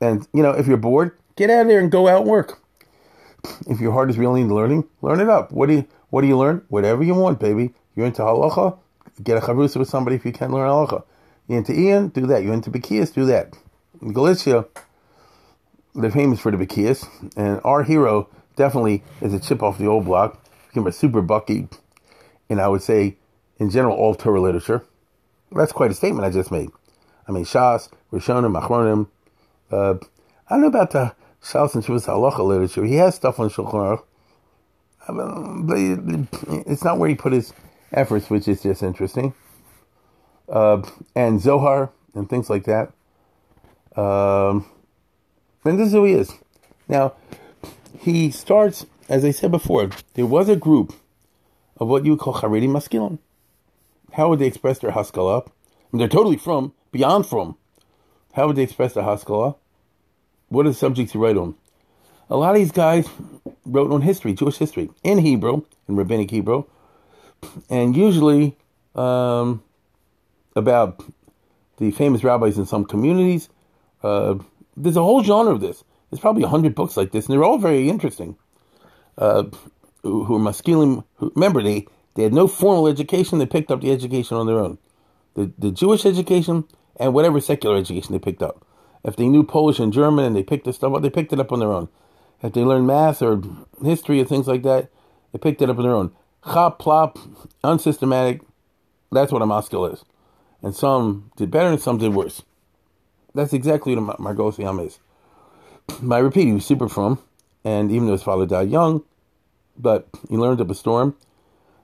And, 0.00 0.26
you 0.32 0.42
know, 0.42 0.50
if 0.50 0.66
you're 0.66 0.76
bored, 0.76 1.18
Get 1.38 1.50
out 1.50 1.62
of 1.62 1.68
there 1.68 1.78
and 1.78 1.88
go 1.88 2.08
out 2.08 2.22
and 2.22 2.30
work. 2.30 2.58
If 3.68 3.78
your 3.78 3.92
heart 3.92 4.10
is 4.10 4.18
really 4.18 4.40
into 4.40 4.56
learning, 4.56 4.88
learn 5.02 5.20
it 5.20 5.28
up. 5.28 5.52
What 5.52 5.68
do 5.68 5.74
you 5.74 5.86
What 6.10 6.22
do 6.22 6.26
you 6.26 6.36
learn? 6.36 6.64
Whatever 6.66 7.04
you 7.04 7.14
want, 7.14 7.38
baby. 7.38 7.74
You're 7.94 8.06
into 8.06 8.22
halacha, 8.22 8.76
get 9.22 9.36
a 9.36 9.40
chavrusa 9.40 9.76
with 9.76 9.88
somebody 9.88 10.16
if 10.16 10.24
you 10.24 10.32
can 10.32 10.50
learn 10.50 10.68
halacha. 10.68 11.04
You're 11.46 11.58
into 11.58 11.78
Ian, 11.78 12.08
do 12.08 12.26
that. 12.26 12.42
You're 12.42 12.54
into 12.54 12.72
Bekias, 12.72 13.14
do 13.14 13.24
that. 13.26 13.54
In 14.02 14.12
Galicia, 14.12 14.64
they're 15.94 16.10
famous 16.10 16.40
for 16.40 16.50
the 16.50 16.64
Bekias, 16.64 17.06
and 17.36 17.60
our 17.64 17.82
hero 17.82 18.28
definitely 18.56 19.02
is 19.20 19.34
a 19.34 19.40
chip 19.40 19.62
off 19.62 19.78
the 19.78 19.86
old 19.86 20.04
block. 20.04 20.44
Became 20.68 20.86
a 20.86 20.92
super 20.92 21.22
bucky, 21.22 21.68
and 22.48 22.60
I 22.60 22.68
would 22.68 22.82
say, 22.82 23.16
in 23.58 23.70
general, 23.70 23.96
all 23.96 24.14
Torah 24.14 24.40
literature. 24.40 24.84
That's 25.50 25.72
quite 25.72 25.90
a 25.90 25.94
statement 25.94 26.26
I 26.26 26.30
just 26.30 26.50
made. 26.50 26.70
I 27.26 27.32
mean, 27.32 27.44
Shas, 27.44 27.88
Rishonim, 28.12 28.60
Achronim. 28.60 29.08
Uh, 29.70 29.94
I 30.48 30.54
don't 30.54 30.62
know 30.62 30.68
about 30.68 30.90
the 30.90 31.14
Shas 31.42 31.74
and 31.74 31.84
Shuvas 31.84 32.06
Halacha 32.06 32.46
literature. 32.46 32.84
He 32.84 32.96
has 32.96 33.14
stuff 33.14 33.38
on 33.40 33.48
Shulchan 33.48 33.72
Aruch, 33.72 34.04
but 35.66 36.66
it's 36.66 36.84
not 36.84 36.98
where 36.98 37.08
he 37.08 37.14
put 37.14 37.32
his 37.32 37.52
efforts, 37.92 38.28
which 38.28 38.46
is 38.48 38.62
just 38.62 38.82
interesting. 38.82 39.34
Uh, 40.48 40.82
and 41.14 41.40
Zohar 41.40 41.90
and 42.14 42.28
things 42.28 42.50
like 42.50 42.64
that. 42.64 42.92
Um, 44.00 44.66
and 45.64 45.78
this 45.78 45.88
is 45.88 45.92
who 45.92 46.04
he 46.04 46.12
is. 46.12 46.32
Now, 46.88 47.14
he 47.98 48.30
starts, 48.30 48.86
as 49.08 49.24
I 49.24 49.30
said 49.30 49.50
before, 49.50 49.90
there 50.14 50.26
was 50.26 50.48
a 50.48 50.56
group 50.56 50.94
of 51.78 51.88
what 51.88 52.04
you 52.04 52.12
would 52.12 52.20
call 52.20 52.34
Haredi 52.34 52.68
Maskilon. 52.68 53.18
How 54.12 54.28
would 54.28 54.38
they 54.38 54.46
express 54.46 54.78
their 54.78 54.92
Haskalah? 54.92 55.44
they're 55.92 56.08
totally 56.08 56.36
frum, 56.36 56.74
beyond 56.92 57.26
frum. 57.26 57.56
How 58.34 58.46
would 58.46 58.56
they 58.56 58.62
express 58.62 58.92
their 58.92 59.04
Haskalah? 59.04 59.56
What 60.48 60.66
are 60.66 60.70
the 60.70 60.74
subjects 60.74 61.12
to 61.12 61.18
write 61.18 61.36
on? 61.36 61.54
A 62.30 62.36
lot 62.36 62.54
of 62.54 62.56
these 62.56 62.72
guys 62.72 63.08
wrote 63.64 63.90
on 63.90 64.02
history, 64.02 64.34
Jewish 64.34 64.58
history, 64.58 64.90
in 65.02 65.18
Hebrew, 65.18 65.62
in 65.88 65.96
Rabbinic 65.96 66.30
Hebrew, 66.30 66.64
and 67.70 67.96
usually 67.96 68.56
um, 68.94 69.62
about 70.54 71.02
the 71.78 71.90
famous 71.90 72.22
rabbis 72.22 72.58
in 72.58 72.66
some 72.66 72.84
communities. 72.84 73.48
Uh, 74.02 74.36
there's 74.82 74.96
a 74.96 75.02
whole 75.02 75.22
genre 75.22 75.52
of 75.52 75.60
this. 75.60 75.84
There's 76.10 76.20
probably 76.20 76.42
a 76.42 76.48
hundred 76.48 76.74
books 76.74 76.96
like 76.96 77.12
this, 77.12 77.26
and 77.26 77.34
they're 77.34 77.44
all 77.44 77.58
very 77.58 77.88
interesting. 77.88 78.36
Uh, 79.16 79.44
who, 80.02 80.24
who 80.24 80.36
are 80.36 80.40
masculine? 80.40 81.04
Who, 81.16 81.32
remember, 81.34 81.62
they 81.62 81.86
they 82.14 82.22
had 82.22 82.32
no 82.32 82.46
formal 82.46 82.88
education. 82.88 83.38
They 83.38 83.46
picked 83.46 83.70
up 83.70 83.80
the 83.80 83.92
education 83.92 84.36
on 84.36 84.46
their 84.46 84.58
own, 84.58 84.78
the 85.34 85.52
the 85.58 85.70
Jewish 85.70 86.06
education 86.06 86.64
and 86.98 87.14
whatever 87.14 87.40
secular 87.40 87.76
education 87.76 88.12
they 88.12 88.18
picked 88.18 88.42
up. 88.42 88.66
If 89.04 89.16
they 89.16 89.28
knew 89.28 89.44
Polish 89.44 89.78
and 89.78 89.92
German 89.92 90.24
and 90.24 90.34
they 90.34 90.42
picked 90.42 90.64
this 90.64 90.76
stuff 90.76 90.94
up, 90.94 91.02
they 91.02 91.10
picked 91.10 91.32
it 91.32 91.40
up 91.40 91.52
on 91.52 91.60
their 91.60 91.72
own. 91.72 91.88
If 92.42 92.52
they 92.52 92.62
learned 92.62 92.86
math 92.86 93.22
or 93.22 93.40
history 93.82 94.20
or 94.20 94.24
things 94.24 94.46
like 94.46 94.62
that, 94.62 94.90
they 95.32 95.38
picked 95.38 95.62
it 95.62 95.70
up 95.70 95.78
on 95.78 95.84
their 95.84 95.94
own. 95.94 96.12
Chop, 96.44 96.78
plop, 96.78 97.18
unsystematic. 97.62 98.42
That's 99.10 99.32
what 99.32 99.42
a 99.42 99.46
maskil 99.46 99.86
is. 99.86 100.04
And 100.62 100.74
some 100.74 101.30
did 101.36 101.50
better 101.50 101.68
and 101.68 101.80
some 101.80 101.98
did 101.98 102.14
worse. 102.14 102.42
That's 103.34 103.52
exactly 103.52 103.94
what 103.94 104.18
Margot 104.18 104.50
Siam 104.50 104.80
is. 104.80 104.98
I 106.10 106.18
repeat, 106.18 106.46
he 106.46 106.52
was 106.52 106.66
super 106.66 106.88
frum, 106.88 107.18
and 107.64 107.90
even 107.90 108.06
though 108.06 108.12
his 108.12 108.22
father 108.22 108.46
died 108.46 108.70
young, 108.70 109.04
but 109.76 110.08
he 110.28 110.36
learned 110.36 110.60
up 110.60 110.70
a 110.70 110.74
storm. 110.74 111.16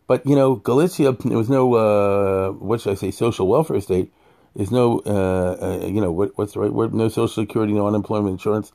But 0.06 0.26
you 0.26 0.36
know, 0.36 0.56
Galicia, 0.56 1.12
there 1.24 1.38
was 1.38 1.48
no 1.48 1.74
uh, 1.74 2.50
what 2.52 2.80
should 2.80 2.92
I 2.92 2.94
say, 2.94 3.10
social 3.10 3.48
welfare 3.48 3.80
state. 3.80 4.12
There's 4.54 4.70
no, 4.70 5.00
uh, 5.04 5.80
uh, 5.82 5.86
you 5.86 6.00
know, 6.00 6.12
what, 6.12 6.38
what's 6.38 6.52
the 6.52 6.60
right 6.60 6.72
word? 6.72 6.94
No 6.94 7.08
social 7.08 7.42
security, 7.42 7.72
no 7.72 7.88
unemployment 7.88 8.32
insurance, 8.32 8.70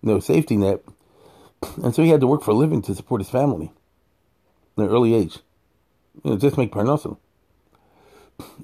no 0.00 0.20
safety 0.20 0.56
net, 0.56 0.82
and 1.82 1.94
so 1.94 2.02
he 2.02 2.08
had 2.08 2.20
to 2.20 2.26
work 2.26 2.42
for 2.42 2.52
a 2.52 2.54
living 2.54 2.80
to 2.82 2.94
support 2.94 3.20
his 3.20 3.28
family. 3.28 3.72
At 4.78 4.84
an 4.84 4.90
early 4.90 5.14
age, 5.14 5.38
you 6.24 6.30
know, 6.30 6.38
just 6.38 6.56
make 6.56 6.72
parnasim. 6.72 7.18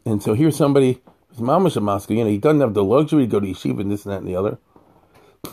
And 0.07 0.23
so 0.23 0.33
here's 0.33 0.57
somebody 0.57 1.03
who's 1.39 1.47
mamash 1.47 1.77
a. 1.77 2.15
You 2.15 2.25
know, 2.25 2.31
he 2.31 2.39
doesn't 2.39 2.61
have 2.61 2.75
the 2.75 2.85
luxury 2.85 3.25
to 3.25 3.31
go 3.31 3.41
to 3.41 3.47
yeshiva 3.47 3.81
and 3.81 3.91
this 3.91 4.05
and 4.05 4.13
that 4.13 4.19
and 4.19 4.29
the 4.29 4.37
other, 4.37 4.59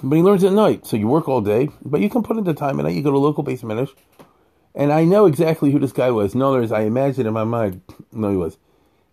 but 0.03 0.15
he 0.15 0.21
learns 0.21 0.43
at 0.43 0.53
night. 0.53 0.85
So 0.85 0.97
you 0.97 1.07
work 1.07 1.27
all 1.27 1.41
day, 1.41 1.69
but 1.83 2.01
you 2.01 2.09
can 2.09 2.23
put 2.23 2.37
in 2.37 2.43
the 2.43 2.53
time 2.53 2.79
at 2.79 2.83
night. 2.83 2.95
You 2.95 3.03
go 3.03 3.11
to 3.11 3.17
local 3.17 3.43
base. 3.43 3.63
And 3.63 4.91
I 4.91 5.05
know 5.05 5.25
exactly 5.25 5.71
who 5.71 5.79
this 5.79 5.93
guy 5.93 6.11
was. 6.11 6.35
No, 6.35 6.53
there's 6.53 6.71
I 6.71 6.81
imagine 6.81 7.27
in 7.27 7.33
my 7.33 7.45
mind. 7.45 7.81
No, 8.11 8.29
he 8.29 8.37
was. 8.37 8.57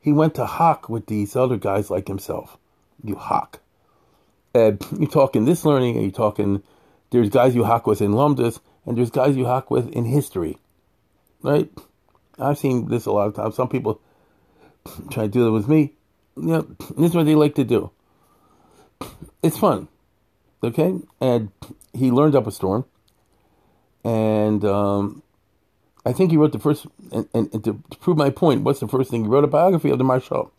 He 0.01 0.13
went 0.13 0.35
to 0.35 0.47
Hock 0.47 0.89
with 0.89 1.07
these 1.07 1.37
other 1.37 1.57
guys 1.57 1.91
like 1.91 2.09
himself. 2.09 2.59
You 3.05 3.15
Hock. 3.15 3.61
Uh, 4.55 4.73
you're 4.99 5.09
talking 5.09 5.45
this 5.45 5.65
learning, 5.65 5.95
and 5.95 6.03
you're 6.03 6.13
talking. 6.13 6.63
There's 7.11 7.31
guys 7.31 7.55
you 7.55 7.65
Hock 7.65 7.87
with 7.87 8.03
in 8.03 8.13
Lumdus, 8.13 8.61
and 8.85 8.97
there's 8.97 9.11
guys 9.11 9.37
you 9.37 9.47
Hock 9.47 9.71
with 9.71 9.89
in 9.91 10.05
history, 10.05 10.59
right? 11.43 11.71
I've 12.39 12.59
seen 12.59 12.89
this 12.89 13.07
a 13.07 13.13
lot 13.13 13.29
of 13.29 13.35
times. 13.35 13.55
Some 13.55 13.69
people 13.69 14.01
try 15.11 15.25
to 15.25 15.29
do 15.29 15.45
that 15.45 15.53
with 15.53 15.69
me. 15.69 15.95
You 16.37 16.43
know, 16.43 16.63
this 16.97 17.11
is 17.11 17.15
what 17.15 17.27
they 17.27 17.35
like 17.35 17.55
to 17.57 17.65
do. 17.65 17.91
It's 19.43 19.59
fun, 19.59 19.89
okay? 20.63 20.99
And 21.21 21.51
he 21.93 22.11
learned 22.11 22.37
up 22.37 22.47
a 22.47 22.53
storm, 22.53 22.85
and 24.05 24.65
um, 24.65 25.23
I 26.07 26.13
think 26.13 26.31
he 26.31 26.37
wrote 26.37 26.53
the 26.53 26.59
first. 26.59 26.87
And, 27.13 27.29
and, 27.35 27.53
and, 27.53 27.65
to, 27.65 27.83
to 27.91 27.99
prove 27.99 28.17
my 28.17 28.31
point, 28.31 28.63
what's 28.63 28.81
the 28.81 28.89
first 28.89 29.11
thing 29.11 29.25
he 29.25 29.29
wrote? 29.29 29.45
A 29.45 29.49
biography 29.49 29.91
of 29.91 29.99
the 29.99 30.05
Maharshal, 30.05 30.51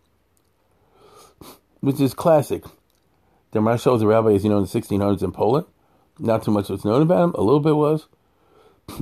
which 1.80 2.00
is 2.00 2.14
classic. 2.14 2.64
The 3.52 3.60
Maharshal 3.60 3.94
was 3.94 4.02
a 4.02 4.08
rabbi, 4.08 4.34
as 4.34 4.44
you 4.44 4.50
know, 4.50 4.58
in 4.58 4.66
the 4.66 4.70
1600s 4.70 5.24
in 5.24 5.32
Poland. 5.32 5.66
Not 6.20 6.44
too 6.44 6.52
much 6.52 6.70
was 6.70 6.86
known 6.86 7.02
about 7.02 7.24
him. 7.24 7.32
A 7.36 7.42
little 7.42 7.60
bit 7.60 7.76
was. 7.76 8.08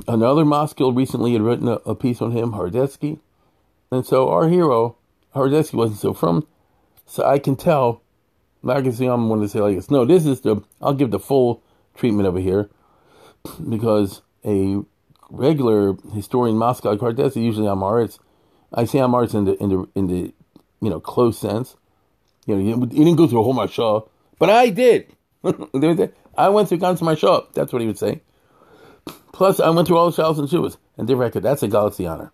Another 0.08 0.44
Moskil 0.44 0.92
recently 0.92 1.32
had 1.32 1.42
written 1.42 1.68
a, 1.68 1.74
a 1.84 1.94
piece 1.94 2.22
on 2.22 2.32
him, 2.32 2.52
Horodetzky. 2.52 3.18
And 3.90 4.06
so 4.06 4.28
our 4.30 4.48
hero 4.48 4.96
Horodetzky 5.34 5.74
wasn't 5.74 6.00
so 6.00 6.14
frum. 6.14 6.46
So 7.06 7.24
I 7.24 7.38
can 7.38 7.56
tell. 7.56 8.02
I 8.66 8.80
can 8.80 8.92
see 8.92 9.06
I'm 9.06 9.28
one 9.28 9.40
to 9.40 9.48
say 9.48 9.60
like 9.60 9.76
this. 9.76 9.90
No, 9.90 10.04
this 10.04 10.24
is 10.24 10.40
the. 10.42 10.62
I'll 10.80 10.94
give 10.94 11.10
the 11.10 11.18
full 11.18 11.62
treatment 11.94 12.26
over 12.26 12.38
here, 12.38 12.70
because 13.68 14.22
a 14.44 14.82
regular 15.30 15.94
historian 16.12 16.56
Moscow 16.56 16.96
Horodetzky 16.96 17.42
usually 17.42 17.66
Amaritz. 17.66 18.18
I 18.72 18.84
say 18.84 18.98
Amaritz 18.98 19.34
in 19.34 19.44
the 19.44 19.54
in 19.62 19.68
the 19.68 19.88
in 19.94 20.06
the 20.06 20.32
you 20.80 20.90
know 20.90 21.00
close 21.00 21.38
sense. 21.38 21.76
You 22.46 22.56
know, 22.56 22.86
he, 22.86 22.86
didn't 22.86 23.16
go 23.16 23.28
through 23.28 23.40
a 23.40 23.44
whole 23.44 23.54
Marshaw, 23.54 24.08
but 24.38 24.50
I 24.50 24.70
did. 24.70 25.14
I 25.44 26.48
went 26.48 26.68
through 26.68 26.78
Gans 26.78 27.00
Marshaw. 27.00 27.52
That's 27.52 27.72
what 27.72 27.82
he 27.82 27.86
would 27.86 27.98
say. 27.98 28.20
Plus, 29.32 29.60
I 29.60 29.70
went 29.70 29.88
through 29.88 29.96
all 29.96 30.10
the 30.10 30.22
Shalos 30.22 30.38
and 30.38 30.48
Shuvas. 30.48 30.76
And 30.96 31.08
record, 31.10 31.42
that's 31.42 31.62
a 31.62 31.68
Galicianer. 31.68 32.30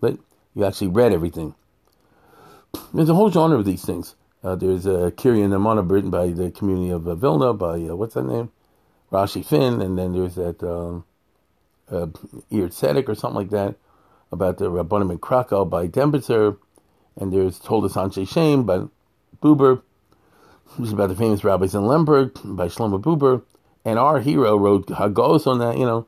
But 0.00 0.18
you 0.54 0.64
actually 0.64 0.88
read 0.88 1.12
everything. 1.12 1.54
There's 2.94 3.08
a 3.08 3.14
whole 3.14 3.30
genre 3.30 3.58
of 3.58 3.64
these 3.64 3.84
things. 3.84 4.14
Uh, 4.42 4.56
there's 4.56 4.86
a 4.86 5.06
uh, 5.06 5.10
Kiryah 5.10 5.48
Ne'emanah 5.48 5.88
written 5.88 6.10
by 6.10 6.28
the 6.28 6.50
community 6.50 6.90
of 6.90 7.06
uh, 7.06 7.14
Vilna, 7.14 7.52
by, 7.52 7.74
uh, 7.74 7.94
what's 7.94 8.14
that 8.14 8.24
name? 8.24 8.50
Rashi 9.12 9.44
Fuenn, 9.46 9.80
and 9.82 9.98
then 9.98 10.12
there's 10.12 10.34
that 10.34 10.62
um, 10.62 11.04
uh, 11.90 12.06
or 12.50 12.70
something 13.14 13.34
like 13.34 13.50
that, 13.50 13.76
about 14.32 14.58
the 14.58 14.70
Rabbanim 14.70 15.12
in 15.12 15.18
Krakow 15.18 15.64
by 15.64 15.86
Dembitzer, 15.86 16.56
and 17.16 17.32
there's 17.32 17.58
Toldos 17.58 17.94
Anshe 17.94 18.26
Shem 18.26 18.64
by 18.64 18.86
Buber, 19.42 19.82
which 20.76 20.88
is 20.88 20.92
about 20.92 21.08
the 21.10 21.14
famous 21.14 21.44
rabbis 21.44 21.74
in 21.74 21.82
Lemberg 21.82 22.32
by 22.44 22.66
Shlomo 22.68 23.00
Buber, 23.00 23.42
and 23.84 23.98
our 23.98 24.20
hero 24.20 24.56
wrote 24.56 24.88
Hagos 24.88 25.46
on 25.46 25.58
that, 25.58 25.76
you 25.76 25.84
know. 25.84 26.06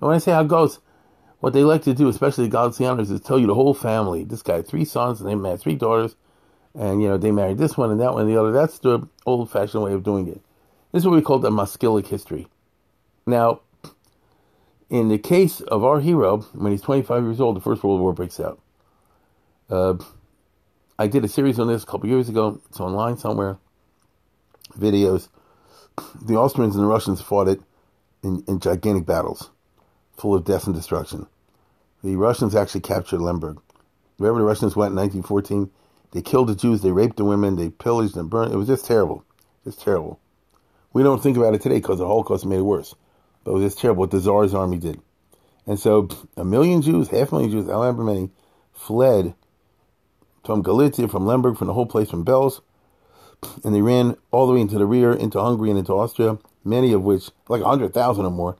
And 0.00 0.08
when 0.08 0.14
I 0.14 0.18
say 0.18 0.32
Hagos, 0.32 0.78
what 1.44 1.52
they 1.52 1.62
like 1.62 1.82
to 1.82 1.92
do, 1.92 2.08
especially 2.08 2.48
the 2.48 2.56
Galicianos, 2.56 3.10
is 3.10 3.20
tell 3.20 3.38
you 3.38 3.46
the 3.46 3.54
whole 3.54 3.74
family. 3.74 4.24
This 4.24 4.40
guy 4.40 4.56
had 4.56 4.66
three 4.66 4.86
sons 4.86 5.20
and 5.20 5.44
they 5.44 5.50
had 5.50 5.60
three 5.60 5.74
daughters, 5.74 6.16
and 6.74 7.02
you 7.02 7.08
know 7.08 7.18
they 7.18 7.32
married 7.32 7.58
this 7.58 7.76
one 7.76 7.90
and 7.90 8.00
that 8.00 8.14
one 8.14 8.22
and 8.22 8.30
the 8.30 8.40
other. 8.40 8.50
That's 8.50 8.78
the 8.78 9.06
old-fashioned 9.26 9.82
way 9.82 9.92
of 9.92 10.02
doing 10.02 10.26
it. 10.26 10.40
This 10.90 11.02
is 11.02 11.06
what 11.06 11.16
we 11.16 11.20
call 11.20 11.40
the 11.40 11.50
Maskilic 11.50 12.06
history. 12.06 12.48
Now, 13.26 13.60
in 14.88 15.10
the 15.10 15.18
case 15.18 15.60
of 15.60 15.84
our 15.84 16.00
hero, 16.00 16.38
when 16.54 16.72
he's 16.72 16.80
25 16.80 17.22
years 17.24 17.42
old, 17.42 17.56
the 17.56 17.60
First 17.60 17.84
World 17.84 18.00
War 18.00 18.14
breaks 18.14 18.40
out. 18.40 18.58
Uh, 19.68 19.96
I 20.98 21.08
did 21.08 21.26
a 21.26 21.28
series 21.28 21.58
on 21.58 21.68
this 21.68 21.82
a 21.82 21.86
couple 21.86 22.08
years 22.08 22.30
ago. 22.30 22.62
It's 22.70 22.80
online 22.80 23.18
somewhere. 23.18 23.58
Videos. 24.78 25.28
The 26.22 26.36
Austrians 26.36 26.74
and 26.74 26.84
the 26.84 26.88
Russians 26.88 27.20
fought 27.20 27.48
it 27.48 27.60
in, 28.22 28.42
in 28.48 28.60
gigantic 28.60 29.04
battles, 29.04 29.50
full 30.16 30.34
of 30.34 30.46
death 30.46 30.64
and 30.66 30.74
destruction. 30.74 31.26
The 32.04 32.16
Russians 32.16 32.54
actually 32.54 32.82
captured 32.82 33.22
Lemberg. 33.22 33.58
Wherever 34.18 34.38
the 34.38 34.44
Russians 34.44 34.76
went 34.76 34.90
in 34.90 34.96
1914, 34.96 35.70
they 36.10 36.20
killed 36.20 36.50
the 36.50 36.54
Jews, 36.54 36.82
they 36.82 36.92
raped 36.92 37.16
the 37.16 37.24
women, 37.24 37.56
they 37.56 37.70
pillaged 37.70 38.14
and 38.14 38.28
burned. 38.28 38.52
It 38.52 38.58
was 38.58 38.66
just 38.66 38.84
terrible. 38.84 39.24
Just 39.64 39.80
terrible. 39.80 40.20
We 40.92 41.02
don't 41.02 41.22
think 41.22 41.38
about 41.38 41.54
it 41.54 41.62
today 41.62 41.76
because 41.76 42.00
the 42.00 42.06
Holocaust 42.06 42.44
made 42.44 42.58
it 42.58 42.62
worse. 42.62 42.94
But 43.42 43.52
it 43.52 43.54
was 43.54 43.64
just 43.64 43.78
terrible 43.78 44.00
what 44.00 44.10
the 44.10 44.20
Tsar's 44.20 44.52
army 44.52 44.76
did. 44.76 45.00
And 45.66 45.80
so 45.80 46.10
a 46.36 46.44
million 46.44 46.82
Jews, 46.82 47.08
half 47.08 47.32
a 47.32 47.36
million 47.36 47.50
Jews, 47.50 47.70
however 47.70 48.04
many, 48.04 48.28
fled 48.74 49.34
from 50.44 50.60
Galicia, 50.60 51.08
from 51.08 51.24
Lemberg, 51.24 51.56
from 51.56 51.68
the 51.68 51.72
whole 51.72 51.86
place, 51.86 52.10
from 52.10 52.22
Belz. 52.22 52.60
And 53.64 53.74
they 53.74 53.80
ran 53.80 54.18
all 54.30 54.46
the 54.46 54.52
way 54.52 54.60
into 54.60 54.76
the 54.76 54.84
rear, 54.84 55.14
into 55.14 55.40
Hungary 55.40 55.70
and 55.70 55.78
into 55.78 55.94
Austria. 55.94 56.36
many 56.64 56.92
of 56.92 57.02
which, 57.02 57.30
like 57.48 57.62
100,000 57.62 58.26
or 58.26 58.30
more, 58.30 58.58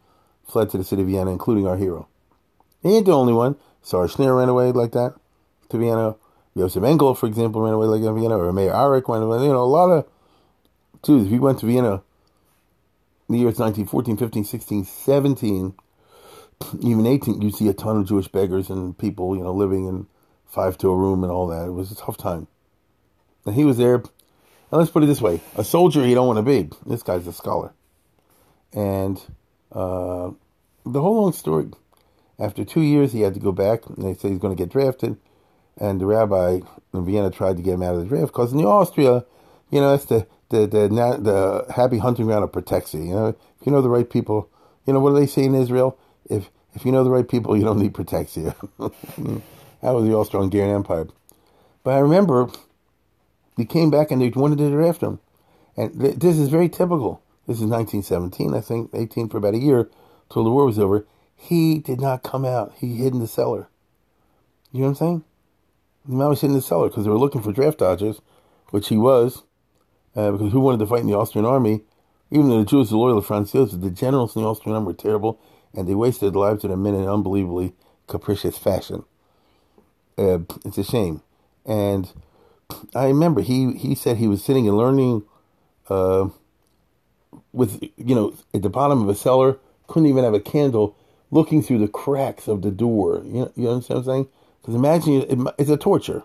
fled 0.48 0.70
to 0.70 0.78
the 0.78 0.84
city 0.84 1.02
of 1.02 1.08
Vienna, 1.08 1.30
including 1.30 1.66
our 1.66 1.76
hero. 1.76 2.08
He 2.84 2.96
ain't 2.96 3.06
the 3.06 3.12
only 3.12 3.32
one. 3.32 3.56
Sarah 3.82 4.06
Schenirer 4.06 4.38
ran 4.38 4.48
away 4.48 4.70
like 4.70 4.92
that 4.92 5.14
to 5.70 5.78
Vienna. 5.78 6.16
Josef 6.56 6.84
Engel, 6.84 7.14
for 7.14 7.26
example, 7.26 7.62
ran 7.62 7.72
away 7.72 7.86
like 7.86 8.02
that 8.02 8.08
to 8.08 8.14
Vienna. 8.14 8.36
Or 8.36 8.52
Meir 8.52 8.70
Arik 8.70 9.08
went 9.08 9.24
away. 9.24 9.42
You 9.42 9.52
know, 9.52 9.64
a 9.64 9.64
lot 9.64 9.90
of 9.90 10.06
Jews. 11.02 11.26
If 11.26 11.32
you 11.32 11.40
went 11.40 11.58
to 11.60 11.66
Vienna 11.66 12.02
the 13.28 13.38
years 13.38 13.58
1914, 13.58 14.18
15, 14.18 14.44
16, 14.44 14.84
17, 14.84 15.74
even 16.80 17.06
18, 17.06 17.40
you 17.40 17.50
see 17.50 17.68
a 17.68 17.72
ton 17.72 17.96
of 17.96 18.06
Jewish 18.06 18.28
beggars 18.28 18.68
and 18.68 18.96
people, 18.96 19.34
you 19.34 19.42
know, 19.42 19.52
living 19.52 19.88
in 19.88 20.06
five 20.46 20.76
to 20.78 20.90
a 20.90 20.96
room 20.96 21.24
and 21.24 21.32
all 21.32 21.46
that. 21.48 21.66
It 21.66 21.72
was 21.72 21.90
a 21.90 21.96
tough 21.96 22.18
time. 22.18 22.46
And 23.46 23.54
he 23.54 23.64
was 23.64 23.78
there. 23.78 23.94
And 23.94 24.04
let's 24.70 24.90
put 24.90 25.02
it 25.02 25.06
this 25.06 25.22
way 25.22 25.40
a 25.56 25.64
soldier 25.64 26.06
you 26.06 26.14
don't 26.14 26.26
want 26.26 26.36
to 26.36 26.42
be. 26.42 26.70
This 26.84 27.02
guy's 27.02 27.26
a 27.26 27.32
scholar. 27.32 27.72
And 28.74 29.20
uh, 29.72 30.32
the 30.84 31.00
whole 31.00 31.22
long 31.22 31.32
story. 31.32 31.70
After 32.38 32.64
two 32.64 32.80
years, 32.82 33.12
he 33.12 33.20
had 33.20 33.34
to 33.34 33.40
go 33.40 33.52
back, 33.52 33.86
and 33.86 34.04
they 34.04 34.14
said 34.14 34.30
he's 34.30 34.40
going 34.40 34.56
to 34.56 34.60
get 34.60 34.72
drafted. 34.72 35.16
And 35.78 36.00
the 36.00 36.06
rabbi 36.06 36.60
in 36.92 37.04
Vienna 37.04 37.30
tried 37.30 37.56
to 37.56 37.62
get 37.62 37.74
him 37.74 37.82
out 37.82 37.94
of 37.94 38.00
the 38.02 38.06
draft 38.06 38.28
because 38.28 38.52
in 38.52 38.58
the 38.58 38.66
Austria, 38.66 39.24
you 39.70 39.80
know, 39.80 39.94
it's 39.94 40.04
the 40.06 40.26
the 40.50 40.66
the, 40.66 40.88
the 40.88 41.72
happy 41.72 41.98
hunting 41.98 42.26
ground 42.26 42.44
of 42.44 42.52
protexia. 42.52 43.06
You 43.06 43.14
know, 43.14 43.28
if 43.28 43.66
you 43.66 43.72
know 43.72 43.82
the 43.82 43.90
right 43.90 44.08
people, 44.08 44.48
you 44.86 44.92
know 44.92 45.00
what 45.00 45.10
do 45.10 45.16
they 45.16 45.26
say 45.26 45.44
in 45.44 45.54
Israel? 45.54 45.98
If 46.30 46.50
if 46.74 46.84
you 46.84 46.92
know 46.92 47.04
the 47.04 47.10
right 47.10 47.28
people, 47.28 47.56
you 47.56 47.64
don't 47.64 47.78
need 47.78 47.92
protexia. 47.92 48.54
that 48.78 49.92
was 49.92 50.04
the 50.04 50.14
Austro-Hungarian 50.14 50.74
Empire. 50.74 51.06
But 51.82 51.94
I 51.94 51.98
remember 51.98 52.50
he 53.56 53.64
came 53.64 53.90
back 53.90 54.10
and 54.10 54.20
they 54.22 54.28
wanted 54.30 54.58
to 54.58 54.70
draft 54.70 55.02
him, 55.02 55.20
and 55.76 56.00
th- 56.00 56.16
this 56.16 56.38
is 56.38 56.48
very 56.48 56.68
typical. 56.68 57.22
This 57.46 57.58
is 57.58 57.66
1917, 57.66 58.54
I 58.54 58.60
think, 58.60 58.90
18 58.94 59.28
for 59.28 59.36
about 59.38 59.54
a 59.54 59.58
year 59.58 59.90
till 60.32 60.44
the 60.44 60.50
war 60.50 60.66
was 60.66 60.78
over. 60.78 61.06
He 61.36 61.78
did 61.78 62.00
not 62.00 62.22
come 62.22 62.44
out. 62.44 62.72
He 62.78 62.96
hid 62.96 63.12
in 63.12 63.20
the 63.20 63.26
cellar. 63.26 63.68
You 64.72 64.80
know 64.80 64.86
what 64.86 64.90
I'm 64.90 64.94
saying? 64.96 65.24
He 66.08 66.14
was 66.14 66.40
hid 66.40 66.48
in 66.48 66.56
the 66.56 66.62
cellar 66.62 66.88
because 66.88 67.04
they 67.04 67.10
were 67.10 67.18
looking 67.18 67.42
for 67.42 67.52
draft 67.52 67.78
dodgers, 67.78 68.20
which 68.70 68.88
he 68.88 68.96
was, 68.96 69.42
uh, 70.16 70.32
because 70.32 70.52
who 70.52 70.60
wanted 70.60 70.78
to 70.78 70.86
fight 70.86 71.00
in 71.00 71.06
the 71.06 71.16
Austrian 71.16 71.46
army? 71.46 71.82
Even 72.30 72.48
though 72.48 72.58
the 72.58 72.64
Jews 72.64 72.90
were 72.90 72.98
loyal 72.98 73.20
to 73.20 73.26
Franz 73.26 73.52
Josef, 73.52 73.80
the 73.80 73.90
generals 73.90 74.34
in 74.34 74.42
the 74.42 74.48
Austrian 74.48 74.74
army 74.74 74.88
were 74.88 74.94
terrible, 74.94 75.38
and 75.72 75.88
they 75.88 75.94
wasted 75.94 76.32
their 76.32 76.40
lives 76.40 76.62
to 76.62 76.68
the 76.68 76.76
men 76.76 76.94
in 76.94 77.08
unbelievably 77.08 77.74
capricious 78.06 78.58
fashion. 78.58 79.04
Uh, 80.18 80.38
it's 80.64 80.78
a 80.78 80.84
shame. 80.84 81.22
And 81.64 82.12
I 82.94 83.06
remember 83.06 83.40
he, 83.40 83.72
he 83.74 83.94
said 83.94 84.16
he 84.16 84.28
was 84.28 84.44
sitting 84.44 84.68
and 84.68 84.76
learning 84.76 85.22
uh, 85.88 86.28
with, 87.52 87.82
you 87.82 88.14
know, 88.14 88.34
at 88.52 88.62
the 88.62 88.70
bottom 88.70 89.02
of 89.02 89.08
a 89.08 89.14
cellar, 89.14 89.58
couldn't 89.86 90.08
even 90.08 90.24
have 90.24 90.34
a 90.34 90.40
candle, 90.40 90.96
looking 91.34 91.62
through 91.62 91.78
the 91.78 91.88
cracks 91.88 92.46
of 92.46 92.62
the 92.62 92.70
door. 92.70 93.20
You 93.24 93.32
know, 93.32 93.52
you 93.56 93.68
understand 93.68 94.06
what 94.06 94.12
I'm 94.12 94.14
saying? 94.14 94.28
Because 94.62 94.74
imagine 94.76 95.22
it, 95.22 95.54
it's 95.58 95.68
a 95.68 95.76
torture. 95.76 96.22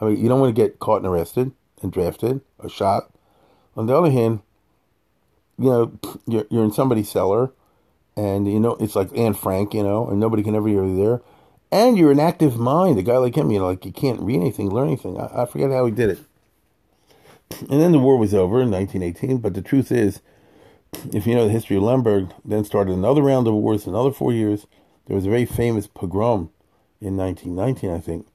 I 0.00 0.06
mean, 0.06 0.22
you 0.22 0.28
don't 0.28 0.40
want 0.40 0.54
to 0.54 0.62
get 0.62 0.80
caught 0.80 0.96
and 0.96 1.06
arrested 1.06 1.52
and 1.80 1.92
drafted 1.92 2.40
or 2.58 2.68
shot. 2.68 3.10
On 3.76 3.86
the 3.86 3.96
other 3.96 4.10
hand, 4.10 4.40
you 5.58 5.70
know, 5.70 5.98
you're, 6.26 6.46
you're 6.50 6.64
in 6.64 6.72
somebody's 6.72 7.08
cellar, 7.08 7.52
and 8.16 8.50
you 8.50 8.58
know 8.58 8.76
it's 8.80 8.96
like 8.96 9.16
Anne 9.16 9.34
Frank, 9.34 9.72
you 9.72 9.84
know, 9.84 10.08
and 10.08 10.18
nobody 10.18 10.42
can 10.42 10.56
ever 10.56 10.68
hear 10.68 10.84
you 10.84 10.96
there. 10.96 11.22
And 11.70 11.96
you're 11.96 12.12
an 12.12 12.20
active 12.20 12.58
mind, 12.58 12.98
a 12.98 13.02
guy 13.02 13.18
like 13.18 13.36
him, 13.36 13.50
you 13.50 13.60
know, 13.60 13.66
like 13.66 13.84
you 13.84 13.92
can't 13.92 14.20
read 14.20 14.40
anything, 14.40 14.70
learn 14.70 14.88
anything. 14.88 15.18
I, 15.20 15.42
I 15.42 15.46
forget 15.46 15.70
how 15.70 15.86
he 15.86 15.92
did 15.92 16.10
it. 16.10 16.18
And 17.70 17.80
then 17.80 17.92
the 17.92 18.00
war 18.00 18.18
was 18.18 18.34
over 18.34 18.60
in 18.60 18.72
1918. 18.72 19.38
But 19.38 19.54
the 19.54 19.62
truth 19.62 19.92
is, 19.92 20.20
if 21.12 21.26
you 21.26 21.34
know 21.34 21.46
the 21.46 21.52
history 21.52 21.76
of 21.76 21.82
Lemberg, 21.82 22.32
then 22.44 22.64
started 22.64 22.92
another 22.92 23.22
round 23.22 23.46
of 23.46 23.54
wars, 23.54 23.86
another 23.86 24.12
four 24.12 24.32
years. 24.32 24.66
There 25.06 25.16
was 25.16 25.26
a 25.26 25.30
very 25.30 25.44
famous 25.44 25.86
pogrom 25.86 26.50
in 27.00 27.16
1919, 27.16 27.90
I 27.90 28.00
think. 28.00 28.26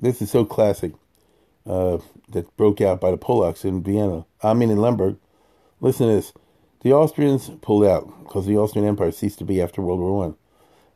This 0.00 0.22
is 0.22 0.30
so 0.30 0.44
classic 0.44 0.92
uh, 1.66 1.98
that 2.30 2.54
broke 2.56 2.80
out 2.80 3.00
by 3.00 3.10
the 3.10 3.18
Polacks 3.18 3.64
in 3.64 3.82
Vienna. 3.82 4.24
I 4.42 4.54
mean, 4.54 4.70
in 4.70 4.78
Lemberg. 4.78 5.16
Listen 5.80 6.08
to 6.08 6.14
this. 6.14 6.32
The 6.80 6.92
Austrians 6.92 7.50
pulled 7.62 7.84
out 7.84 8.06
because 8.22 8.46
the 8.46 8.56
Austrian 8.56 8.86
Empire 8.86 9.10
ceased 9.10 9.38
to 9.38 9.44
be 9.44 9.60
after 9.60 9.80
World 9.80 10.00
War 10.00 10.16
One. 10.16 10.36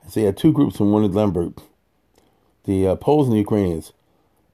So 0.09 0.21
you 0.21 0.27
had 0.27 0.37
two 0.37 0.53
groups 0.53 0.77
from 0.77 0.93
one 0.93 1.05
at 1.05 1.13
Lemberg, 1.13 1.61
the 2.65 2.89
uh, 2.89 2.97
Poles 2.97 3.27
and 3.27 3.35
the 3.35 3.41
Ukrainians. 3.41 3.93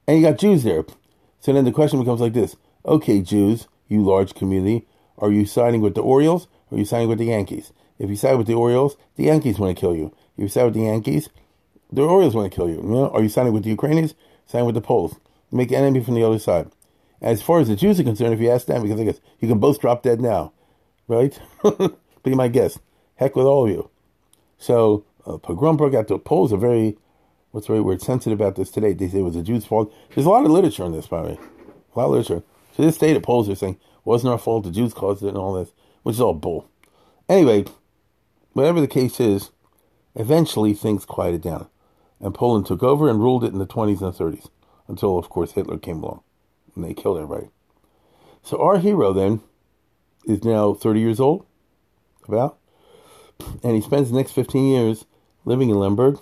And 0.06 0.18
you 0.18 0.24
got 0.24 0.38
Jews 0.38 0.64
there. 0.64 0.84
So 1.40 1.52
then 1.52 1.64
the 1.64 1.72
question 1.72 2.00
becomes 2.00 2.20
like 2.20 2.32
this. 2.32 2.56
Okay, 2.84 3.20
Jews, 3.20 3.68
you 3.88 4.02
large 4.02 4.34
community, 4.34 4.87
are 5.18 5.31
you 5.31 5.46
siding 5.46 5.81
with 5.81 5.94
the 5.94 6.03
Orioles 6.03 6.48
or 6.70 6.77
are 6.77 6.79
you 6.79 6.85
siding 6.85 7.09
with 7.09 7.18
the 7.18 7.27
Yankees? 7.27 7.72
If 7.98 8.11
you 8.11 8.16
side 8.16 8.37
with 8.37 8.46
the 8.46 8.55
Orioles, 8.55 8.96
the 9.16 9.24
Yankees 9.24 9.59
want 9.59 9.77
to 9.77 9.81
kill 9.81 9.94
you. 9.94 10.14
If 10.37 10.42
you 10.42 10.48
side 10.48 10.64
with 10.64 10.74
the 10.74 10.81
Yankees, 10.81 11.29
the 11.92 12.03
Orioles 12.03 12.35
want 12.35 12.50
to 12.50 12.57
kill 12.57 12.68
you. 12.68 12.77
you 12.77 12.83
know? 12.83 13.11
Are 13.11 13.22
you 13.22 13.29
siding 13.29 13.53
with 13.53 13.62
the 13.62 13.70
Ukrainians? 13.70 14.14
Siding 14.46 14.66
with 14.66 14.74
the 14.74 14.81
Poles. 14.81 15.16
Make 15.53 15.70
an 15.70 15.77
enemy 15.77 16.03
from 16.03 16.14
the 16.14 16.24
other 16.24 16.38
side. 16.38 16.70
As 17.22 17.40
far 17.40 17.61
as 17.61 17.68
the 17.68 17.77
Jews 17.77 18.00
are 18.00 18.05
concerned, 18.05 18.35
if 18.35 18.40
you 18.40 18.50
ask 18.50 18.66
them, 18.66 18.83
because 18.83 19.00
I 19.00 19.05
guess 19.05 19.20
you 19.40 19.48
can 19.48 19.59
both 19.59 19.81
drop 19.81 20.03
dead 20.03 20.20
now, 20.20 20.53
right? 21.07 21.38
Be 22.22 22.35
my 22.35 22.48
guest. 22.48 22.81
Heck 23.16 23.37
with 23.37 23.46
all 23.46 23.64
of 23.64 23.70
you. 23.70 23.88
So 24.59 25.05
uh, 25.24 25.38
pogrom 25.38 25.77
broke 25.77 25.94
out. 25.94 26.09
The 26.09 26.18
Poles 26.18 26.53
are 26.53 26.59
very, 26.59 26.98
what's 27.53 27.68
the 27.68 27.74
right 27.74 27.85
word, 27.85 28.03
sensitive 28.03 28.40
about 28.40 28.57
this 28.57 28.70
today. 28.70 28.92
They 28.92 29.09
say 29.09 29.20
it 29.20 29.22
was 29.22 29.35
the 29.35 29.42
Jews' 29.42 29.64
fault. 29.64 29.94
There's 30.14 30.27
a 30.27 30.31
lot 30.31 30.44
of 30.44 30.50
literature 30.50 30.85
on 30.85 30.92
this, 30.92 31.07
by 31.07 31.22
the 31.22 31.29
way. 31.29 31.38
A 31.94 31.98
lot 31.98 32.07
of 32.07 32.11
literature. 32.11 32.42
To 32.77 32.83
this 32.83 32.98
day, 32.98 33.12
the 33.12 33.20
Poles 33.20 33.48
are 33.48 33.55
saying, 33.55 33.79
wasn't 34.04 34.32
our 34.32 34.38
fault, 34.38 34.64
the 34.64 34.70
Jews 34.70 34.94
caused 34.94 35.22
it 35.22 35.28
and 35.28 35.36
all 35.36 35.54
this, 35.54 35.72
which 36.02 36.14
is 36.14 36.20
all 36.20 36.34
bull. 36.34 36.68
Anyway, 37.28 37.64
whatever 38.52 38.80
the 38.80 38.86
case 38.86 39.18
is, 39.20 39.50
eventually 40.14 40.74
things 40.74 41.04
quieted 41.04 41.42
down. 41.42 41.68
And 42.20 42.34
Poland 42.34 42.66
took 42.66 42.82
over 42.82 43.08
and 43.08 43.20
ruled 43.20 43.44
it 43.44 43.52
in 43.52 43.58
the 43.58 43.66
20s 43.66 44.00
and 44.00 44.14
30s. 44.14 44.48
Until, 44.86 45.18
of 45.18 45.28
course, 45.28 45.52
Hitler 45.52 45.78
came 45.78 46.02
along. 46.02 46.20
And 46.74 46.84
they 46.84 46.94
killed 46.94 47.18
everybody. 47.18 47.48
So 48.42 48.60
our 48.60 48.78
hero 48.78 49.12
then 49.12 49.40
is 50.26 50.44
now 50.44 50.74
30 50.74 51.00
years 51.00 51.20
old, 51.20 51.46
about. 52.28 52.58
And 53.62 53.74
he 53.74 53.80
spends 53.80 54.10
the 54.10 54.16
next 54.16 54.32
15 54.32 54.66
years 54.66 55.06
living 55.44 55.70
in 55.70 55.76
Lemberg. 55.78 56.18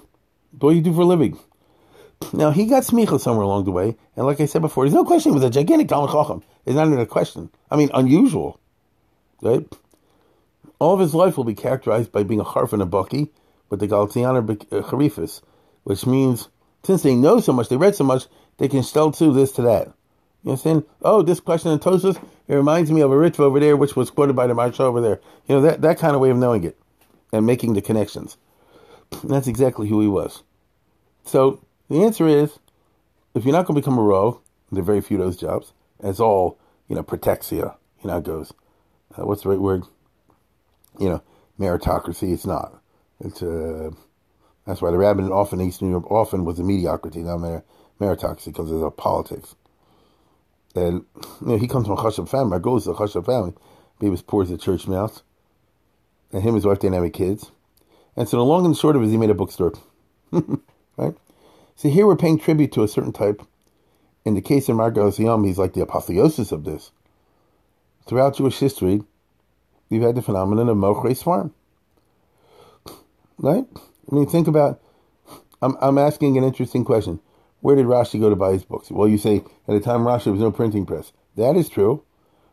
What 0.58 0.70
do 0.70 0.76
you 0.76 0.82
do 0.82 0.94
for 0.94 1.02
a 1.02 1.04
living? 1.04 1.38
Now, 2.32 2.50
he 2.50 2.66
got 2.66 2.82
smicha 2.82 3.20
somewhere 3.20 3.44
along 3.44 3.64
the 3.64 3.70
way. 3.70 3.96
And 4.16 4.26
like 4.26 4.40
I 4.40 4.46
said 4.46 4.62
before, 4.62 4.84
there's 4.84 4.94
no 4.94 5.04
question 5.04 5.32
he 5.32 5.34
was 5.34 5.44
a 5.44 5.50
gigantic 5.50 5.88
Talmud 5.88 6.10
Chacham. 6.10 6.42
It's 6.66 6.76
not 6.76 6.86
even 6.86 6.98
a 6.98 7.06
question. 7.06 7.50
I 7.70 7.76
mean, 7.76 7.90
unusual. 7.94 8.60
Right? 9.40 9.66
All 10.78 10.94
of 10.94 11.00
his 11.00 11.14
life 11.14 11.36
will 11.36 11.44
be 11.44 11.54
characterized 11.54 12.12
by 12.12 12.22
being 12.22 12.40
a 12.40 12.44
harf 12.44 12.72
and 12.72 12.82
a 12.82 12.86
bucky 12.86 13.30
with 13.70 13.80
the 13.80 13.88
Galicianer 13.88 14.38
uh, 14.50 14.82
Charifis, 14.82 15.40
which 15.84 16.06
means 16.06 16.48
since 16.84 17.02
they 17.02 17.14
know 17.14 17.40
so 17.40 17.52
much, 17.52 17.68
they 17.68 17.76
read 17.76 17.94
so 17.94 18.04
much, 18.04 18.24
they 18.58 18.68
can 18.68 18.82
still 18.82 19.10
do 19.10 19.32
this 19.32 19.52
to 19.52 19.62
that. 19.62 19.92
You 20.42 20.50
understand? 20.50 20.84
Oh, 21.02 21.22
this 21.22 21.40
question 21.40 21.70
in 21.70 21.78
Tosfos, 21.78 22.20
it 22.48 22.54
reminds 22.54 22.90
me 22.90 23.00
of 23.00 23.12
a 23.12 23.14
Ritva 23.14 23.40
over 23.40 23.60
there, 23.60 23.76
which 23.76 23.94
was 23.94 24.10
quoted 24.10 24.34
by 24.34 24.46
the 24.46 24.54
Maharsha 24.54 24.80
over 24.80 25.00
there. 25.00 25.20
You 25.46 25.56
know, 25.56 25.62
that, 25.62 25.82
that 25.82 25.98
kind 25.98 26.14
of 26.14 26.20
way 26.20 26.30
of 26.30 26.36
knowing 26.36 26.64
it 26.64 26.76
and 27.32 27.46
making 27.46 27.74
the 27.74 27.82
connections. 27.82 28.36
And 29.22 29.30
that's 29.30 29.46
exactly 29.46 29.88
who 29.88 30.00
he 30.00 30.08
was. 30.08 30.42
So 31.24 31.64
the 31.92 32.04
answer 32.04 32.26
is, 32.26 32.58
if 33.34 33.44
you're 33.44 33.52
not 33.52 33.66
going 33.66 33.74
to 33.74 33.80
become 33.82 33.98
a 33.98 34.02
row, 34.02 34.40
there 34.70 34.80
are 34.80 34.84
very 34.84 35.02
few 35.02 35.18
of 35.18 35.24
those 35.24 35.36
jobs. 35.36 35.74
It's 36.02 36.20
all, 36.20 36.58
you 36.88 36.96
know, 36.96 37.02
protexia. 37.02 37.76
You 38.02 38.08
know, 38.08 38.16
it 38.16 38.24
goes. 38.24 38.52
Uh, 39.14 39.26
what's 39.26 39.42
the 39.42 39.50
right 39.50 39.60
word? 39.60 39.84
You 40.98 41.10
know, 41.10 41.22
meritocracy. 41.60 42.32
It's 42.32 42.46
not. 42.46 42.80
It's 43.20 43.42
uh, 43.42 43.90
that's 44.66 44.80
why 44.80 44.90
the 44.90 44.96
rabbinate 44.96 45.32
often 45.32 45.60
East 45.60 45.82
New 45.82 45.90
York 45.90 46.10
often 46.10 46.46
was 46.46 46.58
a 46.58 46.64
mediocrity, 46.64 47.20
not 47.20 47.38
mer- 47.38 47.64
meritocracy, 48.00 48.46
because 48.46 48.70
of 48.70 48.80
the 48.80 48.90
politics. 48.90 49.54
And 50.74 51.04
you 51.42 51.46
know, 51.46 51.58
he 51.58 51.68
comes 51.68 51.86
from 51.86 51.98
a 51.98 52.00
Chashuv 52.00 52.28
family. 52.28 52.50
My 52.50 52.58
goal 52.58 52.78
is 52.78 52.86
a 52.86 52.94
Chashuv 52.94 53.26
family. 53.26 53.52
He 54.00 54.08
was 54.08 54.22
poor 54.22 54.42
as 54.42 54.50
a 54.50 54.56
church 54.56 54.88
mouse. 54.88 55.22
And 56.32 56.42
him 56.42 56.48
and 56.48 56.56
his 56.56 56.64
wife 56.64 56.78
didn't 56.78 56.94
have 56.94 57.02
any 57.02 57.10
kids. 57.10 57.50
And 58.16 58.26
so 58.26 58.38
the 58.38 58.44
long 58.44 58.64
and 58.64 58.76
short 58.76 58.96
of 58.96 59.02
it 59.02 59.06
is 59.06 59.10
he 59.12 59.18
made 59.18 59.30
a 59.30 59.34
bookstore. 59.34 59.74
right? 60.96 61.14
So 61.76 61.88
here 61.88 62.06
we're 62.06 62.16
paying 62.16 62.38
tribute 62.38 62.72
to 62.72 62.82
a 62.82 62.88
certain 62.88 63.12
type. 63.12 63.42
In 64.24 64.34
the 64.34 64.40
case 64.40 64.68
of 64.68 64.76
Margot 64.76 65.10
Yom, 65.10 65.44
he's 65.44 65.58
like 65.58 65.72
the 65.72 65.82
apotheosis 65.82 66.52
of 66.52 66.64
this. 66.64 66.92
Throughout 68.06 68.36
Jewish 68.36 68.58
history, 68.58 69.02
we've 69.90 70.02
had 70.02 70.14
the 70.14 70.22
phenomenon 70.22 70.68
of 70.68 70.76
Mochrei 70.76 71.20
Svarim. 71.20 71.52
Right? 73.38 73.64
I 74.10 74.14
mean, 74.14 74.28
think 74.28 74.46
about, 74.46 74.80
I'm, 75.60 75.76
I'm 75.80 75.98
asking 75.98 76.38
an 76.38 76.44
interesting 76.44 76.84
question. 76.84 77.20
Where 77.60 77.76
did 77.76 77.86
Rashi 77.86 78.20
go 78.20 78.28
to 78.28 78.36
buy 78.36 78.52
his 78.52 78.64
books? 78.64 78.90
Well, 78.90 79.08
you 79.08 79.18
say 79.18 79.36
at 79.36 79.44
the 79.66 79.80
time 79.80 80.00
Rashi 80.00 80.24
there 80.24 80.32
was 80.32 80.42
no 80.42 80.50
printing 80.50 80.86
press. 80.86 81.12
That 81.36 81.56
is 81.56 81.68
true, 81.68 82.02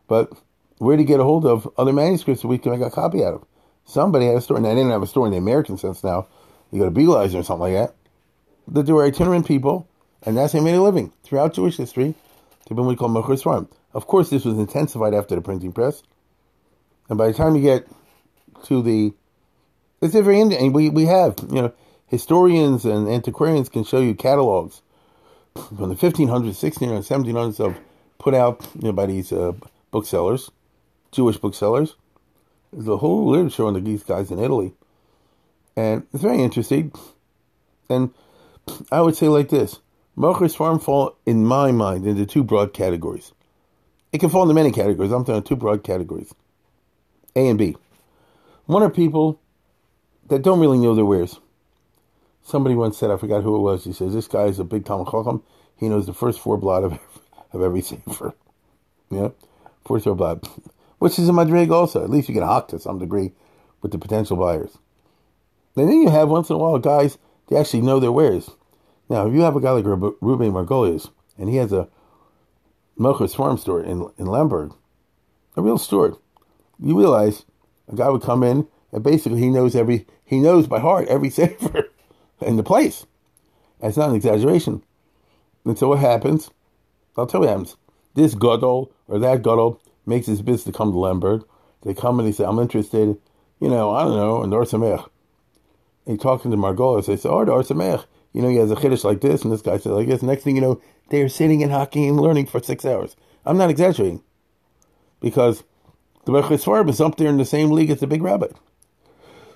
but 0.08 0.32
where 0.78 0.96
did 0.96 1.04
he 1.04 1.08
get 1.08 1.20
a 1.20 1.24
hold 1.24 1.46
of 1.46 1.70
other 1.78 1.94
manuscripts 1.94 2.42
that 2.42 2.48
we 2.48 2.58
can 2.58 2.72
make 2.72 2.82
a 2.82 2.90
copy 2.90 3.24
out 3.24 3.34
of? 3.34 3.46
Somebody 3.86 4.28
had 4.28 4.38
a 4.38 4.42
store, 4.42 4.58
and 4.58 4.68
I 4.68 4.76
didn't 4.76 4.92
have 4.92 5.04
a 5.04 5.08
store 5.08 5.26
in 5.26 5.32
the 5.32 5.38
American 5.38 5.78
sense 5.78 6.04
now. 6.04 6.28
You 6.72 6.80
go 6.80 6.86
to 6.86 6.92
Biegeleisen 6.92 7.40
or 7.40 7.44
something 7.44 7.74
like 7.74 7.74
that. 7.74 7.96
That 8.72 8.86
there 8.86 8.96
were 8.96 9.06
itinerant 9.06 9.48
people, 9.48 9.88
and 10.24 10.38
that's 10.38 10.54
how 10.54 10.60
they 10.60 10.66
made 10.66 10.76
a 10.76 10.82
living. 10.82 11.12
Throughout 11.24 11.54
Jewish 11.54 11.78
history, 11.78 12.16
they've 12.66 12.76
been 12.76 12.86
what 12.86 12.92
we 12.92 12.96
call 12.96 13.10
Mechur. 13.10 13.68
Of 13.94 14.08
course, 14.08 14.30
this 14.30 14.46
was 14.46 14.58
intensified 14.58 15.14
after 15.14 15.36
the 15.36 15.42
printing 15.42 15.72
press. 15.72 16.04
And 17.10 17.18
by 17.18 17.28
the 17.28 17.34
time 17.34 17.56
you 17.56 17.62
get 17.62 17.88
to 18.66 18.82
the, 18.84 19.14
it's 20.02 20.14
very 20.14 20.40
interesting. 20.40 20.74
We 20.74 20.90
we 20.90 21.06
have 21.06 21.36
you 21.50 21.62
know 21.62 21.74
historians 22.08 22.86
and 22.86 23.08
antiquarians 23.10 23.70
can 23.70 23.84
show 23.84 24.00
you 24.00 24.14
catalogs 24.14 24.82
from 25.56 25.90
the 25.90 25.96
1500s, 25.96 26.28
1600s, 26.28 27.08
1700s 27.08 27.60
of 27.60 27.78
put 28.18 28.34
out 28.34 28.66
you 28.76 28.88
know, 28.88 28.92
by 28.92 29.06
these 29.06 29.32
uh, 29.32 29.54
booksellers, 29.92 30.52
Jewish 31.12 31.38
booksellers. 31.38 31.96
There's 32.72 32.88
a 32.88 32.98
whole 32.98 33.30
literature 33.30 33.66
on 33.66 33.74
the 33.74 33.80
these 33.80 34.04
guys 34.04 34.30
in 34.30 34.38
Italy, 34.38 34.74
and 35.76 36.06
it's 36.14 36.22
very 36.22 36.42
interesting. 36.44 36.92
And 37.90 38.14
I 38.92 39.02
would 39.02 39.16
say 39.16 39.28
like 39.28 39.50
this: 39.50 39.80
Mocher 40.18 40.54
Sfarim 40.54 40.82
fall, 40.82 41.18
in 41.26 41.46
my 41.46 41.72
mind, 41.72 42.06
into 42.06 42.26
two 42.26 42.44
broad 42.44 42.74
categories. 42.74 43.34
It 44.12 44.20
can 44.20 44.30
fall 44.30 44.44
into 44.44 44.54
many 44.54 44.72
categories. 44.72 45.12
I'm 45.12 45.24
talking 45.26 45.44
two 45.44 45.56
broad 45.56 45.84
categories: 45.84 46.34
A 47.36 47.48
and 47.48 47.58
B. 47.58 47.76
One 48.66 48.84
are 48.84 48.90
people 48.90 49.40
that 50.28 50.42
don't 50.42 50.60
really 50.60 50.78
know 50.78 50.96
their 50.96 51.06
wares. 51.06 51.40
Somebody 52.44 52.76
once 52.76 52.98
said, 52.98 53.12
I 53.12 53.18
forgot 53.18 53.44
who 53.44 53.56
it 53.56 53.60
was. 53.60 53.84
He 53.84 53.94
says, 53.94 54.14
"This 54.14 54.28
guy 54.28 54.46
is 54.46 54.60
a 54.60 54.64
big 54.64 54.86
Talmud 54.86 55.08
Chacham. 55.08 55.44
He 55.76 55.90
knows 55.90 56.06
the 56.06 56.14
first 56.14 56.40
four 56.40 56.58
blot 56.58 56.84
of 56.84 57.00
of 57.54 57.62
every 57.62 57.82
sefer. 57.84 58.34
Yeah, 59.10 59.30
first 59.86 60.06
four 60.06 60.16
blot, 60.16 60.48
which 61.00 61.18
is 61.20 61.30
a 61.30 61.32
madrig 61.32 61.72
also. 61.72 62.04
At 62.04 62.10
least 62.10 62.30
you 62.30 62.36
can 62.36 62.44
hock 62.44 62.68
to 62.70 62.80
some 62.80 63.00
degree 63.00 63.32
with 63.82 63.92
the 63.92 63.98
potential 63.98 64.38
buyers. 64.38 64.78
And 65.76 65.88
then 65.88 66.02
you 66.02 66.10
have 66.10 66.30
once 66.30 66.50
in 66.50 66.56
a 66.56 66.60
while 66.60 66.80
guys 66.80 67.18
they 67.48 67.58
actually 67.58 67.82
know 67.82 68.00
their 68.00 68.12
wares. 68.12 68.52
Now, 69.10 69.28
if 69.28 69.34
you 69.34 69.42
have 69.42 69.56
a 69.56 69.62
guy 69.62 69.72
like 69.72 69.86
Ruben 69.86 70.52
Margolius, 70.52 71.10
and 71.38 71.50
he 71.50 71.56
has 71.56 71.74
a 71.74 71.88
Mochus 72.98 73.36
farm 73.36 73.58
store 73.58 73.82
in 73.82 74.10
in 74.18 74.26
Lemberg, 74.26 74.74
a 75.56 75.62
real 75.62 75.78
store, 75.78 76.18
you 76.80 76.98
realize 76.98 77.46
a 77.88 77.96
guy 77.96 78.10
would 78.10 78.22
come 78.22 78.44
in 78.44 78.68
and 78.92 79.04
basically 79.04 79.40
he 79.40 79.50
knows 79.50 79.76
every 79.76 80.06
he 80.24 80.40
knows 80.40 80.68
by 80.68 80.80
heart 80.80 81.08
every 81.08 81.30
sefer 81.40 81.90
in 82.42 82.58
the 82.58 82.64
place. 82.64 83.06
That's 83.80 83.98
not 83.98 84.10
an 84.10 84.16
exaggeration. 84.16 84.84
And 85.66 85.78
so 85.78 85.90
what 85.90 86.00
happens? 86.00 86.52
I'll 87.18 87.28
tell 87.28 87.42
you 87.42 87.48
what 87.48 87.52
happens. 87.52 87.78
This 88.16 88.36
Godol 88.36 88.92
or 89.08 89.20
that 89.20 89.42
Godol 89.42 89.80
makes 90.06 90.28
his 90.28 90.42
business 90.42 90.66
to 90.66 90.72
come 90.72 90.92
to 90.92 90.98
Lemberg. 90.98 91.44
They 91.84 91.94
come 91.94 92.20
and 92.20 92.28
they 92.28 92.32
say, 92.32 92.44
I'm 92.44 92.60
interested, 92.60 93.18
you 93.60 93.70
know, 93.70 93.92
I 93.92 94.04
don't 94.04 94.18
know, 94.18 94.44
in 94.44 94.52
Or 94.54 94.64
Samech. 94.64 95.08
And 96.06 96.20
talking 96.20 96.52
to 96.52 96.58
Margolis, 96.58 97.06
they 97.06 97.16
say, 97.16 97.30
Oh, 97.30 97.46
Or 97.46 97.64
Samech. 97.64 98.06
You 98.34 98.42
know, 98.42 98.50
he 98.50 98.58
has 98.58 98.72
a 98.72 98.76
chiddush 98.76 99.04
like 99.04 99.22
this, 99.22 99.44
and 99.44 99.52
this 99.52 99.62
guy 99.62 99.78
said 99.78 99.92
like 99.92 100.08
this. 100.08 100.22
Next 100.22 100.44
thing 100.44 100.56
you 100.56 100.62
know, 100.62 100.82
they 101.10 101.22
are 101.22 101.30
sitting 101.30 101.62
in 101.62 101.70
hockey 101.70 102.08
and 102.08 102.20
learning 102.20 102.46
for 102.46 102.62
six 102.62 102.86
hours. 102.86 103.16
I'm 103.46 103.58
not 103.58 103.70
exaggerating. 103.70 104.22
Because 105.20 105.64
the 106.26 106.32
Becheswarb 106.32 106.90
is 106.90 107.02
up 107.02 107.18
there 107.18 107.30
in 107.30 107.38
the 107.38 107.46
same 107.46 107.72
league 107.72 107.90
as 107.90 108.00
the 108.00 108.08
Big 108.08 108.22
Rabbit. 108.22 108.56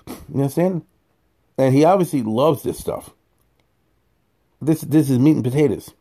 You 0.06 0.40
understand? 0.40 0.84
And 1.56 1.74
he 1.74 1.84
obviously 1.84 2.22
loves 2.22 2.62
this 2.62 2.78
stuff. 2.78 3.10
This 4.60 4.80
this 4.80 5.08
is 5.08 5.18
meat 5.18 5.36
and 5.36 5.44
potatoes. 5.44 5.92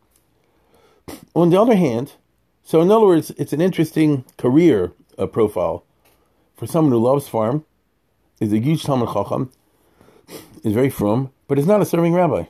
On 1.35 1.49
the 1.49 1.59
other 1.59 1.75
hand, 1.75 2.13
so 2.63 2.81
in 2.81 2.91
other 2.91 3.05
words, 3.05 3.31
it's 3.37 3.53
an 3.53 3.61
interesting 3.61 4.25
career 4.37 4.93
uh, 5.17 5.27
profile 5.27 5.85
for 6.55 6.65
someone 6.65 6.93
who 6.93 6.99
loves 6.99 7.27
farm, 7.27 7.65
is 8.39 8.53
a 8.53 8.59
huge 8.59 8.83
Talmud 8.83 9.09
Chacham, 9.13 9.51
is 10.63 10.73
very 10.73 10.89
frum, 10.89 11.31
but 11.47 11.59
is 11.59 11.67
not 11.67 11.81
a 11.81 11.85
serving 11.85 12.13
rabbi. 12.13 12.45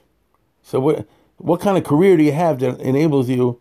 So 0.64 0.80
what 0.80 1.08
what 1.38 1.62
kind 1.62 1.78
of 1.78 1.84
career 1.84 2.18
do 2.18 2.24
you 2.24 2.32
have 2.32 2.60
that 2.60 2.80
enables 2.80 3.30
you 3.30 3.60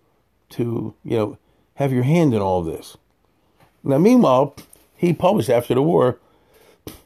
to 0.51 0.95
you 1.05 1.17
know 1.17 1.39
have 1.75 1.93
your 1.93 2.05
hand 2.05 2.33
in 2.33 2.41
all 2.41 2.63
this? 2.63 2.97
Now, 3.85 3.99
meanwhile, 3.99 4.55
he 4.97 5.13
published 5.13 5.51
after 5.51 5.75
the 5.75 5.83
war 5.83 6.19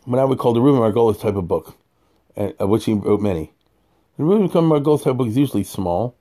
what 0.04 0.20
I 0.20 0.24
would 0.24 0.38
call 0.38 0.52
the 0.52 0.60
Reuben 0.60 0.80
Margolis 0.80 1.20
type 1.20 1.34
of 1.34 1.48
book, 1.48 1.76
of 2.36 2.68
which 2.68 2.84
he 2.84 2.92
wrote 2.92 3.20
many. 3.20 3.52
The 4.16 4.24
Reuben 4.24 4.48
Margolis 4.48 5.02
type 5.02 5.16
book 5.16 5.28
is 5.28 5.36
usually 5.36 5.64
small, 5.64 6.14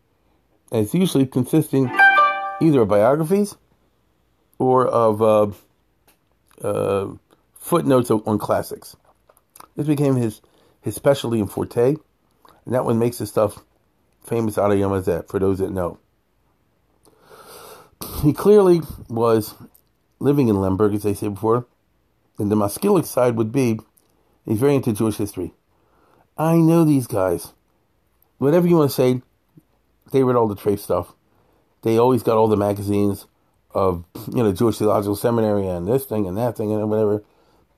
and 0.72 0.84
it's 0.84 0.94
usually 0.94 1.26
consisting 1.26 1.90
either 2.62 2.82
of 2.82 2.88
biographies 2.88 3.56
or 4.58 4.88
of 4.88 5.22
uh, 5.22 5.48
uh, 6.66 7.14
footnotes 7.54 8.10
on 8.10 8.40
classics. 8.40 8.96
This 9.76 9.88
became 9.88 10.16
his, 10.16 10.42
his 10.82 10.96
specialty 10.96 11.40
and 11.40 11.52
forte, 11.52 11.98
and 12.66 12.74
that 12.74 12.86
one 12.86 13.00
makes 13.00 13.18
the 13.18 13.26
stuff 13.26 13.64
famous 14.24 14.58
out 14.58 14.72
of 14.72 14.80
Yom 14.80 15.04
for 15.28 15.40
those 15.40 15.60
that 15.60 15.72
know. 15.72 16.00
He 18.22 18.34
clearly 18.34 18.82
was 19.08 19.54
living 20.20 20.48
in 20.48 20.60
Lemberg, 20.60 20.94
as 20.94 21.06
I 21.06 21.14
said 21.14 21.36
before, 21.36 21.66
and 22.38 22.52
the 22.52 22.56
Maskilic 22.56 23.06
side 23.06 23.36
would 23.36 23.52
be 23.52 23.80
he's 24.46 24.60
very 24.60 24.76
into 24.76 24.94
Jewish 24.94 25.18
history. 25.18 25.54
I 26.38 26.58
know 26.58 26.84
these 26.84 27.08
guys. 27.08 27.54
Whatever 28.38 28.68
you 28.68 28.76
want 28.76 28.92
to 28.92 28.96
say, 28.96 29.22
they 30.12 30.24
read 30.24 30.36
all 30.36 30.48
the 30.48 30.56
trade 30.56 30.80
stuff. 30.80 31.14
They 31.84 31.98
always 31.98 32.24
got 32.24 32.38
all 32.38 32.48
the 32.48 32.58
magazines 32.58 33.28
of 33.74 34.06
you 34.34 34.44
know 34.44 34.52
Jewish 34.52 34.78
Theological 34.78 35.16
Seminary 35.16 35.68
and 35.68 35.88
this 35.88 36.06
thing 36.06 36.28
and 36.28 36.38
that 36.38 36.58
thing 36.58 36.72
and 36.72 36.90
whatever. 36.90 37.24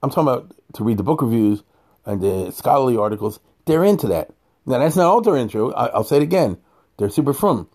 I'm 0.02 0.10
talking 0.10 0.24
about 0.24 0.56
to 0.74 0.84
read 0.84 0.98
the 0.98 1.04
book 1.04 1.22
reviews 1.22 1.64
and 2.06 2.22
the 2.22 2.52
scholarly 2.52 2.98
articles. 2.98 3.40
They're 3.66 3.84
into 3.84 4.08
that. 4.08 4.32
Now 4.68 4.80
that's 4.80 4.98
not 4.98 5.06
all 5.06 5.22
they're 5.22 5.38
into. 5.38 5.74
I, 5.74 5.98
will 5.98 6.04
say 6.04 6.18
it 6.18 6.24
again. 6.24 6.58
They're 6.98 7.10
super 7.10 7.34
frum, 7.34 7.70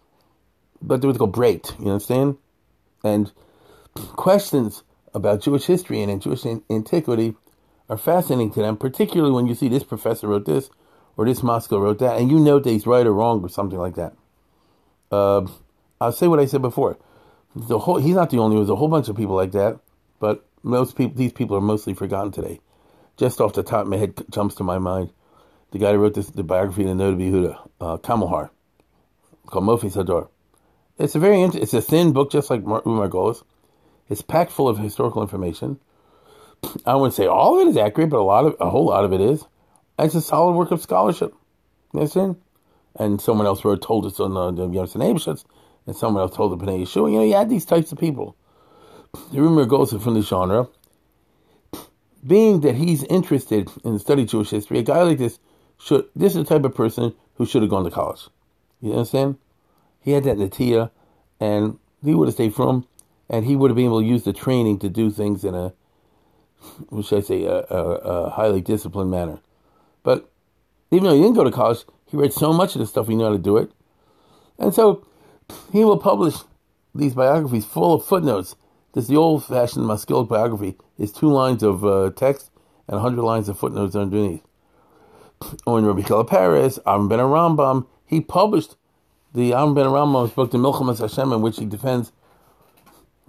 but 0.82 1.00
they 1.00 1.06
would 1.06 1.18
go 1.18 1.26
break. 1.26 1.66
You 1.80 1.88
understand? 1.88 2.36
And 3.02 3.32
questions 3.94 4.84
about 5.14 5.40
Jewish 5.40 5.64
history 5.64 6.02
and 6.02 6.20
Jewish 6.20 6.44
antiquity 6.44 7.34
are 7.88 7.96
fascinating 7.96 8.52
to 8.52 8.60
them, 8.60 8.76
particularly 8.76 9.32
when 9.32 9.46
you 9.46 9.54
see 9.54 9.68
this 9.68 9.84
professor 9.84 10.28
wrote 10.28 10.44
this 10.44 10.70
or 11.16 11.24
this 11.24 11.42
maskil 11.42 11.80
wrote 11.80 11.98
that, 11.98 12.18
and 12.18 12.30
you 12.30 12.38
know 12.38 12.58
that 12.58 12.70
he's 12.70 12.86
right 12.86 13.06
or 13.06 13.12
wrong 13.12 13.42
or 13.42 13.48
something 13.48 13.78
like 13.78 13.94
that. 13.94 14.14
Uh, 15.10 15.46
I'll 16.00 16.12
say 16.12 16.28
what 16.28 16.40
I 16.40 16.46
said 16.46 16.62
before. 16.62 16.98
The 17.54 17.78
whole, 17.78 17.98
he's 17.98 18.14
not 18.14 18.30
the 18.30 18.38
only. 18.38 18.56
There's 18.56 18.70
a 18.70 18.76
whole 18.76 18.88
bunch 18.88 19.08
of 19.08 19.16
people 19.16 19.34
like 19.34 19.52
that, 19.52 19.78
but 20.20 20.46
most 20.62 20.96
people, 20.96 21.16
these 21.16 21.32
people 21.32 21.56
are 21.56 21.60
mostly 21.60 21.94
forgotten 21.94 22.32
today. 22.32 22.60
Just 23.16 23.40
off 23.40 23.52
the 23.52 23.62
top 23.62 23.82
of 23.82 23.88
my 23.88 23.98
head 23.98 24.14
jumps 24.30 24.54
to 24.56 24.64
my 24.64 24.78
mind 24.78 25.10
the 25.72 25.78
guy 25.78 25.92
who 25.92 25.98
wrote 25.98 26.14
this, 26.14 26.28
the 26.28 26.42
biography 26.44 26.84
of 26.84 26.96
the 26.96 27.02
Noda 27.02 27.16
B'Yehuda, 27.16 27.68
uh, 27.80 27.96
Kamal 27.98 28.50
called 29.46 29.64
Mofi 29.64 29.90
Sador. 29.92 30.28
It's 30.98 31.14
a 31.14 31.18
very 31.18 31.42
it's 31.42 31.74
a 31.74 31.82
thin 31.82 32.12
book, 32.12 32.30
just 32.30 32.50
like 32.50 32.64
Mar- 32.64 32.82
Margolis. 32.82 33.42
It's 34.08 34.22
packed 34.22 34.52
full 34.52 34.68
of 34.68 34.78
historical 34.78 35.22
information. 35.22 35.80
I 36.86 36.94
wouldn't 36.94 37.14
say 37.14 37.26
all 37.26 37.58
of 37.58 37.66
it 37.66 37.70
is 37.70 37.76
accurate, 37.76 38.10
but 38.10 38.18
a 38.18 38.22
lot 38.22 38.44
of 38.44 38.56
a 38.60 38.70
whole 38.70 38.86
lot 38.86 39.04
of 39.04 39.12
it 39.12 39.20
is. 39.20 39.44
it's 39.98 40.14
a 40.14 40.20
solid 40.20 40.52
work 40.52 40.70
of 40.70 40.80
scholarship. 40.80 41.34
You 41.92 42.00
understand? 42.00 42.36
And 42.96 43.20
someone 43.20 43.46
else 43.46 43.64
wrote 43.64 43.82
told 43.82 44.04
us 44.06 44.20
on 44.20 44.34
the, 44.34 44.66
the 44.66 44.68
Yonson 44.68 45.44
and 45.86 45.96
someone 45.96 46.22
else 46.22 46.36
told 46.36 46.52
the 46.52 46.64
Pnei 46.64 46.82
Yeshua. 46.82 47.10
You 47.10 47.18
know, 47.18 47.24
you 47.24 47.34
had 47.34 47.48
these 47.48 47.64
types 47.64 47.90
of 47.90 47.98
people. 47.98 48.36
The 49.32 49.40
rumor 49.40 49.64
goes 49.64 49.92
from 49.92 50.14
the 50.14 50.22
genre, 50.22 50.68
being 52.26 52.60
that 52.60 52.76
he's 52.76 53.02
interested 53.04 53.70
in 53.84 53.94
the 53.94 53.98
study 53.98 54.22
of 54.22 54.28
Jewish 54.28 54.50
history, 54.50 54.78
a 54.78 54.82
guy 54.82 55.02
like 55.02 55.18
this 55.18 55.38
should 55.82 56.08
this 56.14 56.34
is 56.34 56.44
the 56.44 56.54
type 56.54 56.64
of 56.64 56.74
person 56.74 57.14
who 57.36 57.46
should 57.46 57.62
have 57.62 57.70
gone 57.70 57.84
to 57.84 57.90
college. 57.90 58.28
You 58.80 58.92
understand? 58.92 59.38
He 60.00 60.12
had 60.12 60.24
that 60.24 60.36
natia, 60.36 60.90
and 61.40 61.78
he 62.04 62.14
would 62.14 62.28
have 62.28 62.34
stayed 62.34 62.54
frum 62.54 62.86
and 63.28 63.46
he 63.46 63.56
would 63.56 63.70
have 63.70 63.76
been 63.76 63.86
able 63.86 64.00
to 64.00 64.06
use 64.06 64.24
the 64.24 64.32
training 64.32 64.78
to 64.80 64.88
do 64.88 65.10
things 65.10 65.44
in 65.44 65.54
a, 65.54 65.72
what 66.90 67.06
should 67.06 67.18
I 67.18 67.22
say, 67.22 67.44
a, 67.44 67.60
a, 67.60 67.84
a 68.26 68.30
highly 68.30 68.60
disciplined 68.60 69.10
manner. 69.10 69.40
But 70.02 70.30
even 70.90 71.04
though 71.04 71.14
he 71.14 71.22
didn't 71.22 71.36
go 71.36 71.44
to 71.44 71.50
college, 71.50 71.84
he 72.06 72.16
read 72.16 72.32
so 72.32 72.52
much 72.52 72.74
of 72.74 72.80
the 72.80 72.86
stuff 72.86 73.08
he 73.08 73.14
knew 73.14 73.24
how 73.24 73.32
to 73.32 73.38
do 73.38 73.56
it. 73.56 73.72
And 74.58 74.74
so 74.74 75.06
he 75.72 75.82
will 75.82 75.98
publish 75.98 76.34
these 76.94 77.14
biographies 77.14 77.64
full 77.64 77.94
of 77.94 78.04
footnotes. 78.04 78.54
This 78.92 79.04
is 79.04 79.08
the 79.08 79.16
old-fashioned 79.16 79.86
Maskilic 79.86 80.28
biography 80.28 80.76
is 80.98 81.10
two 81.10 81.32
lines 81.32 81.62
of 81.62 81.84
uh, 81.84 82.10
text 82.10 82.50
and 82.86 83.00
100 83.00 83.22
lines 83.22 83.48
of 83.48 83.58
footnotes 83.58 83.96
underneath. 83.96 84.42
On 85.66 85.84
Rabbi 85.84 86.02
Peretz, 86.02 86.78
Aaron 86.86 87.08
Ben 87.08 87.18
Rambam, 87.18 87.86
he 88.06 88.20
published 88.20 88.76
the 89.34 89.54
Aaron 89.54 89.74
Ben 89.74 89.86
Rambam's 89.86 90.32
book, 90.32 90.50
The 90.50 90.58
Milchamas 90.58 90.98
Hashem, 90.98 91.32
in 91.32 91.40
which 91.42 91.58
he 91.58 91.66
defends 91.66 92.12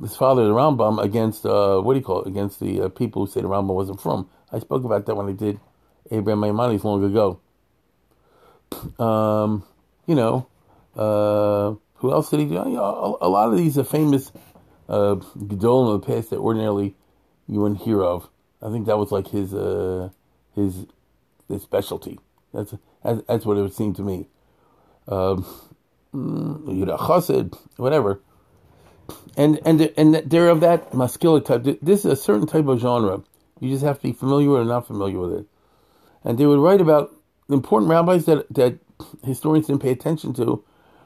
his 0.01 0.15
father, 0.15 0.45
the 0.45 0.53
Rambam, 0.53 1.01
against 1.01 1.45
uh, 1.45 1.79
what 1.79 1.93
do 1.93 1.99
you 1.99 2.05
call 2.05 2.23
it? 2.23 2.27
Against 2.27 2.59
the 2.59 2.81
uh, 2.81 2.89
people 2.89 3.25
who 3.25 3.31
say 3.31 3.41
the 3.41 3.47
Rambam 3.47 3.75
wasn't 3.75 4.01
frum. 4.01 4.29
I 4.51 4.59
spoke 4.59 4.83
about 4.83 5.05
that 5.05 5.15
when 5.15 5.29
I 5.29 5.33
did 5.33 5.59
Abraham 6.11 6.41
Maimonides 6.41 6.83
long 6.83 7.03
ago. 7.03 7.39
Um, 8.99 9.63
you 10.07 10.15
know, 10.15 10.47
uh, 10.95 11.75
who 11.95 12.11
else 12.11 12.29
did 12.29 12.39
he 12.39 12.45
do? 12.47 12.55
You 12.55 12.63
know, 12.65 13.17
a, 13.21 13.27
a, 13.27 13.29
lot 13.29 13.51
of 13.51 13.57
these 13.57 13.77
are 13.77 13.83
famous 13.83 14.31
uh, 14.89 15.15
Gedolim 15.37 15.95
of 15.95 16.01
the 16.01 16.07
past 16.07 16.31
that 16.31 16.39
ordinarily 16.39 16.95
you 17.47 17.61
wouldn't 17.61 17.81
hear 17.81 18.03
of. 18.03 18.29
I 18.61 18.71
think 18.71 18.87
that 18.87 18.97
was 18.97 19.11
like 19.11 19.27
his 19.27 19.53
uh, 19.53 20.09
his 20.55 20.85
specialty. 21.59 22.19
That's, 22.53 22.73
that's 23.03 23.45
what 23.45 23.57
it 23.57 23.61
would 23.61 23.73
seem 23.73 23.93
to 23.95 24.01
me. 24.01 24.27
Um, 25.07 25.45
Chassid, 26.13 27.57
whatever. 27.77 28.21
and 29.35 29.59
and 29.65 29.81
and 29.97 30.15
they're 30.15 30.49
of 30.49 30.61
that 30.61 30.91
maskilic 30.91 31.45
type. 31.45 31.63
This 31.81 32.05
is 32.05 32.05
a 32.05 32.15
certain 32.15 32.47
type 32.47 32.67
of 32.67 32.79
genre. 32.79 33.21
You 33.59 33.69
just 33.69 33.83
have 33.83 33.97
to 33.97 34.03
be 34.03 34.13
familiar 34.13 34.51
or 34.51 34.65
not 34.65 34.87
familiar 34.87 35.19
with 35.19 35.33
it. 35.33 35.45
And 36.23 36.37
they 36.37 36.45
would 36.45 36.59
write 36.59 36.81
about 36.81 37.13
important 37.49 37.89
rabbis 37.89 38.25
that 38.25 38.47
that 38.53 38.79
historians 39.23 39.67
didn't 39.67 39.81
pay 39.81 39.91
attention 39.91 40.33
to, 40.35 40.63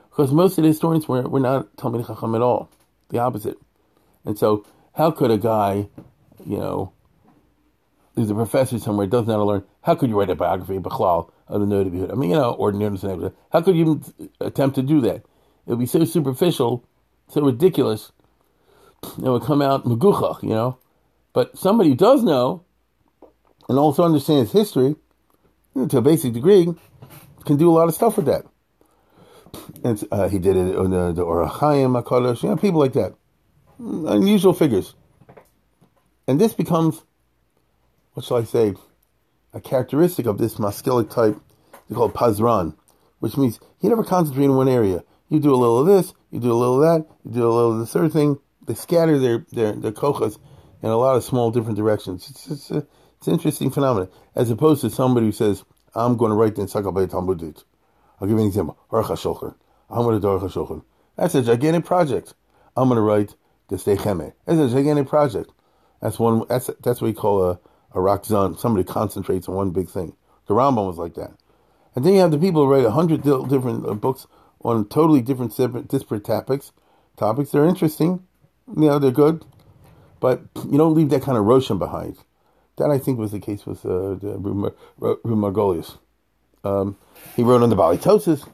because 0.10 0.32
most 0.32 0.58
of 0.58 0.64
the 0.64 0.68
historians 0.68 1.08
were, 1.08 1.24
were 1.24 1.40
not 1.40 1.76
Talmid 1.78 2.06
Chacham 2.06 2.36
at 2.36 2.42
all, 2.42 2.70
the 3.10 3.20
opposite. 3.20 3.58
And 4.26 4.38
so, 4.38 4.66
how 4.94 5.12
could 5.12 5.32
a 5.32 5.38
guy, 5.38 5.88
you 6.46 6.58
know, 6.58 6.92
who's 8.16 8.30
a 8.30 8.36
professor 8.36 8.78
somewhere 8.80 9.08
doesn't 9.08 9.28
know 9.28 9.34
how 9.34 9.40
to 9.40 9.46
learn, 9.46 9.64
how 9.88 9.96
could 9.96 10.10
you 10.10 10.20
write 10.20 10.30
a 10.30 10.36
biography 10.36 10.76
of 10.76 10.84
Bechlal 10.84 11.32
of 11.48 11.62
the 11.62 11.66
Noda 11.66 11.90
BiYehudah? 11.90 12.12
I 12.12 12.16
mean, 12.16 12.32
you 12.32 12.36
know, 12.36 12.52
ordinary, 12.52 12.98
how 13.54 13.62
could 13.62 13.78
you 13.78 14.02
attempt 14.42 14.76
to 14.76 14.84
do 14.84 15.00
that? 15.00 15.16
It 15.16 15.24
would 15.68 15.80
be 15.80 15.86
so 15.86 16.04
superficial, 16.04 16.84
so 17.30 17.42
ridiculous, 17.42 18.12
it 19.18 19.30
would 19.30 19.44
come 19.44 19.62
out 19.62 19.86
meguchach, 19.86 20.44
you 20.44 20.50
know. 20.50 20.78
But 21.32 21.58
somebody 21.58 21.92
who 21.92 21.96
does 21.96 22.22
know, 22.22 22.66
and 23.70 23.80
also 23.80 24.04
understands 24.04 24.52
history, 24.52 24.88
you 24.88 24.98
know, 25.74 25.88
to 25.88 26.00
a 26.00 26.02
basic 26.02 26.34
degree, 26.34 26.68
can 27.46 27.56
do 27.56 27.70
a 27.70 27.72
lot 27.72 27.88
of 27.88 27.96
stuff 27.96 28.18
with 28.18 28.26
that. 28.26 28.44
And 29.86 30.06
uh, 30.12 30.28
he 30.28 30.38
did 30.38 30.58
it 30.58 30.76
on 30.76 30.92
the, 30.92 31.14
the 31.14 31.24
Ohr 31.24 31.48
HaChaim 31.48 32.04
HaKadosh, 32.04 32.44
you 32.44 32.50
know, 32.50 32.58
people 32.58 32.82
like 32.82 32.94
that. 32.94 33.16
Unusual 33.80 34.52
figures. 34.52 34.96
And 36.28 36.42
this 36.42 36.54
becomes, 36.54 37.02
what 38.16 38.26
shall 38.26 38.36
I 38.36 38.44
say, 38.44 38.74
a 39.58 39.62
characteristic 39.62 40.28
of 40.28 40.38
this 40.38 40.56
maskilic 40.56 41.10
type, 41.10 41.36
they 41.90 41.96
call 41.96 42.12
Pazran, 42.12 42.76
which 43.20 43.38
means 43.38 43.60
he 43.82 43.90
never 43.90 44.04
concentrates 44.04 44.46
in 44.46 44.56
one 44.56 44.70
area. 44.70 45.04
You 45.30 45.40
do 45.40 45.54
a 45.54 45.58
little 45.58 45.80
of 45.80 45.88
this, 45.88 46.14
you 46.30 46.40
do 46.40 46.52
a 46.52 46.54
little 46.54 46.82
of 46.82 46.82
that, 46.82 47.16
you 47.26 47.32
do 47.32 47.48
a 47.48 47.52
little 47.52 47.74
of 47.74 47.80
this 47.80 47.96
other 47.96 48.08
thing. 48.08 48.40
They 48.68 48.76
scatter 48.76 49.18
their, 49.18 49.46
their, 49.52 49.74
their 49.74 49.92
kochas 49.92 50.38
in 50.84 50.90
a 50.90 50.98
lot 50.98 51.16
of 51.16 51.24
small 51.24 51.50
different 51.50 51.78
directions. 51.78 52.30
It's, 52.30 52.48
it's, 52.48 52.72
a, 52.72 52.86
it's 53.18 53.28
an 53.28 53.34
interesting 53.34 53.72
phenomenon, 53.72 54.10
as 54.36 54.52
opposed 54.52 54.82
to 54.82 54.92
somebody 54.92 55.26
who 55.26 55.32
says, 55.32 55.64
I'm 55.96 56.18
going 56.18 56.30
to 56.30 56.36
write 56.36 56.56
the 56.56 56.62
Encyclopedia 56.62 57.08
Talmudit. 57.08 57.64
I'll 58.22 58.28
give 58.28 58.38
you 58.38 58.44
an 58.44 58.48
example. 58.48 58.78
Aruch 58.92 59.06
HaShulchan. 59.06 59.56
I'm 59.90 60.04
going 60.04 60.16
to 60.16 60.22
do 60.22 60.28
Aruch 60.28 60.52
HaShulchan. 60.52 60.84
That's 61.16 61.34
a 61.34 61.42
gigantic 61.42 61.86
project. 61.86 62.36
I'm 62.76 62.90
going 62.90 62.98
to 62.98 63.02
write 63.02 63.36
the 63.70 63.78
Sdei 63.78 63.98
Chemed. 63.98 64.34
That's 64.46 64.60
a 64.60 64.70
gigantic 64.70 65.08
project. 65.08 65.50
That's 66.00 66.20
one. 66.20 66.44
That's 66.48 66.70
that's 66.84 67.02
what 67.02 67.08
we 67.08 67.14
call 67.14 67.44
a 67.44 67.60
a 67.94 67.98
rakzan. 67.98 68.58
Somebody 68.58 68.84
concentrates 68.84 69.48
on 69.48 69.56
one 69.56 69.72
big 69.72 69.90
thing. 69.90 70.16
The 70.48 70.54
Rambam 70.54 70.88
was 70.88 70.98
like 70.98 71.16
that. 71.16 71.32
And 71.96 72.06
then 72.06 72.14
you 72.14 72.20
have 72.20 72.32
the 72.32 72.38
people 72.38 72.66
who 72.66 72.72
write 72.72 72.86
a 72.86 72.92
hundred 72.92 73.24
different 73.24 73.88
uh, 73.88 73.94
books 73.94 74.28
on 74.62 74.88
totally 74.88 75.22
different, 75.22 75.54
separate, 75.54 75.88
disparate 75.88 76.24
topics. 76.24 76.72
Topics 77.18 77.52
they're 77.52 77.66
interesting. 77.66 78.24
You 78.68 78.88
know, 78.88 79.00
they're 79.00 79.12
good, 79.12 79.46
but 80.20 80.42
you 80.70 80.78
don't 80.78 80.94
leave 80.94 81.10
that 81.10 81.24
kind 81.24 81.38
of 81.38 81.46
roshan 81.46 81.80
behind. 81.80 82.18
That 82.78 82.92
I 82.92 83.00
think 83.00 83.18
was 83.18 83.32
the 83.32 83.40
case 83.40 83.66
with 83.66 83.86
uh, 83.86 84.16
the 84.16 84.38
Margolius. 85.00 85.98
Um, 86.64 86.98
he 87.36 87.44
wrote 87.44 87.64
on 87.64 87.70
the 87.70 87.76
Balitosis. 87.76 88.48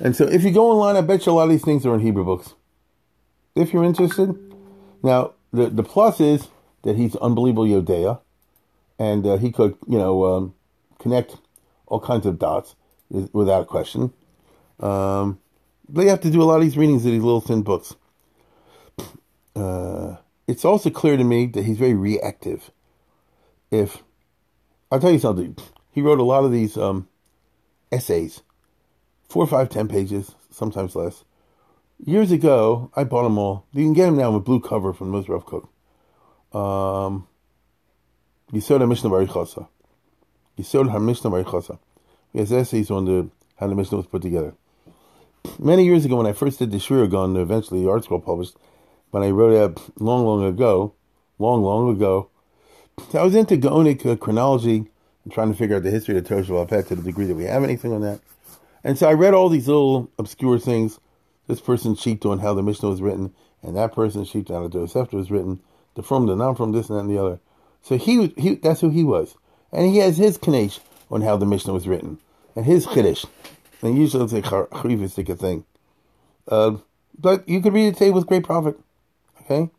And 0.00 0.16
so 0.16 0.24
if 0.24 0.42
you 0.42 0.50
go 0.50 0.70
online, 0.70 0.96
I 0.96 1.06
bet 1.06 1.26
you 1.26 1.32
a 1.32 1.34
lot 1.34 1.44
of 1.44 1.50
these 1.50 1.64
things 1.64 1.86
are 1.86 1.94
in 1.94 2.00
Hebrew 2.00 2.24
books. 2.24 2.54
If 3.54 3.72
you're 3.72 3.84
interested. 3.84 4.36
Now, 5.02 5.34
the, 5.52 5.68
the 5.68 5.82
plus 5.82 6.20
is 6.20 6.48
that 6.82 6.96
he's 6.96 7.16
unbelievable 7.16 7.64
Yodea, 7.64 8.20
and 8.98 9.26
uh, 9.26 9.36
he 9.36 9.50
could, 9.50 9.76
you 9.88 9.98
know, 9.98 10.24
um, 10.24 10.54
connect 10.98 11.36
all 11.86 12.00
kinds 12.00 12.26
of 12.26 12.38
dots 12.38 12.74
without 13.32 13.66
question. 13.66 14.12
Um, 14.80 15.38
have 15.94 16.20
to 16.20 16.30
do 16.30 16.42
a 16.42 16.44
lot 16.44 16.56
of 16.56 16.62
these 16.62 16.76
readings 16.76 17.04
of 17.04 17.12
these 17.12 17.22
little 17.22 17.40
thin 17.40 17.62
books. 17.62 17.94
Uh, 19.54 20.16
it's 20.46 20.64
also 20.64 20.90
clear 20.90 21.16
to 21.16 21.24
me 21.24 21.46
that 21.46 21.64
he's 21.64 21.78
very 21.78 21.94
reactive. 21.94 22.70
If 23.70 24.02
I'll 24.90 25.00
tell 25.00 25.12
you 25.12 25.18
something, 25.18 25.56
he 25.90 26.02
wrote 26.02 26.18
a 26.18 26.24
lot 26.24 26.44
of 26.44 26.52
these 26.52 26.76
um, 26.76 27.08
essays, 27.90 28.42
four, 29.28 29.46
five, 29.46 29.68
ten 29.68 29.88
pages, 29.88 30.34
sometimes 30.50 30.94
less. 30.94 31.24
Years 32.04 32.32
ago, 32.32 32.90
I 32.96 33.04
bought 33.04 33.22
them 33.22 33.38
all. 33.38 33.66
You 33.72 33.84
can 33.84 33.92
get 33.92 34.06
them 34.06 34.16
now 34.16 34.32
with 34.32 34.44
blue 34.44 34.60
cover 34.60 34.92
from 34.92 35.12
Moshe 35.12 35.46
Cook. 35.46 35.71
Um, 36.54 37.26
Yisod 38.52 38.80
HaMishnah 38.80 39.26
V'Arichasa. 39.26 39.68
Yisod 40.58 40.90
HaMishnah 40.90 41.44
V'Arichasa. 41.44 41.78
He 42.32 42.38
has 42.38 42.52
essays 42.52 42.90
on 42.90 43.04
the 43.04 43.30
how 43.62 43.68
the 43.68 43.74
Mishnah 43.74 43.98
was 43.98 44.06
put 44.06 44.22
together. 44.22 44.54
Many 45.58 45.84
years 45.84 46.04
ago, 46.04 46.16
when 46.16 46.26
I 46.26 46.32
first 46.32 46.58
did 46.58 46.72
the 46.72 46.78
Sherira 46.78 47.08
Gaon, 47.08 47.36
eventually 47.36 47.82
the 47.84 47.90
article 47.90 48.20
published, 48.20 48.56
when 49.10 49.22
I 49.22 49.30
wrote 49.30 49.52
it 49.52 49.80
long, 50.00 50.24
long 50.24 50.44
ago, 50.44 50.94
long, 51.38 51.62
long 51.62 51.94
ago, 51.94 52.28
I 53.14 53.22
was 53.22 53.34
into 53.34 53.56
Gaonic 53.56 54.04
uh, 54.04 54.16
chronology 54.16 54.86
and 55.24 55.32
trying 55.32 55.52
to 55.52 55.56
figure 55.56 55.76
out 55.76 55.84
the 55.84 55.90
history 55.90 56.16
of 56.16 56.24
the 56.24 56.28
Torah 56.28 56.42
Shabbat 56.42 56.88
to 56.88 56.96
the 56.96 57.02
degree 57.02 57.26
that 57.26 57.36
we 57.36 57.44
have 57.44 57.62
anything 57.62 57.92
on 57.92 58.00
that. 58.00 58.20
And 58.82 58.98
so 58.98 59.08
I 59.08 59.12
read 59.12 59.34
all 59.34 59.48
these 59.48 59.68
little 59.68 60.10
obscure 60.18 60.58
things. 60.58 60.98
This 61.46 61.60
person 61.60 61.94
sheeped 61.94 62.26
on 62.26 62.40
how 62.40 62.54
the 62.54 62.62
Mishnah 62.62 62.88
was 62.88 63.02
written, 63.02 63.32
and 63.62 63.76
that 63.76 63.92
person 63.92 64.24
sheeped 64.24 64.50
on 64.50 64.62
how 64.62 64.68
the 64.68 64.78
Tosefta 64.78 65.12
was 65.12 65.30
written, 65.30 65.60
the 65.94 66.02
frum, 66.02 66.26
the 66.26 66.36
non 66.36 66.54
frum, 66.54 66.72
this 66.72 66.88
and 66.88 66.96
that 66.96 67.02
and 67.02 67.10
the 67.10 67.18
other. 67.18 67.40
So 67.82 67.96
he, 67.96 68.28
he 68.38 68.54
that's 68.56 68.80
who 68.80 68.90
he 68.90 69.04
was. 69.04 69.36
And 69.72 69.90
he 69.90 69.98
has 69.98 70.18
his 70.18 70.38
kanesh 70.38 70.80
on 71.10 71.22
how 71.22 71.36
the 71.36 71.46
Mishnah 71.46 71.72
was 71.72 71.88
written, 71.88 72.18
and 72.54 72.64
his 72.64 72.86
chiddush. 72.86 73.26
And 73.82 73.98
usually 73.98 74.24
it's 74.24 74.32
a 74.32 74.42
charivistic 74.42 75.38
thing. 75.38 75.64
Uh, 76.46 76.76
but 77.18 77.48
you 77.48 77.60
could 77.60 77.72
read 77.72 77.88
it 77.88 77.96
today 77.96 78.10
with 78.10 78.26
great 78.26 78.44
profit. 78.44 78.78
Okay? 79.42 79.70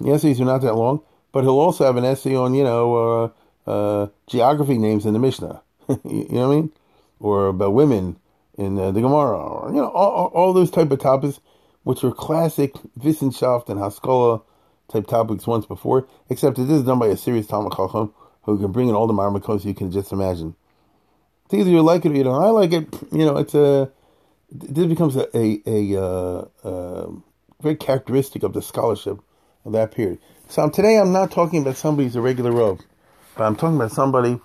The 0.00 0.12
essays 0.12 0.40
are 0.40 0.44
not 0.44 0.62
that 0.62 0.74
long, 0.74 1.02
but 1.32 1.42
he'll 1.42 1.58
also 1.58 1.84
have 1.84 1.96
an 1.96 2.04
essay 2.04 2.34
on, 2.34 2.54
you 2.54 2.64
know, 2.64 3.32
uh, 3.66 3.70
uh, 3.70 4.06
geography 4.26 4.78
names 4.78 5.06
in 5.06 5.12
the 5.12 5.18
Mishnah. 5.18 5.62
you 5.88 6.26
know 6.30 6.48
what 6.48 6.52
I 6.52 6.56
mean? 6.56 6.72
Or 7.20 7.48
about 7.48 7.74
women 7.74 8.16
in 8.56 8.78
uh, 8.78 8.90
the 8.90 9.00
Gemara, 9.00 9.38
or, 9.38 9.70
you 9.70 9.76
know, 9.76 9.88
all, 9.88 10.26
all, 10.26 10.52
those 10.52 10.70
type 10.70 10.90
of 10.90 11.00
topics, 11.00 11.40
which 11.84 12.02
were 12.02 12.12
classic 12.12 12.74
Wissenschaft 12.98 13.68
and 13.68 13.80
Haskalah 13.80 14.42
type 14.92 15.06
topics 15.06 15.46
once 15.46 15.66
before, 15.66 16.06
except 16.28 16.58
it 16.58 16.70
is 16.70 16.82
done 16.82 16.98
by 16.98 17.06
a 17.06 17.16
serious 17.16 17.46
Talmud 17.46 17.72
Chacham 17.72 18.12
who 18.42 18.58
can 18.58 18.72
bring 18.72 18.88
in 18.88 18.94
all 18.94 19.06
the 19.06 19.12
marmakos 19.12 19.64
you 19.64 19.74
can 19.74 19.90
just 19.90 20.12
imagine. 20.12 20.54
It's 21.46 21.54
either 21.54 21.70
you 21.70 21.82
like 21.82 22.04
it 22.04 22.12
or 22.12 22.14
you 22.14 22.24
don't. 22.24 22.42
I 22.42 22.48
like 22.48 22.72
it. 22.72 22.88
You 23.10 23.24
know, 23.24 23.36
it's 23.36 23.54
a. 23.54 23.90
This 24.50 24.86
becomes 24.86 25.16
a 25.16 25.34
a, 25.36 25.62
a 25.66 26.02
uh, 26.02 26.44
uh, 26.62 27.10
very 27.60 27.76
characteristic 27.76 28.42
of 28.42 28.52
the 28.52 28.62
scholarship 28.62 29.18
of 29.64 29.72
that 29.72 29.92
period. 29.92 30.18
So 30.48 30.68
today 30.68 30.98
I'm 30.98 31.12
not 31.12 31.30
talking 31.30 31.62
about 31.62 31.76
somebody 31.76 32.06
who's 32.06 32.16
a 32.16 32.20
regular 32.20 32.52
rov, 32.52 32.82
but 33.36 33.44
I'm 33.44 33.56
talking 33.56 33.76
about 33.76 33.92
somebody 33.92 34.40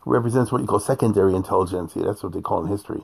who 0.00 0.12
represents 0.12 0.52
what 0.52 0.60
you 0.60 0.66
call 0.66 0.80
secondary 0.80 1.34
intelligentsia. 1.34 2.02
That's 2.02 2.22
what 2.22 2.32
they 2.32 2.42
call 2.42 2.64
in 2.64 2.70
history, 2.70 3.02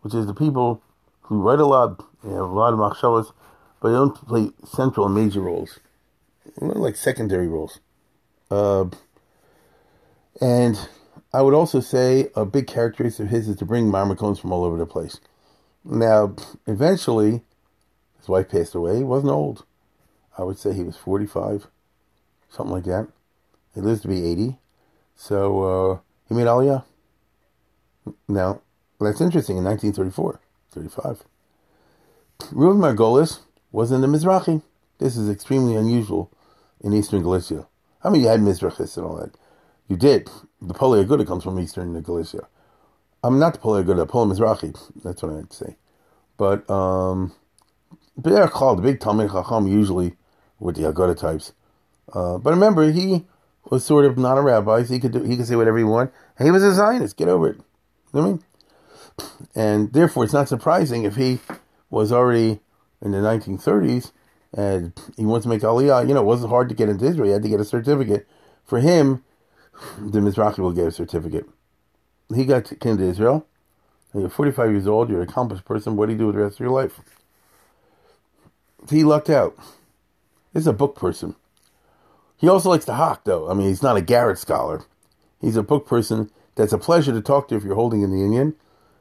which 0.00 0.14
is 0.14 0.26
the 0.26 0.34
people 0.34 0.82
who 1.22 1.40
write 1.40 1.60
a 1.60 1.66
lot, 1.66 2.04
they 2.22 2.30
have 2.30 2.40
a 2.40 2.44
lot 2.46 2.72
of 2.72 2.78
machshavas, 2.78 3.32
but 3.80 3.88
they 3.88 3.94
don't 3.94 4.14
play 4.26 4.50
central 4.64 5.08
major 5.08 5.40
roles, 5.40 5.78
like 6.60 6.96
secondary 6.96 7.48
roles. 7.48 7.80
Uh, 8.50 8.86
and 10.40 10.88
I 11.32 11.42
would 11.42 11.54
also 11.54 11.80
say 11.80 12.30
a 12.34 12.44
big 12.44 12.66
characteristic 12.66 13.26
of 13.26 13.30
his 13.30 13.48
is 13.48 13.56
to 13.56 13.64
bring 13.64 13.90
marmacones 13.90 14.40
from 14.40 14.52
all 14.52 14.64
over 14.64 14.76
the 14.76 14.86
place. 14.86 15.20
Now, 15.84 16.34
eventually, 16.66 17.42
his 18.18 18.28
wife 18.28 18.48
passed 18.48 18.74
away. 18.74 18.98
He 18.98 19.04
wasn't 19.04 19.32
old. 19.32 19.64
I 20.38 20.42
would 20.42 20.58
say 20.58 20.72
he 20.72 20.82
was 20.82 20.96
45, 20.96 21.68
something 22.50 22.72
like 22.72 22.84
that. 22.84 23.08
He 23.74 23.80
lives 23.80 24.02
to 24.02 24.08
be 24.08 24.26
80. 24.26 24.56
So, 25.14 25.62
uh, 25.62 25.98
he 26.28 26.34
made 26.34 26.46
Aliyah. 26.46 26.84
Now, 28.28 28.60
that's 29.00 29.20
interesting. 29.20 29.58
In 29.58 29.64
1934, 29.64 30.40
35. 30.70 31.24
Reuben 32.52 32.80
Margolis 32.80 33.40
was 33.72 33.90
in 33.90 34.00
the 34.00 34.06
Mizrahi. 34.06 34.62
This 34.98 35.16
is 35.16 35.28
extremely 35.28 35.76
unusual 35.76 36.30
in 36.86 36.94
Eastern 36.94 37.20
Galicia. 37.20 37.66
I 38.04 38.10
mean, 38.10 38.22
you 38.22 38.28
had 38.28 38.40
Mizrachis 38.40 38.96
and 38.96 39.04
all 39.04 39.16
that. 39.16 39.32
You 39.88 39.96
did. 39.96 40.30
The 40.62 40.72
Poalei 40.72 41.04
Agudah 41.04 41.26
comes 41.26 41.42
from 41.42 41.58
Eastern 41.58 42.00
Galicia. 42.00 42.46
I'm 43.24 43.40
not 43.40 43.54
the 43.54 43.58
Poalei 43.58 43.84
Agudah, 43.84 44.06
Poalei 44.06 44.36
Mizrahi. 44.36 44.92
That's 45.02 45.20
what 45.20 45.32
I 45.32 45.34
meant 45.34 45.50
to 45.50 45.56
say. 45.56 45.76
But, 46.36 46.68
um, 46.70 47.34
they're 48.16 48.46
called 48.46 48.78
the 48.78 48.82
big 48.82 49.00
Talmud 49.00 49.32
Chacham 49.32 49.66
usually 49.66 50.14
with 50.60 50.76
the 50.76 50.82
Aguda 50.82 51.18
types. 51.18 51.52
Uh, 52.12 52.38
but 52.38 52.50
remember, 52.50 52.92
he 52.92 53.26
was 53.68 53.84
sort 53.84 54.04
of 54.04 54.16
not 54.16 54.38
a 54.38 54.40
rabbi, 54.40 54.84
so 54.84 54.94
he 54.94 55.00
could 55.00 55.12
do, 55.12 55.24
he 55.24 55.36
could 55.36 55.46
say 55.46 55.56
whatever 55.56 55.78
he 55.78 55.84
wanted. 55.84 56.12
He 56.38 56.52
was 56.52 56.62
a 56.62 56.72
Zionist. 56.72 57.16
Get 57.16 57.28
over 57.28 57.48
it. 57.48 57.56
You 58.14 58.20
know 58.20 58.20
what 58.20 58.22
I 58.22 58.30
mean? 58.30 58.44
And 59.56 59.92
therefore, 59.92 60.22
it's 60.22 60.32
not 60.32 60.48
surprising 60.48 61.02
if 61.02 61.16
he 61.16 61.40
was 61.90 62.12
already 62.12 62.60
in 63.02 63.10
the 63.10 63.18
1930s 63.18 64.12
and 64.56 64.92
he 65.16 65.24
wants 65.24 65.44
to 65.44 65.48
make 65.48 65.60
Aliyah. 65.60 66.08
You 66.08 66.14
know, 66.14 66.22
it 66.22 66.26
wasn't 66.26 66.50
hard 66.50 66.68
to 66.70 66.74
get 66.74 66.88
into 66.88 67.04
Israel. 67.04 67.26
He 67.26 67.32
had 67.32 67.42
to 67.42 67.48
get 67.48 67.60
a 67.60 67.64
certificate. 67.64 68.26
For 68.64 68.80
him, 68.80 69.22
the 69.98 70.20
Mizrahi 70.20 70.58
will 70.58 70.72
get 70.72 70.86
a 70.86 70.90
certificate. 70.90 71.46
He 72.34 72.44
got 72.44 72.64
to, 72.66 72.74
came 72.74 72.96
to 72.96 73.04
Israel. 73.04 73.46
You're 74.14 74.30
45 74.30 74.70
years 74.70 74.88
old. 74.88 75.10
You're 75.10 75.22
an 75.22 75.28
accomplished 75.28 75.64
person. 75.64 75.94
What 75.94 76.06
do 76.06 76.12
you 76.12 76.18
do 76.18 76.26
with 76.26 76.36
the 76.36 76.42
rest 76.42 76.56
of 76.56 76.60
your 76.60 76.70
life? 76.70 77.00
he 78.90 79.04
lucked 79.04 79.30
out. 79.30 79.56
He's 80.52 80.66
a 80.66 80.72
book 80.72 80.94
person. 80.96 81.34
He 82.36 82.48
also 82.48 82.70
likes 82.70 82.84
to 82.86 82.94
hock, 82.94 83.24
though. 83.24 83.50
I 83.50 83.54
mean, 83.54 83.68
he's 83.68 83.82
not 83.82 83.96
a 83.96 84.02
Garrett 84.02 84.38
scholar. 84.38 84.84
He's 85.40 85.56
a 85.56 85.62
book 85.62 85.86
person 85.86 86.30
that's 86.54 86.72
a 86.72 86.78
pleasure 86.78 87.12
to 87.12 87.20
talk 87.20 87.48
to 87.48 87.56
if 87.56 87.64
you're 87.64 87.74
holding 87.74 88.02
in 88.02 88.10
the 88.10 88.22
Indian, 88.22 88.54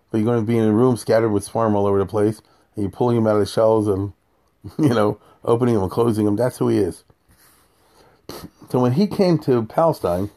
but 0.10 0.18
you're 0.18 0.26
going 0.26 0.42
to 0.42 0.46
be 0.46 0.58
in 0.58 0.66
a 0.66 0.74
room 0.74 0.98
scattered 0.98 1.30
with 1.30 1.44
swarm 1.44 1.76
all 1.76 1.86
over 1.86 2.00
the 2.00 2.06
place, 2.06 2.42
and 2.76 2.84
you're 2.84 2.92
pulling 2.92 3.18
him 3.18 3.28
out 3.28 3.36
of 3.36 3.40
the 3.40 3.46
shelves 3.46 3.88
and, 3.88 4.14
you 4.80 4.90
know, 4.90 5.20
opening 5.46 5.76
them 5.76 5.84
and 5.84 5.92
closing 5.92 6.26
them. 6.26 6.36
That's 6.36 6.58
who 6.58 6.68
he 6.68 6.80
is. 6.80 7.04
So 8.70 8.80
when 8.80 8.94
he 8.94 9.08
came 9.08 9.38
to 9.40 9.64
Palestine 9.66 10.32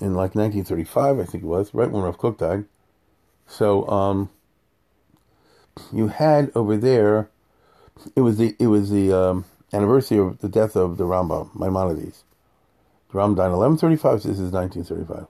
in 0.00 0.14
like 0.14 0.34
1935, 0.34 1.18
I 1.18 1.24
think 1.24 1.44
it 1.44 1.46
was, 1.46 1.74
right 1.74 1.90
when 1.90 2.02
Rav 2.02 2.18
Kook 2.18 2.38
died, 2.38 2.64
so 3.46 3.86
um, 3.88 4.30
you 5.92 6.08
had 6.08 6.52
over 6.54 6.76
there, 6.76 7.28
it 8.14 8.20
was 8.20 8.38
the 8.38 8.54
it 8.58 8.68
was 8.68 8.90
the 8.90 9.12
um, 9.12 9.44
anniversary 9.72 10.18
of 10.18 10.38
the 10.38 10.48
death 10.48 10.76
of 10.76 10.96
the 10.96 11.04
Rambam, 11.04 11.54
Maimonides. 11.58 12.24
The 13.10 13.18
Rambam 13.18 13.36
died 13.36 13.46
in 13.46 13.58
1135, 13.58 14.22
so 14.22 14.28
this 14.28 14.38
is 14.38 14.52
1935. 14.52 15.26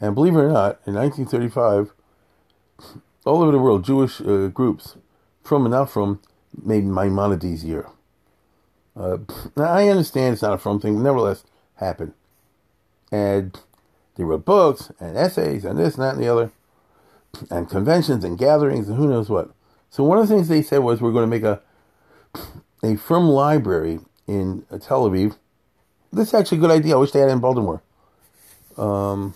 And 0.00 0.14
believe 0.14 0.34
it 0.34 0.38
or 0.38 0.48
not, 0.48 0.80
in 0.86 0.94
1935, 0.94 1.92
all 3.24 3.42
over 3.42 3.52
the 3.52 3.58
world, 3.58 3.84
Jewish 3.84 4.20
uh, 4.20 4.48
groups, 4.48 4.96
frum 5.42 5.64
and 5.64 5.72
not 5.72 5.90
frum, 5.90 6.20
made 6.60 6.84
Maimonides 6.84 7.64
year. 7.64 7.88
Uh, 8.96 9.18
I 9.56 9.88
understand 9.88 10.34
it's 10.34 10.42
not 10.42 10.52
a 10.52 10.58
frum 10.58 10.80
thing, 10.80 10.96
but 10.96 11.02
nevertheless, 11.02 11.44
happened. 11.76 12.12
And 13.10 13.58
they 14.16 14.24
wrote 14.24 14.44
books 14.44 14.92
and 15.00 15.16
essays 15.16 15.64
and 15.64 15.78
this 15.78 15.94
and 15.94 16.04
that 16.04 16.14
and 16.14 16.22
the 16.22 16.28
other 16.28 16.52
and 17.50 17.68
conventions 17.68 18.24
and 18.24 18.38
gatherings 18.38 18.88
and 18.88 18.96
who 18.96 19.08
knows 19.08 19.28
what. 19.28 19.50
So 19.90 20.04
one 20.04 20.18
of 20.18 20.28
the 20.28 20.34
things 20.34 20.48
they 20.48 20.62
said 20.62 20.78
was 20.78 21.00
we're 21.00 21.12
going 21.12 21.24
to 21.24 21.26
make 21.26 21.42
a 21.42 21.60
a 22.84 22.96
frum 22.96 23.28
library 23.28 24.00
in 24.26 24.64
Tel 24.80 25.08
Aviv. 25.08 25.36
This 26.12 26.28
is 26.28 26.34
actually 26.34 26.58
a 26.58 26.60
good 26.62 26.70
idea. 26.70 26.94
I 26.94 26.98
wish 26.98 27.12
they 27.12 27.20
had 27.20 27.28
it 27.28 27.32
in 27.32 27.40
Baltimore. 27.40 27.82
Um, 28.76 29.34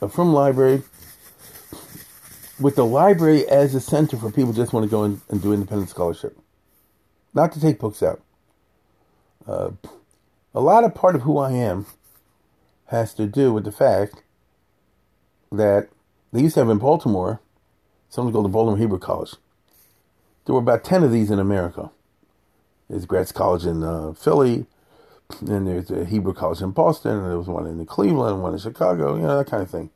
a 0.00 0.08
frum 0.08 0.32
library 0.32 0.82
with 2.62 2.76
the 2.76 2.86
library 2.86 3.46
as 3.48 3.74
a 3.74 3.80
center 3.80 4.16
for 4.16 4.30
people 4.32 4.52
just 4.54 4.72
want 4.72 4.84
to 4.84 4.90
go 4.90 5.04
in 5.04 5.22
and 5.30 5.42
do 5.42 5.52
independent 5.52 5.90
scholarship, 5.90 6.38
not 7.34 7.52
to 7.52 7.60
take 7.60 7.78
books 7.80 8.02
out. 8.02 8.22
Uh, 9.46 9.72
a 10.54 10.60
lot 10.60 10.84
of 10.84 10.94
part 10.94 11.16
of 11.16 11.22
who 11.22 11.38
I 11.38 11.52
am 11.52 11.86
has 12.88 13.14
to 13.14 13.26
do 13.26 13.52
with 13.52 13.64
the 13.64 13.72
fact 13.72 14.22
that 15.52 15.88
they 16.32 16.42
used 16.42 16.54
to 16.54 16.60
have 16.60 16.70
in 16.70 16.78
Baltimore 16.78 17.40
something 18.10 18.32
called 18.32 18.46
the 18.46 18.50
Baltimore 18.50 18.78
Hebrew 18.78 18.98
College. 18.98 19.34
There 20.46 20.54
were 20.54 20.60
about 20.60 20.84
10 20.84 21.04
of 21.04 21.12
these 21.12 21.30
in 21.30 21.38
America. 21.38 21.90
There's 22.90 23.06
Gratz 23.06 23.32
College 23.32 23.66
in 23.66 23.82
uh, 23.84 24.12
Philly, 24.14 24.66
and 25.40 25.66
there's 25.66 25.90
a 25.90 26.04
Hebrew 26.04 26.34
College 26.34 26.62
in 26.62 26.72
Boston, 26.72 27.18
and 27.18 27.26
there 27.30 27.38
was 27.38 27.48
one 27.48 27.66
in 27.66 27.84
Cleveland, 27.86 28.42
one 28.42 28.54
in 28.54 28.60
Chicago, 28.60 29.16
you 29.16 29.22
know, 29.22 29.38
that 29.38 29.48
kind 29.50 29.62
of 29.62 29.70
thing. 29.70 29.90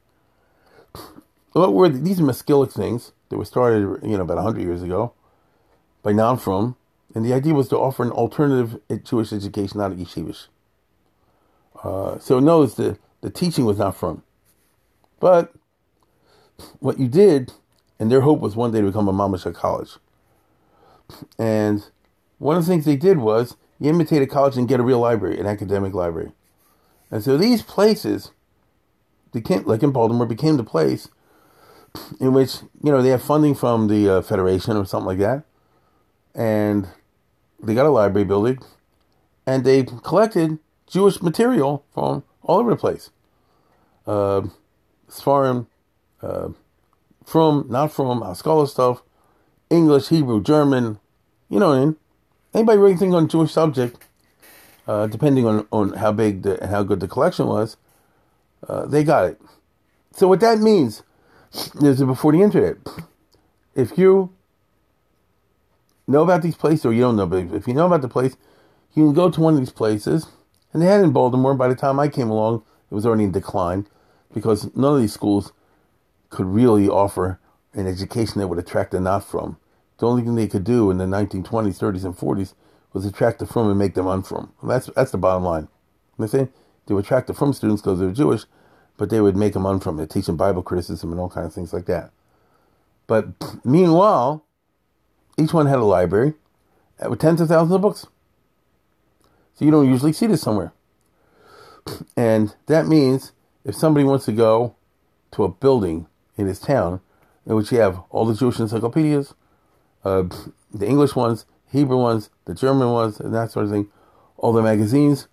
What 1.56 1.72
were 1.72 1.88
these 1.88 2.20
are 2.20 2.22
Maskilic 2.22 2.70
things 2.70 3.12
that 3.30 3.38
were 3.38 3.46
started, 3.46 3.80
you 4.02 4.18
know, 4.18 4.24
about 4.24 4.36
100 4.36 4.60
years 4.60 4.82
ago 4.82 5.14
by 6.02 6.12
Non 6.12 6.36
Frum, 6.36 6.76
and 7.14 7.24
the 7.24 7.32
idea 7.32 7.54
was 7.54 7.68
to 7.68 7.78
offer 7.78 8.02
an 8.02 8.10
alternative 8.10 8.78
Jewish 9.04 9.32
education, 9.32 9.78
not 9.78 9.92
a 9.92 9.94
yeshivish. 9.94 10.48
Uh, 11.82 12.18
so 12.18 12.40
notice 12.40 12.74
the, 12.74 12.98
the 13.22 13.30
teaching 13.30 13.64
was 13.64 13.78
not 13.78 13.96
frum. 13.96 14.22
But 15.18 15.54
what 16.80 16.98
you 16.98 17.08
did, 17.08 17.54
and 17.98 18.12
their 18.12 18.20
hope 18.20 18.40
was 18.40 18.54
one 18.54 18.70
day 18.70 18.82
to 18.82 18.88
become 18.88 19.08
a 19.08 19.12
mamash 19.14 19.50
college. 19.54 19.92
And 21.38 21.86
one 22.36 22.58
of 22.58 22.66
the 22.66 22.70
things 22.70 22.84
they 22.84 22.96
did 22.96 23.16
was 23.16 23.56
you 23.80 23.88
imitate 23.88 24.20
a 24.20 24.26
college 24.26 24.58
and 24.58 24.68
get 24.68 24.78
a 24.78 24.82
real 24.82 25.00
library, 25.00 25.40
an 25.40 25.46
academic 25.46 25.94
library. 25.94 26.32
And 27.10 27.24
so 27.24 27.38
these 27.38 27.62
places, 27.62 28.32
became, 29.32 29.64
like 29.64 29.82
in 29.82 29.92
Baltimore, 29.92 30.26
became 30.26 30.58
the 30.58 30.64
place 30.64 31.08
in 32.20 32.32
which, 32.32 32.56
you 32.82 32.90
know, 32.90 33.02
they 33.02 33.10
have 33.10 33.22
funding 33.22 33.54
from 33.54 33.88
the 33.88 34.08
uh, 34.08 34.22
Federation 34.22 34.76
or 34.76 34.84
something 34.84 35.06
like 35.06 35.18
that. 35.18 35.44
And 36.34 36.88
they 37.62 37.74
got 37.74 37.86
a 37.86 37.90
library 37.90 38.24
building. 38.24 38.58
And 39.46 39.64
they 39.64 39.84
collected 39.84 40.58
Jewish 40.86 41.22
material 41.22 41.84
from 41.92 42.24
all 42.42 42.58
over 42.58 42.70
the 42.70 42.76
place. 42.76 43.10
Uh, 44.06 44.42
Sfarim, 45.08 45.66
uh, 46.22 46.48
frum, 47.24 47.66
not 47.68 47.92
frum, 47.92 48.22
our 48.22 48.34
scholar 48.34 48.66
stuff, 48.66 49.02
English, 49.70 50.08
Hebrew, 50.08 50.42
German, 50.42 50.98
you 51.48 51.58
know 51.58 51.72
I 51.72 51.78
mean? 51.80 51.96
Anybody 52.54 52.78
reading 52.78 52.98
things 52.98 53.14
on 53.14 53.28
Jewish 53.28 53.52
subject, 53.52 54.04
uh, 54.86 55.06
depending 55.06 55.46
on, 55.46 55.66
on 55.70 55.92
how 55.94 56.12
big 56.12 56.42
the, 56.42 56.64
how 56.66 56.82
good 56.82 57.00
the 57.00 57.08
collection 57.08 57.46
was, 57.46 57.76
uh, 58.68 58.86
they 58.86 59.04
got 59.04 59.26
it. 59.26 59.40
So 60.12 60.28
what 60.28 60.40
that 60.40 60.58
means 60.58 61.02
is 61.82 62.02
before 62.02 62.32
the 62.32 62.42
internet, 62.42 62.76
if 63.74 63.98
you 63.98 64.32
know 66.06 66.22
about 66.22 66.42
these 66.42 66.56
places 66.56 66.84
or 66.84 66.92
you 66.92 67.02
don't 67.02 67.16
know, 67.16 67.26
but 67.26 67.52
if 67.54 67.66
you 67.68 67.74
know 67.74 67.86
about 67.86 68.02
the 68.02 68.08
place, 68.08 68.36
you 68.94 69.04
can 69.04 69.12
go 69.12 69.30
to 69.30 69.40
one 69.40 69.54
of 69.54 69.60
these 69.60 69.70
places 69.70 70.26
and 70.72 70.82
they 70.82 70.86
had 70.86 71.02
in 71.02 71.12
Baltimore, 71.12 71.54
by 71.54 71.68
the 71.68 71.74
time 71.74 71.98
I 71.98 72.08
came 72.08 72.30
along, 72.30 72.62
it 72.90 72.94
was 72.94 73.06
already 73.06 73.24
in 73.24 73.32
decline 73.32 73.86
because 74.34 74.74
none 74.76 74.94
of 74.94 75.00
these 75.00 75.12
schools 75.14 75.52
could 76.30 76.46
really 76.46 76.88
offer 76.88 77.40
an 77.72 77.86
education 77.86 78.40
that 78.40 78.48
would 78.48 78.58
attract 78.58 78.90
the 78.90 79.00
not 79.00 79.24
frum. 79.24 79.56
The 79.98 80.06
only 80.06 80.22
thing 80.22 80.34
they 80.34 80.48
could 80.48 80.64
do 80.64 80.90
in 80.90 80.98
the 80.98 81.04
1920s, 81.06 81.78
30s, 81.78 82.04
and 82.04 82.16
40s 82.16 82.54
was 82.92 83.06
attract 83.06 83.38
the 83.38 83.46
frum 83.46 83.68
and 83.68 83.78
make 83.78 83.94
them 83.94 84.06
unfrum. 84.06 84.50
that's 84.62 84.86
that's 84.94 85.10
the 85.12 85.18
bottom 85.18 85.44
line. 85.44 85.68
You 86.18 86.26
know 86.26 86.48
They 86.86 86.94
would 86.94 87.04
attract 87.04 87.26
the 87.26 87.34
frum 87.34 87.52
students 87.52 87.82
because 87.82 87.98
they 87.98 88.06
were 88.06 88.12
Jewish, 88.12 88.44
but 88.96 89.10
they 89.10 89.20
would 89.20 89.36
make 89.36 89.52
them 89.52 89.64
unfrum. 89.64 89.98
They 89.98 90.06
teach 90.06 90.26
them 90.26 90.36
Bible 90.36 90.62
criticism 90.62 91.12
and 91.12 91.20
all 91.20 91.28
kinds 91.28 91.48
of 91.48 91.54
things 91.54 91.72
like 91.72 91.86
that. 91.86 92.10
But 93.06 93.28
meanwhile, 93.64 94.44
each 95.38 95.52
one 95.52 95.66
had 95.66 95.78
a 95.78 95.84
library 95.84 96.34
with 97.08 97.20
tens 97.20 97.40
of 97.40 97.48
thousands 97.48 97.74
of 97.74 97.82
books. 97.82 98.06
So 99.54 99.64
you 99.64 99.70
don't 99.70 99.88
usually 99.88 100.12
see 100.12 100.26
this 100.26 100.42
somewhere. 100.42 100.72
And 102.16 102.54
that 102.66 102.88
means 102.88 103.30
if 103.64 103.76
somebody 103.76 104.04
wants 104.04 104.24
to 104.24 104.32
go 104.32 104.74
to 105.32 105.44
a 105.44 105.48
building 105.48 106.08
in 106.36 106.46
his 106.48 106.58
town 106.58 107.00
in 107.46 107.54
which 107.54 107.70
you 107.70 107.78
have 107.78 108.00
all 108.10 108.24
the 108.24 108.34
Jewish 108.34 108.58
encyclopedias, 108.58 109.34
uh, 110.04 110.24
the 110.74 110.86
English 110.86 111.14
ones, 111.14 111.46
Hebrew 111.70 111.98
ones, 111.98 112.30
the 112.44 112.54
German 112.54 112.90
ones, 112.90 113.20
and 113.20 113.34
that 113.34 113.52
sort 113.52 113.66
of 113.66 113.70
thing, 113.70 113.88
all 114.36 114.52
the 114.52 114.62
magazines, 114.62 115.28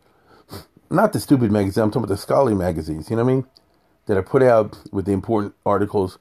not 0.93 1.13
the 1.13 1.19
stupid 1.19 1.51
magazines, 1.51 1.77
I'm 1.77 1.89
talking 1.89 2.03
about 2.05 2.13
the 2.13 2.21
scholarly 2.21 2.55
magazines, 2.55 3.09
you 3.09 3.15
know 3.15 3.23
what 3.23 3.31
I 3.31 3.35
mean? 3.35 3.45
That 4.05 4.17
are 4.17 4.23
put 4.23 4.43
out 4.43 4.77
with 4.91 5.05
the 5.05 5.11
important 5.11 5.55
articles 5.65 6.19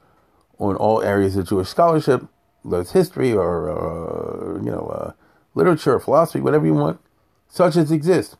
on 0.58 0.76
all 0.76 1.02
areas 1.02 1.36
of 1.36 1.48
Jewish 1.48 1.68
scholarship, 1.68 2.24
whether 2.62 2.82
it's 2.82 2.92
history 2.92 3.32
or, 3.32 3.70
uh, 3.70 4.62
you 4.62 4.70
know, 4.70 4.86
uh, 4.86 5.12
literature, 5.54 5.98
philosophy, 5.98 6.40
whatever 6.40 6.66
you 6.66 6.74
want 6.74 7.00
such 7.52 7.76
as 7.76 7.92
exist, 7.92 8.36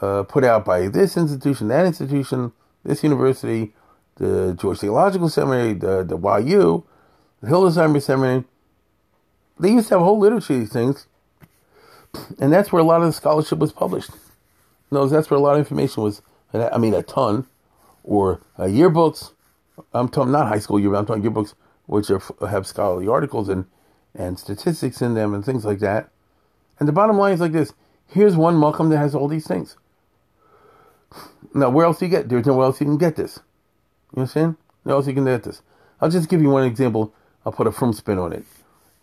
uh, 0.00 0.22
put 0.22 0.42
out 0.42 0.64
by 0.64 0.88
this 0.88 1.18
institution, 1.18 1.68
that 1.68 1.84
institution, 1.84 2.52
this 2.82 3.02
university, 3.02 3.74
the 4.16 4.56
Jewish 4.58 4.78
Theological 4.78 5.28
Seminary, 5.28 5.74
the, 5.74 6.02
the 6.02 6.16
YU, 6.16 6.84
the 7.42 7.48
Hildesheimer 7.48 8.00
Seminary. 8.00 8.44
They 9.60 9.70
used 9.70 9.88
to 9.88 9.94
have 9.94 10.00
a 10.00 10.04
whole 10.04 10.18
literature 10.18 10.54
of 10.54 10.60
these 10.60 10.72
things, 10.72 11.06
and 12.38 12.50
that's 12.50 12.72
where 12.72 12.80
a 12.80 12.84
lot 12.84 13.02
of 13.02 13.08
the 13.08 13.12
scholarship 13.12 13.58
was 13.58 13.72
published. 13.72 14.10
No, 14.90 15.06
that's 15.06 15.30
where 15.30 15.38
a 15.38 15.42
lot 15.42 15.54
of 15.54 15.58
information 15.58 16.02
was. 16.02 16.22
I 16.52 16.78
mean, 16.78 16.94
a 16.94 17.02
ton, 17.02 17.46
or 18.04 18.40
uh, 18.58 18.64
yearbooks. 18.64 19.32
I'm 19.92 20.08
talking 20.08 20.32
not 20.32 20.48
high 20.48 20.58
school 20.58 20.78
yearbooks. 20.78 20.98
I'm 20.98 21.06
talking 21.06 21.22
yearbooks 21.22 21.54
which 21.86 22.10
are, 22.10 22.22
have 22.48 22.66
scholarly 22.66 23.08
articles 23.08 23.48
and 23.48 23.66
and 24.14 24.38
statistics 24.38 25.00
in 25.02 25.14
them 25.14 25.34
and 25.34 25.44
things 25.44 25.64
like 25.64 25.78
that. 25.78 26.08
And 26.78 26.88
the 26.88 26.92
bottom 26.92 27.18
line 27.18 27.34
is 27.34 27.40
like 27.40 27.52
this: 27.52 27.72
Here's 28.06 28.36
one 28.36 28.58
Malcolm 28.58 28.88
that 28.88 28.98
has 28.98 29.14
all 29.14 29.28
these 29.28 29.46
things. 29.46 29.76
Now, 31.54 31.70
where 31.70 31.86
else 31.86 31.98
do 31.98 32.06
you 32.06 32.10
get? 32.10 32.28
There's 32.28 32.46
nowhere 32.46 32.66
else 32.66 32.80
you 32.80 32.86
can 32.86 32.98
get 32.98 33.16
this. 33.16 33.40
You 34.14 34.22
understand? 34.22 34.56
Nowhere 34.84 34.96
else 34.96 35.06
you 35.06 35.14
can 35.14 35.24
get 35.24 35.42
this. 35.42 35.62
I'll 36.00 36.10
just 36.10 36.28
give 36.28 36.40
you 36.40 36.50
one 36.50 36.64
example. 36.64 37.12
I'll 37.44 37.52
put 37.52 37.66
a 37.66 37.72
frum 37.72 37.92
spin 37.92 38.18
on 38.18 38.32
it. 38.32 38.44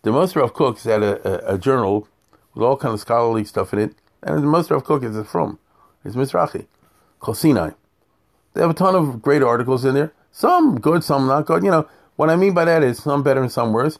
The 0.02 0.10
Mossad 0.10 0.34
HaRav 0.34 0.54
Kook 0.54 0.80
had 0.80 1.02
a, 1.02 1.50
a, 1.50 1.54
a, 1.54 1.58
journal 1.58 2.06
with 2.54 2.62
all 2.62 2.76
kind 2.76 2.94
of 2.94 3.00
scholarly 3.00 3.44
stuff 3.44 3.72
in 3.72 3.80
it, 3.80 3.94
and 4.22 4.38
the 4.38 4.46
Mossad 4.46 4.68
HaRav 4.68 4.84
Kook 4.84 5.02
is 5.02 5.16
a 5.16 5.24
frum. 5.24 5.58
It's 6.06 6.16
Mizrahi, 6.16 6.66
called 7.20 7.38
They 7.40 8.60
have 8.60 8.70
a 8.70 8.74
ton 8.74 8.94
of 8.94 9.20
great 9.20 9.42
articles 9.42 9.84
in 9.84 9.94
there. 9.94 10.12
Some 10.30 10.80
good, 10.80 11.02
some 11.02 11.26
not 11.26 11.46
good. 11.46 11.64
You 11.64 11.70
know, 11.70 11.88
what 12.16 12.30
I 12.30 12.36
mean 12.36 12.54
by 12.54 12.64
that 12.64 12.82
is 12.82 13.02
some 13.02 13.22
better 13.22 13.42
and 13.42 13.50
some 13.50 13.72
worse, 13.72 13.98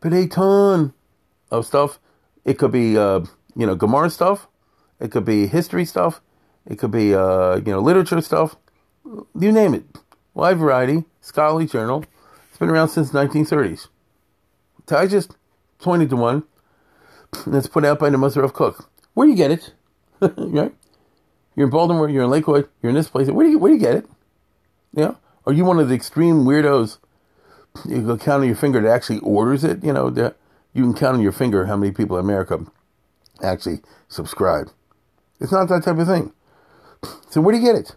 but 0.00 0.12
a 0.12 0.26
ton 0.26 0.92
of 1.50 1.66
stuff. 1.66 1.98
It 2.44 2.58
could 2.58 2.72
be 2.72 2.96
uh, 2.96 3.20
you 3.56 3.66
know, 3.66 3.74
Gemara 3.74 4.10
stuff. 4.10 4.46
It 5.00 5.10
could 5.10 5.24
be 5.24 5.46
history 5.46 5.84
stuff. 5.84 6.20
It 6.66 6.78
could 6.78 6.90
be, 6.90 7.14
uh, 7.14 7.56
you 7.56 7.72
know, 7.72 7.80
literature 7.80 8.20
stuff. 8.20 8.56
You 9.04 9.52
name 9.52 9.74
it. 9.74 9.84
Wide 10.34 10.58
variety, 10.58 11.04
scholarly 11.20 11.66
journal. 11.66 12.04
It's 12.48 12.58
been 12.58 12.68
around 12.68 12.90
since 12.90 13.10
1930s. 13.10 13.88
So 14.88 14.96
I 14.96 15.06
just 15.06 15.36
pointed 15.78 16.10
to 16.10 16.16
one. 16.16 16.44
It's 17.46 17.66
put 17.66 17.84
out 17.84 17.98
by 17.98 18.10
the 18.10 18.16
Mossad 18.16 18.42
HaRav 18.42 18.52
Kook. 18.52 18.90
Where 19.14 19.26
do 19.26 19.30
you 19.30 19.36
get 19.36 19.50
it? 19.50 19.72
right? 20.20 20.74
You're 21.56 21.66
in 21.66 21.70
Baltimore, 21.70 22.08
you're 22.08 22.24
in 22.24 22.30
Lakewood, 22.30 22.68
you're 22.82 22.90
in 22.90 22.96
this 22.96 23.08
place. 23.08 23.28
Where 23.28 23.46
do 23.46 23.50
you, 23.50 23.58
where 23.58 23.70
do 23.70 23.74
you 23.74 23.80
get 23.80 23.96
it? 23.96 24.06
You 24.94 25.02
know? 25.02 25.18
Are 25.46 25.52
you 25.52 25.64
one 25.64 25.80
of 25.80 25.88
the 25.88 25.94
extreme 25.94 26.44
weirdos? 26.44 26.98
You 27.86 28.02
can 28.02 28.18
count 28.18 28.42
on 28.42 28.46
your 28.46 28.56
finger 28.56 28.80
that 28.80 28.90
actually 28.90 29.20
orders 29.20 29.64
it. 29.64 29.82
You 29.82 29.92
know, 29.92 30.10
that 30.10 30.36
you 30.74 30.82
can 30.82 30.94
count 30.94 31.16
on 31.16 31.22
your 31.22 31.32
finger 31.32 31.66
how 31.66 31.76
many 31.76 31.92
people 31.92 32.18
in 32.18 32.24
America 32.24 32.64
actually 33.42 33.80
subscribe. 34.08 34.70
It's 35.40 35.52
not 35.52 35.68
that 35.68 35.84
type 35.84 35.98
of 35.98 36.06
thing. 36.06 36.32
So 37.30 37.40
where 37.40 37.52
do 37.52 37.58
you 37.58 37.64
get 37.64 37.76
it? 37.76 37.96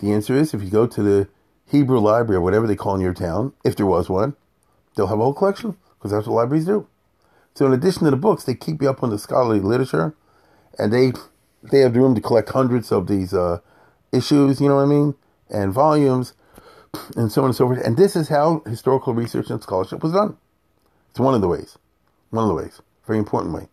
The 0.00 0.12
answer 0.12 0.34
is 0.34 0.54
if 0.54 0.62
you 0.62 0.70
go 0.70 0.86
to 0.86 1.02
the 1.02 1.28
Hebrew 1.70 1.98
library 1.98 2.38
or 2.38 2.40
whatever 2.40 2.66
they 2.66 2.76
call 2.76 2.94
in 2.94 3.00
your 3.00 3.14
town, 3.14 3.52
if 3.64 3.76
there 3.76 3.86
was 3.86 4.08
one, 4.08 4.34
they'll 4.96 5.06
have 5.06 5.18
a 5.18 5.22
whole 5.22 5.34
collection 5.34 5.76
because 5.98 6.10
that's 6.10 6.26
what 6.26 6.36
libraries 6.36 6.64
do. 6.64 6.86
So 7.54 7.66
in 7.66 7.72
addition 7.72 8.04
to 8.04 8.10
the 8.10 8.16
books, 8.16 8.44
they 8.44 8.54
keep 8.54 8.80
you 8.80 8.88
up 8.88 9.02
on 9.02 9.10
the 9.10 9.18
scholarly 9.18 9.60
literature, 9.60 10.14
and 10.78 10.92
they 10.92 11.12
they 11.62 11.80
have 11.80 11.94
the 11.94 12.00
room 12.00 12.14
to 12.14 12.20
collect 12.20 12.50
hundreds 12.50 12.92
of 12.92 13.06
these 13.06 13.34
uh, 13.34 13.60
issues. 14.12 14.60
You 14.60 14.68
know 14.68 14.76
what 14.76 14.82
I 14.82 14.86
mean? 14.86 15.14
And 15.50 15.72
volumes, 15.72 16.34
and 17.16 17.30
so 17.32 17.42
on 17.42 17.48
and 17.48 17.56
so 17.56 17.66
forth. 17.66 17.84
And 17.84 17.96
this 17.96 18.16
is 18.16 18.28
how 18.28 18.62
historical 18.66 19.14
research 19.14 19.50
and 19.50 19.62
scholarship 19.62 20.02
was 20.02 20.12
done. 20.12 20.36
It's 21.10 21.20
one 21.20 21.34
of 21.34 21.40
the 21.40 21.48
ways. 21.48 21.78
One 22.30 22.44
of 22.44 22.48
the 22.48 22.54
ways. 22.54 22.80
Very 23.06 23.18
important 23.18 23.54
way. 23.54 23.68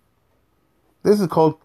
This 1.03 1.19
is 1.19 1.27
called 1.27 1.59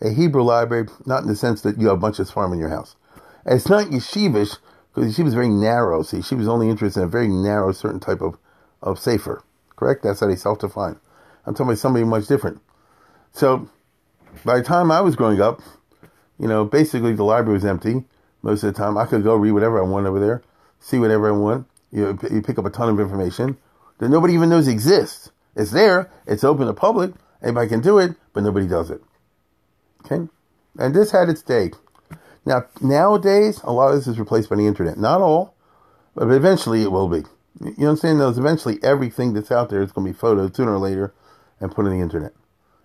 a 0.00 0.10
Hebrew 0.10 0.42
library, 0.42 0.88
not 1.04 1.22
in 1.22 1.28
the 1.28 1.36
sense 1.36 1.62
that 1.62 1.78
you 1.78 1.88
have 1.88 1.96
a 1.96 2.00
bunch 2.00 2.18
of 2.18 2.30
farm 2.30 2.52
in 2.52 2.58
your 2.58 2.68
house. 2.68 2.96
And 3.44 3.54
it's 3.54 3.68
not 3.68 3.86
yeshivish, 3.86 4.58
because 4.94 5.16
yeshiva 5.16 5.26
is 5.26 5.34
very 5.34 5.48
narrow. 5.48 6.02
See, 6.02 6.22
she 6.22 6.34
was 6.34 6.48
only 6.48 6.70
interested 6.70 7.00
in 7.00 7.06
a 7.06 7.10
very 7.10 7.28
narrow, 7.28 7.72
certain 7.72 8.00
type 8.00 8.20
of, 8.20 8.38
of 8.82 8.98
sefer. 8.98 9.42
Correct? 9.76 10.02
That's 10.02 10.20
how 10.20 10.26
they 10.26 10.36
self 10.36 10.60
define. 10.60 10.98
I'm 11.44 11.54
talking 11.54 11.66
about 11.66 11.78
somebody 11.78 12.04
much 12.04 12.26
different. 12.26 12.60
So, 13.32 13.68
by 14.44 14.58
the 14.58 14.64
time 14.64 14.90
I 14.90 15.00
was 15.00 15.16
growing 15.16 15.40
up, 15.40 15.60
you 16.38 16.46
know, 16.46 16.64
basically 16.64 17.14
the 17.14 17.24
library 17.24 17.54
was 17.54 17.64
empty 17.64 18.04
most 18.42 18.62
of 18.62 18.72
the 18.72 18.78
time. 18.78 18.96
I 18.96 19.06
could 19.06 19.22
go 19.22 19.34
read 19.34 19.52
whatever 19.52 19.82
I 19.82 19.86
want 19.86 20.06
over 20.06 20.20
there, 20.20 20.42
see 20.80 20.98
whatever 20.98 21.28
I 21.28 21.36
want. 21.36 21.66
You, 21.90 22.18
you 22.30 22.42
pick 22.42 22.58
up 22.58 22.66
a 22.66 22.70
ton 22.70 22.88
of 22.88 23.00
information 23.00 23.56
that 23.98 24.08
nobody 24.08 24.34
even 24.34 24.50
knows 24.50 24.68
exists. 24.68 25.30
It's 25.56 25.70
there. 25.70 26.10
It's 26.26 26.44
open 26.44 26.66
to 26.66 26.74
public. 26.74 27.12
Anybody 27.42 27.68
can 27.68 27.80
do 27.80 27.98
it, 27.98 28.14
but 28.32 28.42
nobody 28.42 28.66
does 28.66 28.90
it. 28.90 29.02
Okay? 30.04 30.28
And 30.78 30.94
this 30.94 31.10
had 31.10 31.28
its 31.28 31.42
day. 31.42 31.72
Now, 32.44 32.64
nowadays, 32.80 33.60
a 33.64 33.72
lot 33.72 33.88
of 33.88 33.96
this 33.96 34.06
is 34.06 34.18
replaced 34.18 34.48
by 34.48 34.56
the 34.56 34.66
internet. 34.66 34.98
Not 34.98 35.20
all, 35.20 35.54
but 36.14 36.30
eventually 36.30 36.82
it 36.82 36.92
will 36.92 37.08
be. 37.08 37.24
You 37.60 37.66
know 37.66 37.72
what 37.76 37.88
I'm 37.88 37.96
saying? 37.96 38.18
There's 38.18 38.38
eventually 38.38 38.78
everything 38.82 39.32
that's 39.32 39.50
out 39.50 39.70
there 39.70 39.82
is 39.82 39.92
going 39.92 40.06
to 40.06 40.12
be 40.12 40.18
photoed 40.18 40.54
sooner 40.54 40.74
or 40.74 40.78
later 40.78 41.12
and 41.60 41.72
put 41.72 41.86
on 41.86 41.92
the 41.92 42.00
internet. 42.00 42.32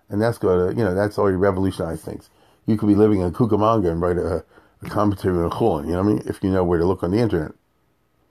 And 0.08 0.20
that's 0.20 0.38
going 0.38 0.70
to, 0.70 0.78
you 0.78 0.84
know, 0.84 0.94
that's 0.94 1.18
already 1.18 1.36
revolutionized 1.36 2.04
things. 2.04 2.30
You 2.66 2.76
could 2.76 2.88
be 2.88 2.94
living 2.94 3.20
in 3.20 3.32
Cucamonga 3.32 3.90
and 3.90 4.00
write 4.00 4.18
a, 4.18 4.44
a 4.82 4.88
commentary 4.88 5.38
on 5.38 5.50
Chulin, 5.50 5.86
you 5.86 5.92
know 5.92 6.02
what 6.02 6.10
I 6.10 6.12
mean? 6.14 6.22
If 6.26 6.42
you 6.42 6.50
know 6.50 6.64
where 6.64 6.78
to 6.78 6.84
look 6.84 7.02
on 7.02 7.10
the 7.10 7.18
internet. 7.18 7.52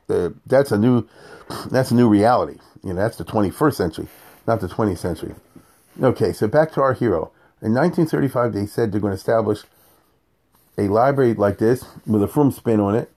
Uh, 0.10 0.30
that's 0.46 0.72
a 0.72 0.78
new, 0.78 1.08
that's 1.72 1.92
a 1.92 1.96
new 1.96 2.08
reality. 2.08 2.60
You 2.84 2.94
know, 2.94 3.02
that's 3.02 3.18
the 3.18 3.26
21st 3.26 3.74
century, 3.74 4.08
not 4.46 4.60
the 4.60 4.68
20th 4.68 4.98
century. 4.98 5.34
Okay, 6.02 6.34
so 6.34 6.48
back 6.48 6.72
to 6.74 6.82
our 6.82 6.94
hero. 6.94 7.32
In 7.62 7.74
1935, 7.74 8.54
they 8.54 8.66
said 8.66 8.92
they're 8.92 9.00
going 9.00 9.12
to 9.12 9.18
establish 9.18 9.64
a 10.78 10.84
library 10.84 11.34
like 11.34 11.60
this 11.60 11.86
with 12.06 12.24
a 12.24 12.28
Frum 12.28 12.52
spin 12.52 12.80
on 12.80 12.96
it, 12.96 13.12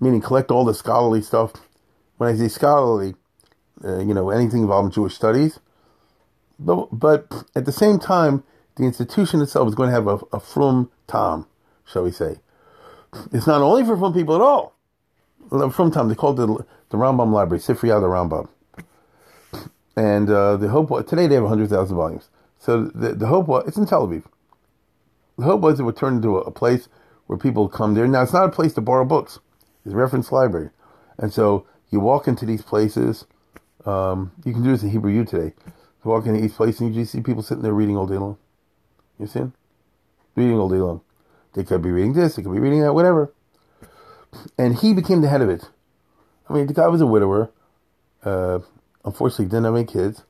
meaning 0.00 0.20
collect 0.20 0.50
all 0.50 0.64
the 0.64 0.74
scholarly 0.74 1.20
stuff. 1.20 1.52
When 2.16 2.32
I 2.32 2.36
say 2.36 2.48
scholarly, 2.48 3.14
uh, 3.84 3.98
you 3.98 4.14
know, 4.14 4.30
anything 4.30 4.62
involving 4.62 4.92
Jewish 4.92 5.14
studies. 5.14 5.58
But, 6.64 7.28
at 7.54 7.66
the 7.66 7.72
same 7.72 7.98
time, 7.98 8.44
the 8.76 8.84
institution 8.84 9.40
itself 9.42 9.68
is 9.68 9.74
going 9.74 9.88
to 9.88 9.94
have 9.94 10.06
a, 10.06 10.18
a 10.32 10.40
Frum 10.40 10.90
Tom, 11.06 11.46
shall 11.86 12.04
we 12.04 12.10
say. 12.10 12.38
It's 13.32 13.46
not 13.46 13.62
only 13.62 13.84
for 13.84 13.96
Frum 13.96 14.12
people 14.14 14.34
at 14.34 14.40
all. 14.40 14.74
Frum 15.70 15.90
Tom, 15.90 16.08
they 16.08 16.14
called 16.14 16.40
it 16.40 16.46
the, 16.46 16.66
the 16.90 16.96
Rambam 16.96 17.32
Library, 17.32 17.60
Sifriyah 17.60 18.00
the 18.00 18.08
Rambam. 18.08 18.48
And 19.96 20.28
uh, 20.30 20.56
the 20.56 20.68
hope 20.68 20.90
today 21.06 21.26
they 21.26 21.34
have 21.34 21.44
100,000 21.44 21.96
volumes. 21.96 22.28
So 22.58 22.84
the, 22.86 23.14
the 23.14 23.26
hope 23.26 23.46
was, 23.46 23.68
it's 23.68 23.76
in 23.76 23.86
Tel 23.86 24.08
Aviv. 24.08 24.24
The 25.38 25.44
hope 25.44 25.60
was 25.60 25.78
it 25.78 25.84
would 25.84 25.96
turn 25.96 26.16
into 26.16 26.38
a, 26.38 26.42
a 26.42 26.50
place 26.50 26.88
where 27.26 27.38
people 27.38 27.68
come 27.68 27.94
there. 27.94 28.06
Now, 28.06 28.22
it's 28.22 28.32
not 28.32 28.44
a 28.46 28.52
place 28.52 28.72
to 28.74 28.80
borrow 28.80 29.04
books. 29.04 29.38
It's 29.84 29.94
a 29.94 29.96
reference 29.96 30.32
library. 30.32 30.70
And 31.18 31.32
so 31.32 31.66
you 31.90 32.00
walk 32.00 32.26
into 32.26 32.46
these 32.46 32.62
places. 32.62 33.26
Um, 33.84 34.32
you 34.44 34.52
can 34.52 34.62
do 34.62 34.70
this 34.72 34.82
in 34.82 34.90
Hebrew 34.90 35.12
U 35.12 35.24
today. 35.24 35.54
Walk 36.04 36.26
into 36.26 36.40
these 36.40 36.52
places 36.52 36.80
and 36.82 36.94
you 36.94 37.02
just 37.02 37.12
see 37.12 37.20
people 37.20 37.42
sitting 37.42 37.62
there 37.62 37.72
reading 37.72 37.96
all 37.96 38.06
day 38.06 38.18
long. 38.18 38.36
You 39.18 39.26
see? 39.26 39.50
Reading 40.36 40.58
all 40.58 40.68
day 40.68 40.76
long. 40.76 41.00
They 41.54 41.64
could 41.64 41.82
be 41.82 41.90
reading 41.90 42.12
this, 42.12 42.36
they 42.36 42.42
could 42.42 42.52
be 42.52 42.60
reading 42.60 42.80
that, 42.82 42.94
whatever. 42.94 43.32
And 44.58 44.76
he 44.76 44.92
became 44.92 45.20
the 45.22 45.28
head 45.28 45.40
of 45.40 45.48
it. 45.48 45.70
I 46.48 46.52
mean, 46.52 46.66
the 46.66 46.74
guy 46.74 46.88
was 46.88 47.00
a 47.00 47.06
widower. 47.06 47.50
Uh, 48.22 48.60
unfortunately, 49.04 49.46
didn't 49.46 49.64
have 49.64 49.76
any 49.76 49.84
kids. 49.84 50.24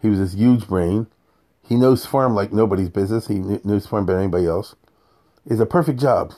He 0.00 0.08
was 0.08 0.18
this 0.18 0.34
huge 0.34 0.66
brain. 0.66 1.08
He 1.66 1.76
knows 1.76 2.06
farm 2.06 2.34
like 2.34 2.52
nobody's 2.52 2.88
business. 2.88 3.28
He 3.28 3.38
knows 3.38 3.86
farm 3.86 4.06
better 4.06 4.18
than 4.18 4.24
anybody 4.24 4.46
else. 4.46 4.74
It's 5.44 5.60
a 5.60 5.66
perfect 5.66 6.00
job. 6.00 6.32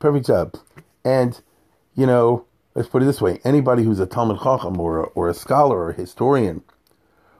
Perfect 0.00 0.26
job. 0.26 0.54
And, 1.04 1.40
you 1.94 2.06
know, 2.06 2.46
let's 2.74 2.88
put 2.88 3.02
it 3.02 3.06
this 3.06 3.20
way 3.20 3.40
anybody 3.44 3.84
who's 3.84 4.00
a 4.00 4.06
Talmud 4.06 4.38
Chacham 4.42 4.80
or 4.80 5.00
a, 5.00 5.02
or 5.08 5.28
a 5.28 5.34
scholar 5.34 5.78
or 5.78 5.90
a 5.90 5.94
historian 5.94 6.62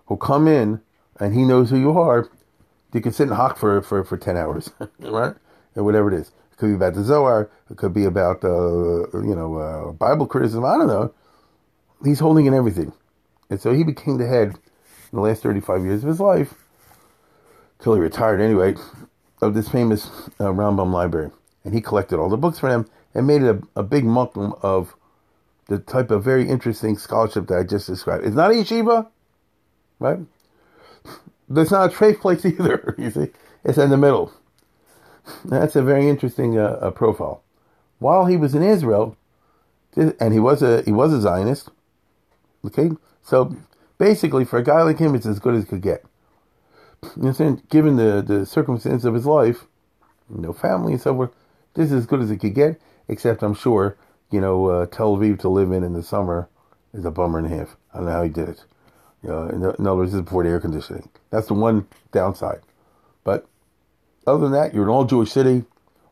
will 0.08 0.16
come 0.16 0.46
in 0.48 0.80
and 1.18 1.34
he 1.34 1.42
knows 1.44 1.70
who 1.70 1.78
you 1.78 1.98
are, 1.98 2.28
you 2.92 3.00
can 3.00 3.12
sit 3.12 3.28
and 3.28 3.36
hock 3.36 3.56
for, 3.58 3.82
for, 3.82 4.04
for 4.04 4.16
10 4.16 4.36
hours, 4.36 4.70
right? 5.00 5.34
And 5.74 5.84
whatever 5.84 6.12
it 6.12 6.18
is. 6.18 6.28
It 6.28 6.56
could 6.56 6.68
be 6.68 6.74
about 6.74 6.94
the 6.94 7.04
Zohar. 7.04 7.50
It 7.70 7.76
could 7.76 7.92
be 7.92 8.04
about, 8.04 8.42
uh, 8.42 9.08
you 9.20 9.34
know, 9.34 9.56
uh, 9.56 9.92
Bible 9.92 10.26
criticism. 10.26 10.64
I 10.64 10.78
don't 10.78 10.86
know. 10.86 11.12
He's 12.02 12.20
holding 12.20 12.46
in 12.46 12.54
everything. 12.54 12.92
And 13.50 13.60
so 13.60 13.72
he 13.72 13.84
became 13.84 14.16
the 14.16 14.26
head 14.26 14.48
in 14.48 15.16
the 15.16 15.20
last 15.20 15.42
35 15.42 15.84
years 15.84 16.02
of 16.02 16.08
his 16.08 16.20
life, 16.20 16.54
till 17.78 17.94
he 17.94 18.00
retired 18.00 18.40
anyway, 18.40 18.74
of 19.42 19.54
this 19.54 19.68
famous 19.68 20.06
uh, 20.40 20.44
Rambam 20.44 20.92
library. 20.92 21.30
And 21.64 21.74
he 21.74 21.80
collected 21.80 22.18
all 22.18 22.30
the 22.30 22.36
books 22.36 22.58
for 22.58 22.70
them 22.70 22.88
and 23.14 23.26
made 23.26 23.42
it 23.42 23.56
a, 23.56 23.80
a 23.80 23.82
big 23.82 24.04
muckle 24.04 24.58
of 24.62 24.94
the 25.68 25.78
type 25.78 26.10
of 26.10 26.24
very 26.24 26.48
interesting 26.48 26.96
scholarship 26.96 27.48
that 27.48 27.58
I 27.58 27.62
just 27.64 27.86
described. 27.86 28.24
It's 28.24 28.36
not 28.36 28.50
a 28.50 28.54
yeshiva, 28.54 29.08
right? 29.98 30.18
It's 31.54 31.70
not 31.70 31.92
a 31.92 31.94
trade 31.94 32.20
place 32.20 32.44
either, 32.44 32.94
you 32.98 33.10
see. 33.10 33.28
It's 33.64 33.78
in 33.78 33.90
the 33.90 33.96
middle. 33.96 34.32
That's 35.44 35.76
a 35.76 35.82
very 35.82 36.08
interesting 36.08 36.58
uh, 36.58 36.78
uh, 36.80 36.90
profile. 36.90 37.42
While 37.98 38.26
he 38.26 38.36
was 38.36 38.54
in 38.54 38.62
Israel, 38.62 39.16
and 39.96 40.32
he 40.32 40.38
was 40.38 40.62
a 40.62 40.82
he 40.82 40.92
was 40.92 41.12
a 41.12 41.20
Zionist, 41.20 41.70
okay. 42.64 42.90
So 43.22 43.56
basically, 43.98 44.44
for 44.44 44.58
a 44.58 44.62
guy 44.62 44.82
like 44.82 44.98
him, 44.98 45.14
it's 45.14 45.26
as 45.26 45.40
good 45.40 45.54
as 45.54 45.64
it 45.64 45.68
could 45.68 45.82
get. 45.82 46.04
You 47.02 47.22
understand? 47.22 47.68
Given 47.70 47.96
the 47.96 48.22
the 48.22 48.46
circumstances 48.46 49.04
of 49.04 49.14
his 49.14 49.26
life, 49.26 49.66
know, 50.28 50.52
family 50.52 50.92
and 50.92 51.02
so 51.02 51.14
forth, 51.14 51.30
this 51.74 51.86
is 51.86 51.92
as 52.00 52.06
good 52.06 52.20
as 52.20 52.30
it 52.30 52.38
could 52.38 52.54
get. 52.54 52.80
Except, 53.08 53.42
I'm 53.42 53.54
sure, 53.54 53.96
you 54.30 54.40
know, 54.40 54.66
uh, 54.66 54.86
Tel 54.86 55.16
Aviv 55.16 55.38
to 55.40 55.48
live 55.48 55.70
in 55.72 55.84
in 55.84 55.92
the 55.92 56.02
summer 56.02 56.48
is 56.92 57.04
a 57.04 57.10
bummer 57.10 57.38
and 57.38 57.46
a 57.52 57.56
half. 57.56 57.76
I 57.94 57.98
don't 57.98 58.06
know 58.06 58.12
how 58.12 58.22
he 58.24 58.30
did 58.30 58.48
it. 58.48 58.64
Know, 59.26 59.48
in, 59.48 59.64
other 59.64 59.96
words, 59.96 60.12
this 60.12 60.18
is 60.18 60.24
before 60.24 60.44
the 60.44 60.50
air 60.50 60.60
conditioning. 60.60 61.08
That's 61.30 61.48
the 61.48 61.54
one 61.54 61.88
downside. 62.12 62.60
But 63.24 63.46
other 64.26 64.44
than 64.44 64.52
that, 64.52 64.72
you're 64.72 64.84
an 64.84 64.88
all 64.88 65.04
Jewish 65.04 65.32
city. 65.32 65.64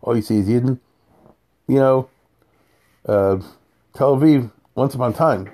All 0.02 0.16
you 0.16 0.22
see 0.22 0.38
is 0.38 0.48
Yidden. 0.48 0.80
You 1.68 1.76
know, 1.76 2.10
uh, 3.06 3.38
Tel 3.94 4.16
Aviv, 4.16 4.50
once 4.74 4.94
upon 4.94 5.12
a 5.12 5.14
time, 5.14 5.50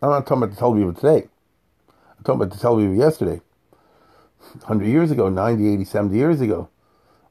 I'm 0.00 0.10
not 0.10 0.26
talking 0.26 0.42
about 0.42 0.54
the 0.54 0.56
Tel 0.56 0.72
Aviv 0.72 0.88
of 0.88 0.96
today. 0.96 1.28
I'm 1.88 2.24
talking 2.24 2.40
about 2.40 2.50
the 2.52 2.58
Tel 2.58 2.76
Aviv 2.76 2.92
of 2.92 2.96
yesterday. 2.96 3.40
100 4.52 4.86
years 4.86 5.10
ago, 5.10 5.28
90, 5.28 5.68
80, 5.68 5.84
70 5.84 6.16
years 6.16 6.40
ago. 6.40 6.68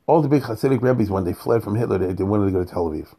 All 0.06 0.22
the 0.22 0.28
big 0.28 0.44
Hasidic 0.44 0.82
rabbis, 0.82 1.10
when 1.10 1.24
they 1.24 1.34
fled 1.34 1.64
from 1.64 1.76
Hitler, 1.76 1.98
they, 1.98 2.14
they 2.14 2.24
wanted 2.24 2.46
to 2.46 2.52
go 2.52 2.64
to 2.64 2.70
Tel 2.70 2.90
Aviv. 2.90 3.14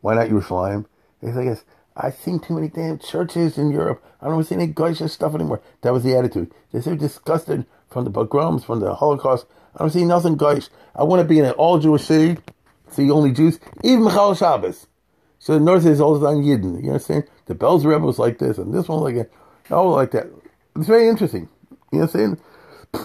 Why 0.00 0.14
not 0.14 0.28
Yerushalayim? 0.28 0.86
They 1.22 1.32
said, 1.32 1.44
yes, 1.44 1.64
I've 1.96 2.16
seen 2.16 2.40
too 2.40 2.54
many 2.54 2.68
damn 2.68 2.98
churches 2.98 3.56
in 3.56 3.70
Europe. 3.70 4.04
I 4.20 4.26
don't 4.26 4.42
see 4.44 4.56
any 4.56 4.66
Geisha 4.66 5.08
stuff 5.08 5.34
anymore. 5.34 5.62
That 5.82 5.92
was 5.92 6.02
the 6.02 6.16
attitude. 6.16 6.52
They're 6.72 6.82
so 6.82 6.96
disgusted 6.96 7.66
from 7.88 8.04
the 8.04 8.10
pogroms, 8.10 8.64
from 8.64 8.80
the 8.80 8.94
Holocaust. 8.94 9.46
I 9.74 9.78
don't 9.78 9.90
see 9.90 10.04
nothing 10.04 10.36
Geish. 10.36 10.70
I 10.94 11.04
want 11.04 11.20
to 11.20 11.28
be 11.28 11.38
in 11.38 11.44
an 11.44 11.52
all 11.52 11.78
Jewish 11.78 12.04
city, 12.04 12.40
see 12.90 13.10
only 13.10 13.32
Jews, 13.32 13.60
even 13.82 14.04
mechalel 14.04 14.36
Shabbos. 14.36 14.86
So 15.38 15.54
the 15.54 15.60
north 15.60 15.84
is 15.86 16.00
all 16.00 16.14
on 16.26 16.42
Yidden. 16.42 16.82
You 16.82 16.90
understand? 16.90 17.24
The 17.46 17.54
Belz 17.54 17.84
Rebbe 17.84 18.04
was 18.04 18.18
like 18.18 18.38
this, 18.38 18.58
and 18.58 18.72
this 18.72 18.88
one 18.88 19.00
like 19.00 19.16
that. 19.16 19.30
All 19.70 19.90
like 19.90 20.12
that. 20.12 20.26
It's 20.76 20.86
very 20.86 21.08
interesting. 21.08 21.48
You 21.92 21.98
know 21.98 22.06
what 22.06 22.14
I'm 22.14 22.20
saying? 22.20 22.40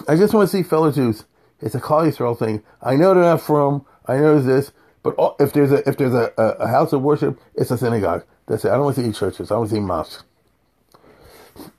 I 0.08 0.16
just 0.16 0.34
want 0.34 0.50
to 0.50 0.56
see 0.56 0.62
fellow 0.62 0.90
Jews. 0.90 1.24
It's 1.60 1.74
a 1.74 1.80
Klal 1.80 2.08
Yisrael 2.08 2.38
thing. 2.38 2.62
I 2.82 2.96
know 2.96 3.14
they're 3.14 3.24
not 3.24 3.40
frum. 3.40 3.84
I 4.06 4.16
know 4.16 4.40
this. 4.40 4.72
But 5.02 5.16
if 5.38 5.52
there's 5.52 5.72
a 5.72 5.88
if 5.88 5.96
there's 5.96 6.12
a, 6.12 6.32
a, 6.36 6.68
house 6.68 6.92
of 6.92 7.00
worship, 7.00 7.38
it's 7.54 7.70
a 7.70 7.78
synagogue. 7.78 8.24
That's 8.50 8.64
it. 8.66 8.70
I 8.70 8.74
don't 8.74 8.84
want 8.84 8.96
to 8.96 9.04
see 9.04 9.12
churches. 9.18 9.52
I 9.52 9.56
want 9.56 9.70
to 9.70 9.76
see 9.76 9.80
mosques. 9.80 10.24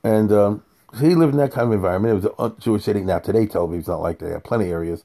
And 0.04 0.32
um, 0.32 0.64
So 0.94 1.06
he 1.06 1.16
lived 1.16 1.34
in 1.34 1.40
that 1.40 1.52
kind 1.52 1.68
of 1.68 1.74
environment. 1.74 2.26
It 2.26 2.30
was 2.40 2.56
a 2.58 2.62
Jewish 2.62 2.86
city. 2.86 3.02
Now 3.02 3.20
today, 3.20 3.46
Tel 3.46 3.68
Aviv's 3.68 3.88
not 3.90 4.02
like 4.02 4.20
that. 4.20 4.26
They 4.26 4.32
have 4.32 4.44
plenty 4.46 4.66
of 4.66 4.72
areas 4.72 5.04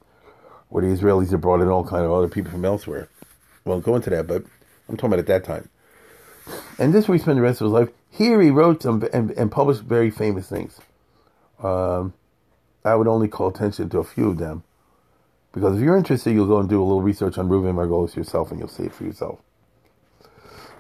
where 0.69 0.85
the 0.85 0.97
Israelis 0.97 1.33
have 1.33 1.41
brought 1.41 1.61
in 1.61 1.69
all 1.69 1.85
kind 1.85 2.05
of 2.05 2.13
other 2.13 2.29
people 2.29 2.53
from 2.53 2.65
elsewhere. 2.65 3.09
Won't 3.65 3.85
go 3.85 3.97
into 3.97 4.11
that, 4.11 4.29
but 4.29 4.45
I'm 4.89 4.97
talking 4.97 5.11
about 5.15 5.21
at 5.21 5.27
that 5.27 5.45
time. 5.45 5.69
And 6.79 6.95
this 6.95 7.09
where 7.09 7.17
he 7.17 7.23
spent 7.23 7.37
the 7.37 7.43
rest 7.43 7.61
of 7.61 7.67
his 7.67 7.73
life. 7.73 7.89
Here 8.11 8.41
he 8.41 8.51
wrote 8.51 8.83
some 8.83 9.07
and, 9.13 9.33
and 9.33 9.51
published 9.51 9.83
very 9.83 10.11
famous 10.11 10.49
things. 10.49 10.81
Um, 11.63 12.15
I 12.85 12.95
would 12.95 13.09
only 13.09 13.29
call 13.29 13.49
attention 13.49 13.89
to 13.91 13.99
a 13.99 14.05
few 14.05 14.31
of 14.31 14.39
them. 14.39 14.63
Because 15.53 15.77
if 15.77 15.83
you're 15.83 15.97
interested, 15.97 16.33
you'll 16.33 16.47
go 16.47 16.61
and 16.61 16.69
do 16.69 16.81
a 16.81 16.85
little 16.85 17.03
research 17.03 17.39
on 17.39 17.49
Reuven 17.49 17.75
Margolis 17.75 18.15
yourself 18.15 18.51
and 18.51 18.61
you'll 18.61 18.69
see 18.69 18.85
it 18.85 18.95
for 18.95 19.05
yourself. 19.05 19.41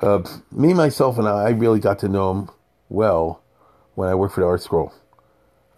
Uh, 0.00 0.22
me, 0.52 0.74
myself, 0.74 1.18
and 1.18 1.26
I, 1.26 1.44
I 1.44 1.50
really 1.50 1.80
got 1.80 1.98
to 2.00 2.08
know 2.08 2.30
him 2.30 2.50
well 2.88 3.42
when 3.94 4.08
I 4.08 4.14
worked 4.14 4.34
for 4.34 4.40
the 4.40 4.46
ArtScroll. 4.46 4.92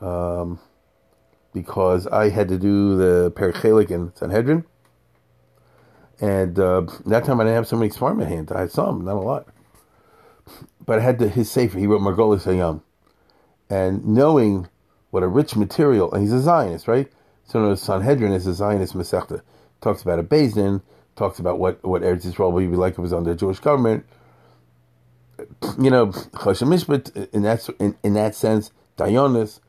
Um, 0.00 0.58
because 1.52 2.06
I 2.06 2.28
had 2.28 2.48
to 2.48 2.58
do 2.58 2.96
the 2.96 3.32
Perek 3.32 3.54
Chelek 3.54 3.90
in 3.90 4.12
Sanhedrin. 4.14 4.64
And 6.20 6.58
uh, 6.58 6.82
that 7.06 7.24
time 7.24 7.40
I 7.40 7.44
didn't 7.44 7.56
have 7.56 7.68
so 7.68 7.76
many 7.76 7.90
smart 7.90 8.18
in 8.20 8.26
hand. 8.26 8.50
I 8.52 8.60
had 8.60 8.72
some, 8.72 9.04
not 9.04 9.16
a 9.16 9.20
lot. 9.20 9.46
But 10.84 10.98
I 10.98 11.02
had 11.02 11.18
the, 11.18 11.28
his 11.28 11.50
sefer. 11.50 11.78
He 11.78 11.86
wrote 11.86 12.00
Margolis 12.00 12.42
Hayam. 12.42 12.82
And 13.70 14.04
knowing 14.04 14.68
what 15.10 15.22
a 15.22 15.28
rich 15.28 15.56
material, 15.56 16.12
and 16.12 16.22
he's 16.22 16.32
a 16.32 16.40
Zionist, 16.40 16.88
right? 16.88 17.10
So 17.44 17.70
the 17.70 17.76
Sanhedrin 17.76 18.32
is 18.32 18.46
a 18.46 18.54
Zionist 18.54 18.94
Masechta. 18.94 19.42
Talks 19.80 20.02
about 20.02 20.18
a 20.18 20.22
Din, 20.22 20.82
talks 21.18 21.38
about 21.38 21.58
what, 21.58 21.82
what 21.84 22.02
Eretz 22.02 22.24
Yisrael 22.24 22.52
would 22.52 22.70
be 22.70 22.76
like 22.76 22.94
if 22.94 22.98
it 22.98 23.02
was 23.02 23.12
under 23.12 23.34
Jewish 23.34 23.58
government. 23.58 24.06
You 25.78 25.90
know, 25.90 26.06
Choshen 26.08 26.68
Mishpat, 26.68 27.32
in 27.32 27.42
that, 27.42 27.68
in, 27.78 27.96
in 28.02 28.14
that 28.14 28.34
sense, 28.34 28.72
Dayonis, 28.96 29.60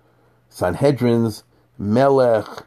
Sanhedrins, 0.51 1.43
Melech. 1.77 2.65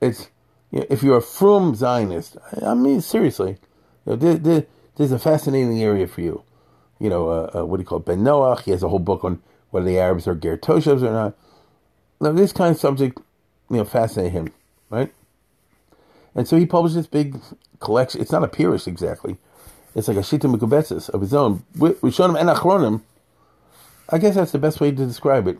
It's 0.00 0.30
you 0.70 0.80
know, 0.80 0.86
if 0.88 1.02
you're 1.02 1.18
a 1.18 1.22
frum 1.22 1.74
Zionist, 1.74 2.36
I 2.64 2.74
mean 2.74 3.00
seriously, 3.00 3.58
you 4.06 4.12
know, 4.12 4.16
there, 4.16 4.34
there, 4.34 4.66
there's 4.96 5.12
a 5.12 5.18
fascinating 5.18 5.82
area 5.82 6.06
for 6.06 6.20
you. 6.20 6.42
You 6.98 7.10
know, 7.10 7.28
uh, 7.28 7.50
uh, 7.54 7.66
what 7.66 7.78
do 7.78 7.82
you 7.82 7.86
call 7.86 7.98
it? 7.98 8.04
Ben 8.04 8.20
Noach. 8.20 8.62
He 8.62 8.70
has 8.70 8.82
a 8.82 8.88
whole 8.88 8.98
book 8.98 9.24
on 9.24 9.42
whether 9.70 9.86
the 9.86 9.98
Arabs 9.98 10.26
are 10.26 10.34
Ger 10.34 10.56
Toshevs 10.56 11.02
or 11.02 11.12
not. 11.12 11.36
Now, 12.20 12.32
this 12.32 12.52
kind 12.52 12.74
of 12.74 12.80
subject, 12.80 13.18
you 13.70 13.78
know, 13.78 13.84
fascinated 13.84 14.32
him, 14.32 14.52
right? 14.90 15.12
And 16.34 16.46
so 16.46 16.56
he 16.56 16.66
published 16.66 16.96
this 16.96 17.06
big 17.06 17.40
collection. 17.80 18.20
It's 18.20 18.32
not 18.32 18.44
a 18.44 18.48
Pirish 18.48 18.86
exactly. 18.86 19.36
It's 19.94 20.06
like 20.06 20.16
a 20.16 20.20
Shita 20.20 20.54
Mekubetzis 20.54 21.10
of 21.10 21.20
his 21.20 21.34
own. 21.34 21.64
We 21.76 22.10
showed 22.10 22.30
him 22.30 22.36
Enachronim. 22.36 23.02
I 24.08 24.18
guess 24.18 24.34
that's 24.36 24.52
the 24.52 24.58
best 24.58 24.80
way 24.80 24.90
to 24.90 25.06
describe 25.06 25.48
it. 25.48 25.58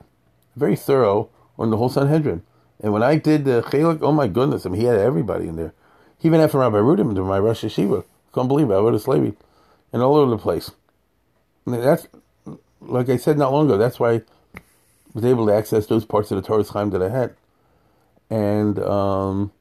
Very 0.57 0.77
thorough 0.77 1.31
on 1.59 1.71
the 1.71 1.77
whole 1.77 1.89
Sanhedrin. 1.89 2.43
And 2.83 2.93
when 2.93 3.03
I 3.03 3.17
did 3.17 3.45
the 3.45 3.63
Chelek, 3.63 4.01
oh 4.03 4.13
my 4.13 4.29
goodness, 4.29 4.65
I 4.65 4.71
mean, 4.71 4.81
he 4.81 4.87
had 4.87 4.99
everybody 4.99 5.49
in 5.49 5.57
there. 5.57 5.75
He 6.19 6.29
even 6.29 6.41
had 6.41 6.51
from 6.51 6.61
Rabbi 6.61 6.77
Rudim 6.77 7.15
to 7.15 7.25
my 7.25 7.39
Rosh 7.39 7.65
Yeshiva. 7.65 8.05
Couldn't 8.33 8.49
believe 8.49 8.71
it. 8.71 8.75
I 8.75 8.79
wrote 8.79 8.95
a 8.95 8.99
slavey. 8.99 9.37
And 9.93 10.03
all 10.03 10.17
over 10.17 10.31
the 10.31 10.39
place. 10.39 10.71
And 11.67 11.75
that's, 11.75 12.07
like 12.81 13.09
I 13.09 13.17
said 13.17 13.39
not 13.39 13.53
long 13.53 13.67
ago, 13.67 13.77
that's 13.77 13.99
why 13.99 14.13
I 14.13 14.23
was 15.13 15.25
able 15.25 15.47
to 15.47 15.53
access 15.53 15.87
those 15.87 16.05
parts 16.05 16.31
of 16.31 16.37
the 16.37 16.47
Torah 16.47 16.65
Chaim 16.65 16.91
that 16.91 17.03
I 17.03 17.09
had. 17.09 17.35
And 18.31 18.79
um, 18.79 19.53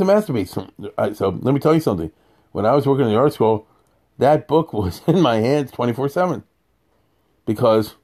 a 0.00 0.04
masterpiece. 0.04 0.52
So, 0.52 0.68
so 1.14 1.28
let 1.40 1.54
me 1.54 1.60
tell 1.60 1.74
you 1.74 1.80
something. 1.80 2.10
When 2.52 2.66
I 2.66 2.72
was 2.72 2.86
working 2.86 3.06
in 3.06 3.12
the 3.12 3.18
ArtScroll, 3.18 3.64
that 4.18 4.48
book 4.48 4.72
was 4.72 5.00
in 5.06 5.20
my 5.20 5.36
hands 5.36 5.70
24 5.72 6.08
7. 6.08 6.42
Because 7.44 7.94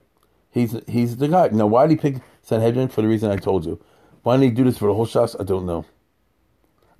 he's 0.50 0.76
he's 0.86 1.16
the 1.16 1.28
guy. 1.28 1.48
Now, 1.48 1.66
why 1.66 1.86
did 1.86 1.98
he 1.98 2.12
pick 2.12 2.22
Sanhedrin? 2.42 2.88
For 2.88 3.02
the 3.02 3.08
reason 3.08 3.30
I 3.30 3.36
told 3.36 3.66
you. 3.66 3.80
Why 4.22 4.36
did 4.36 4.44
he 4.44 4.50
do 4.50 4.64
this 4.64 4.78
for 4.78 4.86
the 4.86 4.94
whole 4.94 5.06
Shas? 5.06 5.34
I 5.40 5.44
don't 5.44 5.66
know. 5.66 5.84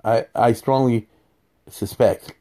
I 0.03 0.25
I 0.35 0.53
strongly 0.53 1.07
suspect 1.69 2.33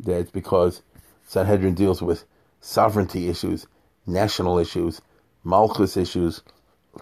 that 0.00 0.18
it's 0.18 0.30
because 0.30 0.82
Sanhedrin 1.26 1.74
deals 1.74 2.00
with 2.00 2.24
sovereignty 2.60 3.28
issues, 3.28 3.66
national 4.06 4.58
issues, 4.58 5.00
malchus 5.44 5.96
issues, 5.96 6.42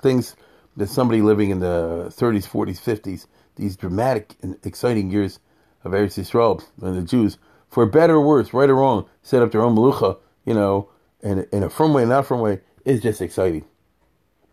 things 0.02 0.36
that 0.76 0.88
somebody 0.88 1.22
living 1.22 1.50
in 1.50 1.60
the 1.60 2.06
30s, 2.08 2.48
40s, 2.48 2.80
50s, 2.80 3.26
these 3.56 3.76
dramatic 3.76 4.36
and 4.42 4.56
exciting 4.64 5.10
years 5.10 5.40
of 5.84 5.92
Eretz 5.92 6.18
Yisrael 6.18 6.64
and 6.80 6.96
the 6.96 7.02
Jews, 7.02 7.38
for 7.68 7.84
better 7.86 8.14
or 8.14 8.20
worse, 8.20 8.52
right 8.52 8.70
or 8.70 8.76
wrong, 8.76 9.06
set 9.22 9.42
up 9.42 9.52
their 9.52 9.62
own 9.62 9.74
malucha, 9.74 10.18
you 10.44 10.54
know, 10.54 10.88
in, 11.22 11.46
in 11.52 11.62
a 11.62 11.70
frum 11.70 11.92
way, 11.92 12.02
and 12.02 12.10
not 12.10 12.26
frum 12.26 12.40
way, 12.40 12.60
is 12.84 13.02
just 13.02 13.20
exciting. 13.20 13.64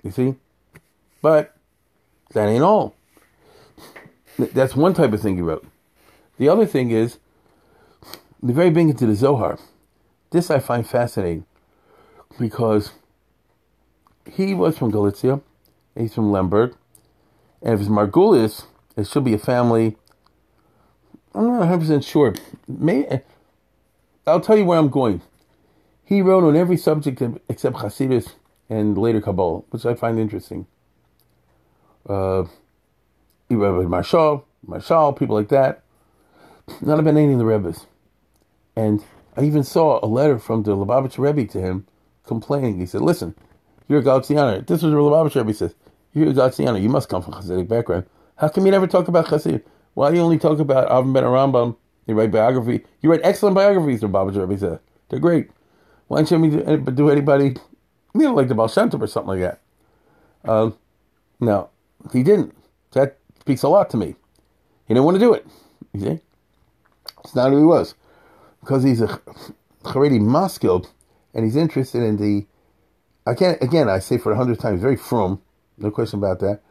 You 0.04 0.12
see? 0.12 0.36
But 1.22 1.56
that 2.34 2.48
ain't 2.48 2.64
all. 2.64 2.96
That's 4.38 4.76
one 4.76 4.94
type 4.94 5.14
of 5.14 5.22
thing 5.22 5.36
he 5.36 5.42
wrote. 5.42 5.66
The 6.38 6.50
other 6.50 6.66
thing 6.66 6.92
is 6.92 7.20
the 8.42 8.54
very 8.54 8.70
big 8.70 8.90
into 8.90 9.06
the 9.06 9.16
Zohar. 9.16 9.60
This 10.32 10.50
I 10.50 10.60
find 10.60 10.88
fascinating 10.88 11.46
because 12.40 12.92
he 14.30 14.54
was 14.54 14.78
from 14.78 14.90
Galicia, 14.90 15.42
he's 15.96 16.14
from 16.14 16.32
Lemberg, 16.32 16.76
and 17.62 17.76
if 17.76 17.82
it's 17.82 17.90
Margulis, 17.90 18.66
it 18.96 19.08
should 19.08 19.24
be 19.24 19.34
a 19.34 19.40
family. 19.40 19.98
I'm 21.34 21.48
not 21.48 21.60
100 21.60 21.80
percent 21.80 22.04
sure. 22.04 22.36
May 22.68 23.22
I'll 24.26 24.42
tell 24.42 24.58
you 24.58 24.66
where 24.66 24.80
I'm 24.80 24.90
going. 24.90 25.22
He 26.06 26.22
wrote 26.22 26.44
on 26.44 26.56
every 26.56 26.78
subject 26.78 27.22
except 27.50 27.78
Hasidus 27.78 28.34
and 28.70 28.98
later 28.98 29.22
Kabbalah, 29.22 29.62
which 29.70 29.86
I 29.86 29.96
find 29.96 30.20
interesting 30.20 30.68
uh, 32.10 32.44
Rebbe 33.50 33.88
Marshall, 33.88 34.46
Marshall, 34.66 35.14
people 35.14 35.36
like 35.36 35.50
that. 35.50 35.84
Not 36.82 37.00
about 37.00 37.18
any 37.18 37.34
of 37.34 37.40
the 37.40 37.46
Rebbes. 37.46 37.86
And 38.76 39.04
I 39.38 39.44
even 39.44 39.64
saw 39.64 40.00
a 40.04 40.08
letter 40.08 40.40
from 40.40 40.64
the 40.64 40.76
Lubavitch 40.76 41.18
Rebbe 41.18 41.52
to 41.52 41.60
him 41.62 41.86
complaining. 42.26 42.80
He 42.80 42.86
said, 42.86 43.02
listen, 43.02 43.36
you're 43.88 44.00
a 44.00 44.04
Galicianer. 44.04 44.66
This 44.66 44.82
was 44.82 44.92
the 44.92 44.98
Lubavitch 44.98 45.36
Rebbe 45.36 45.54
says, 45.54 45.76
you're 46.14 46.30
a 46.30 46.34
Galicianer. 46.34 46.82
You 46.82 46.90
must 46.90 47.10
come 47.10 47.22
from 47.22 47.34
Hasidic 47.34 47.68
background. 47.68 48.06
How 48.38 48.50
come 48.50 48.66
you 48.66 48.72
never 48.72 48.88
talk 48.88 49.08
about 49.08 49.28
Hasid? 49.28 49.64
Why 49.94 50.10
do 50.10 50.18
you 50.18 50.24
only 50.24 50.40
talk 50.40 50.60
about 50.60 50.90
Avram 50.90 51.14
ben 51.14 51.24
Rambam? 51.24 51.78
You 52.08 52.16
write 52.16 52.32
biography. 52.32 52.86
You 53.02 53.12
write 53.12 53.22
excellent 53.24 53.56
biographies, 53.56 54.02
the 54.02 54.08
Lubavitch 54.08 54.40
Rebbe 54.40 54.58
said. 54.58 54.80
They're 55.10 55.20
great. 55.20 55.50
Why 56.08 56.22
don't 56.22 56.44
you 56.44 56.78
do 56.78 57.10
anybody, 57.10 57.56
you 58.14 58.22
know, 58.22 58.34
like 58.34 58.48
the 58.48 58.56
Baal 58.56 58.68
Shem 58.68 58.90
or 58.94 59.08
something 59.08 59.40
like 59.40 59.40
that? 59.40 59.62
Um, 60.50 60.78
now, 61.40 61.70
he 62.12 62.24
didn't. 62.24 62.56
That 62.92 63.18
speaks 63.40 63.64
a 63.64 63.70
lot 63.70 63.90
to 63.92 63.98
me. 63.98 64.16
He 64.88 64.94
didn't 64.94 65.06
want 65.06 65.16
to 65.16 65.20
do 65.20 65.34
it. 65.34 65.48
You 65.94 66.00
see? 66.02 66.20
It's 67.24 67.36
not 67.36 67.52
who 67.52 67.60
he 67.60 67.66
was. 67.66 67.96
Because 68.60 68.84
he's 68.84 69.02
a 69.02 69.22
Haredi 69.84 70.20
maskil 70.20 70.88
and 71.34 71.46
he's 71.46 71.56
interested 71.56 72.04
in 72.04 72.18
the 72.18 72.46
I 73.26 73.34
can't 73.36 73.62
again 73.62 73.90
I 73.90 74.00
say 74.00 74.18
for 74.18 74.32
a 74.32 74.36
hundred 74.36 74.60
times, 74.60 74.82
very 74.82 74.98
frum, 74.98 75.42
no 75.78 75.92
question 75.92 76.20
about 76.20 76.40
that. 76.40 76.62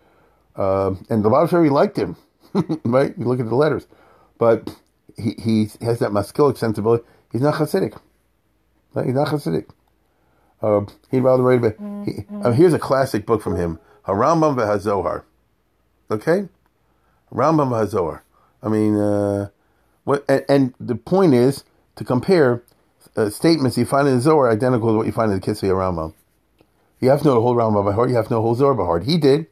Um, 0.56 1.04
and 1.08 1.24
the 1.24 1.30
Baal 1.30 1.46
liked 1.70 1.96
him. 1.96 2.16
right? 2.84 3.14
You 3.16 3.24
look 3.24 3.40
at 3.40 3.46
the 3.48 3.54
letters. 3.54 3.86
But 4.38 4.74
he, 5.16 5.34
he 5.38 5.68
has 5.84 5.98
that 6.00 6.10
maskilic 6.10 6.58
sensibility. 6.58 7.04
He's 7.30 7.40
not 7.42 7.54
Hasidic. 7.54 7.98
Right? 8.94 9.06
He's 9.06 9.14
not 9.14 9.28
Hasidic. 9.28 9.68
Uh, 10.60 10.82
he'd 11.10 11.20
rather 11.20 11.42
write 11.42 11.58
about. 11.58 12.06
He, 12.06 12.24
here's 12.56 12.74
a 12.74 12.78
classic 12.78 13.26
book 13.26 13.42
from 13.42 13.56
him. 13.56 13.78
Harambam 14.06 14.56
v'Hazohar. 14.56 15.24
Okay? 16.10 16.48
Rambam 17.32 17.70
v'Hazohar. 17.70 18.20
I 18.62 18.68
mean, 18.68 18.96
uh, 18.96 19.48
what, 20.04 20.24
and, 20.28 20.44
and, 20.48 20.74
the 20.78 20.94
point 20.94 21.34
is 21.34 21.64
to 21.96 22.04
compare 22.04 22.62
uh, 23.16 23.28
statements 23.30 23.76
you 23.76 23.84
find 23.84 24.06
in 24.06 24.16
the 24.16 24.20
Zohar 24.20 24.50
identical 24.50 24.90
to 24.90 24.96
what 24.96 25.06
you 25.06 25.12
find 25.12 25.32
in 25.32 25.40
the 25.40 25.44
Kisvei 25.44 25.70
Rambam. 25.70 26.14
You 27.00 27.10
have 27.10 27.20
to 27.20 27.24
know 27.26 27.34
the 27.34 27.40
whole 27.40 27.56
Rambam 27.56 27.84
by 27.84 27.92
heart. 27.92 28.10
You 28.10 28.16
have 28.16 28.26
to 28.26 28.34
know 28.34 28.38
the 28.38 28.42
whole 28.42 28.54
Zohar 28.54 28.74
by 28.74 28.84
heart. 28.84 29.04
He 29.04 29.18
did, 29.18 29.46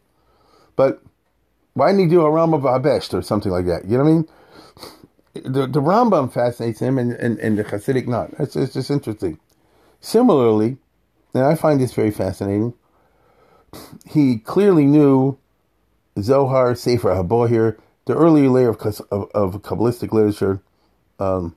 but 0.80 1.02
why 1.74 1.90
didn't 1.90 2.04
he 2.04 2.08
do 2.08 2.22
a 2.22 2.30
Rambam 2.30 2.62
v'Habesht 2.62 3.12
or 3.12 3.20
something 3.20 3.52
like 3.52 3.66
that? 3.66 3.84
You 3.84 3.98
know 3.98 4.04
what 4.04 4.10
I 4.10 4.14
mean? 4.14 4.28
The, 5.34 5.66
the 5.66 5.82
Rambam 5.82 6.32
fascinates 6.32 6.80
him, 6.80 6.96
and, 6.96 7.12
and, 7.12 7.38
and 7.38 7.58
the 7.58 7.64
Hasidic 7.64 8.06
not. 8.08 8.30
It's, 8.38 8.56
it's 8.56 8.72
just 8.72 8.90
interesting. 8.90 9.38
Similarly, 10.00 10.78
and 11.34 11.44
I 11.44 11.54
find 11.54 11.78
this 11.78 11.92
very 11.92 12.10
fascinating 12.10 12.72
he 14.08 14.38
clearly 14.38 14.86
knew 14.86 15.36
Zohar, 16.18 16.74
Sefer 16.74 17.10
HaBahir, 17.10 17.76
the 18.06 18.14
early 18.16 18.48
layer 18.48 18.70
of, 18.70 18.80
of, 19.10 19.30
of 19.34 19.60
Kabbalistic 19.60 20.14
literature, 20.14 20.62
um, 21.18 21.54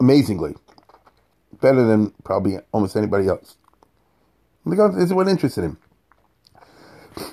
amazingly. 0.00 0.54
Better 1.60 1.86
than 1.86 2.14
probably 2.24 2.56
almost 2.72 2.96
anybody 2.96 3.28
else. 3.28 3.58
This 4.64 5.04
is 5.04 5.12
what 5.12 5.28
interested 5.28 5.62
him. 5.62 5.76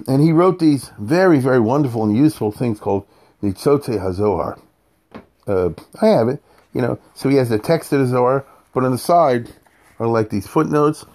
And 0.08 0.22
he 0.22 0.32
wrote 0.32 0.60
these 0.60 0.92
very, 1.00 1.40
very 1.40 1.60
wonderful 1.60 2.04
and 2.04 2.16
useful 2.16 2.52
things 2.52 2.80
called 2.80 3.08
Nitzotzei 3.42 4.00
HaZohar. 4.00 4.62
Uh, 5.48 5.70
I 6.02 6.08
have 6.08 6.28
it, 6.28 6.44
you 6.74 6.82
know. 6.82 7.00
So 7.16 7.30
he 7.30 7.38
has 7.38 7.50
the 7.50 7.60
text 7.60 7.92
of 7.94 8.00
the 8.00 8.08
Zohar, 8.08 8.46
but 8.74 8.84
on 8.84 8.92
the 8.92 8.98
side 8.98 9.50
are 10.00 10.08
like 10.08 10.30
these 10.30 10.48
footnotes 10.48 11.06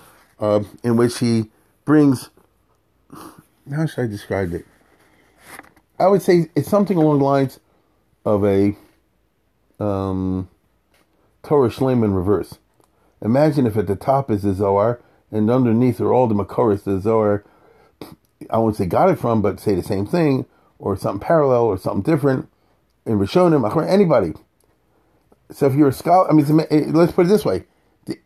uh, 0.40 0.62
in 0.82 0.96
which 0.96 1.18
he 1.18 1.50
brings 1.84 2.30
how 3.72 3.86
should 3.86 4.04
I 4.04 4.06
describe 4.06 4.52
it? 4.52 4.66
I 5.98 6.08
would 6.08 6.22
say 6.22 6.50
it's 6.54 6.68
something 6.68 6.96
along 6.96 7.18
the 7.18 7.24
lines 7.24 7.60
of 8.24 8.44
a 8.44 8.76
um, 9.80 10.48
Torah 11.42 11.70
Shleimah 11.70 12.04
in 12.04 12.14
reverse. 12.14 12.58
Imagine 13.22 13.66
if 13.66 13.76
at 13.76 13.86
the 13.86 13.96
top 13.96 14.30
is 14.30 14.42
the 14.42 14.52
Zohar 14.52 15.00
and 15.30 15.50
underneath 15.50 16.00
are 16.00 16.12
all 16.12 16.26
the 16.26 16.34
Makoris 16.34 16.84
the 16.84 17.00
Zohar, 17.00 17.44
I 18.50 18.58
won't 18.58 18.76
say 18.76 18.86
got 18.86 19.10
it 19.10 19.18
from, 19.18 19.42
but 19.42 19.60
say 19.60 19.74
the 19.74 19.82
same 19.82 20.06
thing 20.06 20.46
or 20.78 20.96
something 20.96 21.26
parallel 21.26 21.64
or 21.64 21.78
something 21.78 22.02
different 22.02 22.48
in 23.06 23.18
Rishonim, 23.18 23.88
anybody. 23.88 24.34
So 25.50 25.66
if 25.66 25.74
you're 25.74 25.88
a 25.88 25.92
scholar, 25.92 26.28
I 26.28 26.32
mean, 26.32 26.60
eh, 26.70 26.84
let's 26.88 27.12
put 27.12 27.26
it 27.26 27.28
this 27.28 27.44
way: 27.44 27.64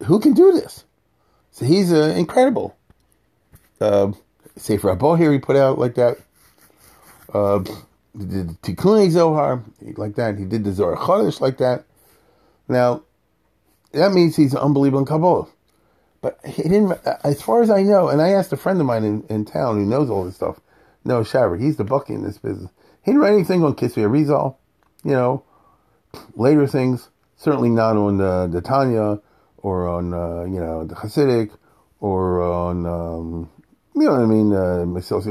who 0.05 0.21
can 0.21 0.33
do 0.33 0.53
this? 0.53 0.85
So 1.51 1.64
he's 1.64 1.93
uh, 1.93 2.14
incredible. 2.16 2.77
Uh, 3.81 4.12
Sefer 4.57 4.95
HaBahir 4.97 5.33
he 5.33 5.39
put 5.39 5.57
out 5.57 5.79
like 5.79 5.95
that. 5.95 6.19
Uh, 7.33 7.62
he 8.19 8.25
did 8.25 8.62
Tikkun 8.62 9.11
Zohar 9.11 9.62
like 9.97 10.14
that. 10.16 10.39
He 10.39 10.45
did 10.45 10.64
the 10.64 10.73
Zohar 10.73 10.97
Chadash 10.97 11.41
like 11.41 11.59
that. 11.59 11.85
Now, 12.69 13.03
that 13.93 14.12
means 14.12 14.37
he's 14.37 14.53
an 14.53 14.59
unbelievable 14.59 15.01
in 15.01 15.07
Kabbalah. 15.07 15.47
But 16.21 16.39
he 16.45 16.62
didn't, 16.62 16.99
as 17.23 17.41
far 17.41 17.62
as 17.62 17.71
I 17.71 17.83
know, 17.83 18.09
and 18.09 18.21
I 18.21 18.31
asked 18.31 18.53
a 18.53 18.57
friend 18.57 18.81
of 18.81 18.87
mine 18.87 19.05
in, 19.05 19.23
in 19.29 19.45
town 19.45 19.77
who 19.77 19.85
knows 19.85 20.11
all 20.11 20.25
this 20.25 20.35
stuff, 20.35 20.59
Noah 21.05 21.25
Shaver, 21.25 21.57
he's 21.57 21.77
the 21.77 21.85
baki 21.85 22.11
in 22.11 22.25
this 22.25 22.39
business. 22.39 22.71
He 23.05 23.12
didn't 23.12 23.21
write 23.21 23.35
anything 23.35 23.62
on 23.62 23.75
Kisvei 23.75 24.05
Arizal, 24.05 24.57
you 25.05 25.12
know, 25.12 25.45
later 26.35 26.66
things, 26.66 27.09
certainly 27.37 27.71
not 27.71 27.97
on 27.97 28.21
uh, 28.21 28.49
the 28.49 28.61
Tanya 28.61 29.21
or 29.59 29.89
on, 29.89 30.12
uh, 30.12 30.45
you 30.45 30.59
know, 30.59 30.85
the 30.85 30.97
Hasidic 30.97 31.51
or 32.01 32.43
on, 32.43 32.85
um, 32.85 33.51
you 33.95 34.03
know 34.03 34.12
what 34.12 34.21
I 34.21 34.27
mean, 34.27 34.53
uh, 34.53 34.85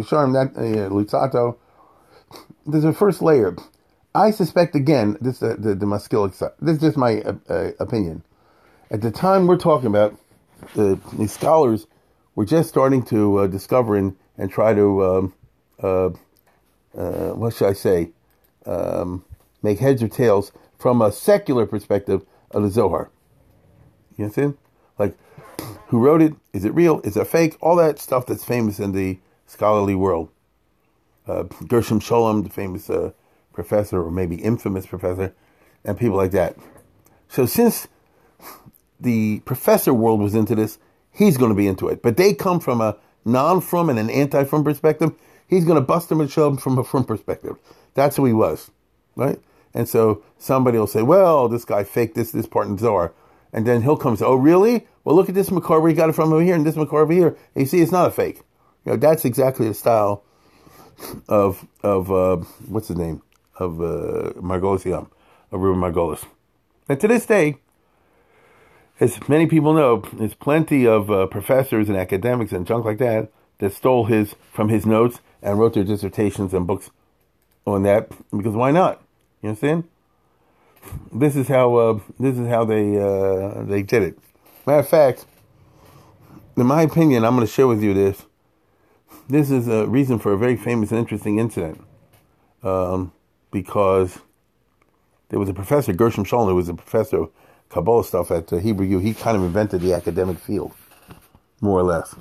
Sharm, 0.04 0.34
that, 0.34 0.58
uh, 0.58 0.90
Luzzatto. 0.90 1.58
There's 2.66 2.84
a 2.84 2.94
first 2.94 3.22
layer. 3.22 3.56
I 4.16 4.32
suspect, 4.32 4.76
again, 4.76 5.18
this 5.22 5.44
uh, 5.44 5.56
the, 5.60 5.76
the 5.76 5.86
Maskilic 5.86 6.34
side. 6.34 6.52
This 6.60 6.78
is 6.78 6.82
just 6.82 6.98
my 6.98 7.22
uh, 7.22 7.34
uh, 7.50 7.72
opinion. 7.80 8.24
At 8.90 9.02
the 9.02 9.12
time 9.12 9.48
we're 9.48 9.58
talking 9.58 9.88
about, 9.88 10.18
the, 10.74 11.28
scholars 11.28 11.88
were 12.36 12.46
just 12.46 12.70
starting 12.70 13.04
to 13.04 13.38
uh, 13.40 13.48
discover 13.48 13.96
and, 13.96 14.16
and 14.38 14.52
try 14.52 14.74
to, 14.74 15.06
um, 15.06 15.34
uh, 15.82 16.10
uh, 16.98 17.34
what 17.34 17.54
should 17.54 17.68
I 17.68 17.74
say, 17.74 18.12
um, 18.66 19.26
make 19.62 19.80
heads 19.80 20.04
or 20.04 20.08
tails 20.08 20.52
from 20.78 21.02
a 21.02 21.12
secular 21.12 21.66
perspective 21.66 22.26
of 22.52 22.64
the 22.64 22.70
Zohar. 22.70 23.10
You 24.18 24.26
understand? 24.26 24.58
Like, 24.98 25.18
who 25.88 26.00
wrote 26.00 26.22
it? 26.22 26.34
Is 26.54 26.66
it 26.66 26.74
real? 26.74 27.02
Is 27.04 27.18
it 27.18 27.28
fake? 27.28 27.56
All 27.62 27.76
that 27.78 28.00
stuff 28.00 28.26
that's 28.26 28.44
famous 28.44 28.80
in 28.80 28.92
the 28.92 29.20
scholarly 29.46 29.96
world. 29.96 30.30
Uh, 31.28 31.44
Gershom 31.68 32.00
Scholem, 32.00 32.44
the 32.44 32.50
famous 32.50 32.90
uh, 32.90 33.12
professor, 33.54 34.04
or 34.04 34.12
maybe 34.12 34.36
infamous 34.36 34.86
professor, 34.86 35.34
and 35.84 35.98
people 35.98 36.18
like 36.18 36.32
that. 36.32 36.56
So 37.28 37.46
since 37.46 37.88
the 39.00 39.40
professor 39.42 39.94
world 39.94 40.20
was 40.20 40.36
into 40.36 40.56
this, 40.56 40.80
he's 41.12 41.38
going 41.38 41.52
to 41.52 41.56
be 41.56 41.68
into 41.68 41.88
it. 41.88 42.02
But 42.02 42.18
they 42.18 42.34
come 42.34 42.60
from 42.60 42.82
a 42.82 42.98
non-frum 43.26 43.90
and 43.90 44.00
an 44.00 44.10
anti-frum 44.10 44.64
perspective. 44.64 45.14
He's 45.48 45.66
going 45.66 45.76
to 45.76 45.86
bust 45.86 46.10
them 46.10 46.22
and 46.22 46.30
show 46.30 46.50
them 46.50 46.58
from 46.58 46.78
a 46.78 46.84
frum 46.84 47.06
perspective. 47.06 47.58
That's 47.94 48.18
who 48.18 48.26
he 48.26 48.34
was, 48.34 48.72
right? 49.16 49.40
And 49.74 49.88
so 49.88 50.24
somebody 50.38 50.78
will 50.78 50.88
say, 50.88 51.04
well, 51.04 51.48
this 51.48 51.66
guy 51.66 51.84
faked 51.84 52.16
this, 52.16 52.32
this 52.32 52.48
part 52.48 52.68
in 52.68 52.78
Zohar. 52.78 53.14
And 53.54 53.66
then 53.66 53.82
he'll 53.82 53.98
come 53.98 54.12
and 54.12 54.20
say, 54.20 54.26
oh, 54.26 54.36
really? 54.36 54.88
Well, 55.04 55.16
look 55.16 55.30
at 55.30 55.36
this 55.36 55.52
Makar 55.52 55.80
where 55.80 55.90
he 55.90 55.96
got 55.96 56.10
it 56.10 56.14
from 56.14 56.34
over 56.34 56.44
here 56.44 56.56
and 56.56 56.66
this 56.66 56.76
over 56.78 57.14
here. 57.14 57.38
And 57.56 57.62
you 57.62 57.66
see, 57.66 57.82
it's 57.82 57.92
not 57.92 58.08
a 58.08 58.12
fake. 58.12 58.42
You 58.86 58.92
know, 58.92 58.98
that's 58.98 59.26
exactly 59.26 59.68
the 59.68 59.74
style 59.74 60.24
of, 61.30 61.66
of 61.82 62.12
uh, 62.12 62.38
what's 62.68 62.90
his 62.90 62.98
name? 62.98 63.22
Of 63.60 63.82
uh, 63.82 64.34
Margolis 64.42 64.86
Yam, 64.86 65.10
of 65.52 65.62
Ruben 65.62 65.82
Margolis. 65.82 66.26
And 66.90 67.00
to 67.00 67.08
this 67.08 67.26
day, 67.26 67.58
as 69.00 69.28
many 69.30 69.46
people 69.46 69.74
know, 69.74 70.04
there's 70.14 70.34
plenty 70.34 70.88
of 70.88 71.12
uh, 71.12 71.28
professors 71.28 71.88
and 71.90 71.98
academics 71.98 72.52
and 72.52 72.66
junk 72.66 72.86
like 72.86 72.98
that 72.98 73.32
that 73.60 73.74
stole 73.74 74.06
his 74.06 74.36
from 74.52 74.70
his 74.70 74.86
notes 74.86 75.20
and 75.42 75.60
wrote 75.60 75.74
their 75.74 75.84
dissertations 75.84 76.54
and 76.54 76.66
books 76.66 76.90
on 77.66 77.84
that 77.84 78.10
because 78.36 78.56
why 78.56 78.72
not? 78.72 79.02
You 79.42 79.50
understand? 79.50 79.84
This 81.12 81.36
is 81.36 81.48
how 81.48 81.76
uh, 81.76 82.00
this 82.20 82.38
is 82.38 82.48
how 82.48 82.66
they 82.66 82.98
uh, 82.98 83.64
they 83.64 83.84
did 83.84 84.04
it. 84.04 84.20
Matter 84.66 84.80
of 84.80 84.90
fact, 84.90 85.26
in 86.56 86.66
my 86.66 86.82
opinion, 86.82 87.24
I'm 87.24 87.36
going 87.36 87.46
to 87.46 87.52
share 87.52 87.68
with 87.68 87.84
you 87.84 87.94
this. 87.94 88.24
This 89.30 89.52
is 89.52 89.68
a 89.68 89.86
reason 89.86 90.20
for 90.20 90.34
a 90.34 90.38
very 90.38 90.56
famous 90.56 90.92
and 90.92 91.00
interesting 91.00 91.38
incident, 91.38 91.84
um, 92.64 93.12
because 93.52 94.20
there 95.30 95.40
was 95.40 95.50
a 95.50 95.54
professor 95.54 95.92
Gershom 95.92 96.24
Scholem, 96.24 96.48
who 96.48 96.56
was 96.56 96.70
a 96.70 96.74
professor 96.74 97.24
of 97.24 97.32
Kabbalah 97.70 98.04
stuff 98.04 98.32
at 98.32 98.50
Hebrew 98.50 98.86
U. 98.86 99.00
He 99.00 99.14
kind 99.14 99.38
of 99.38 99.44
invented 99.44 99.82
the 99.82 99.94
academic 99.94 100.40
field, 100.40 100.74
more 101.62 101.80
or 101.80 101.84
less, 101.84 102.16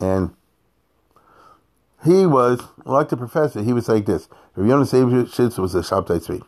and 0.00 0.34
he 2.04 2.26
was 2.26 2.60
like 2.84 3.08
the 3.08 3.16
professor. 3.16 3.62
He 3.62 3.72
was 3.72 3.88
like 3.88 4.06
this. 4.06 4.28
Rabbi 4.54 4.68
Yonah 4.68 4.82
was 4.82 5.74
a 5.74 5.80
Shabtai 5.80 6.20
Tzvi. 6.20 6.42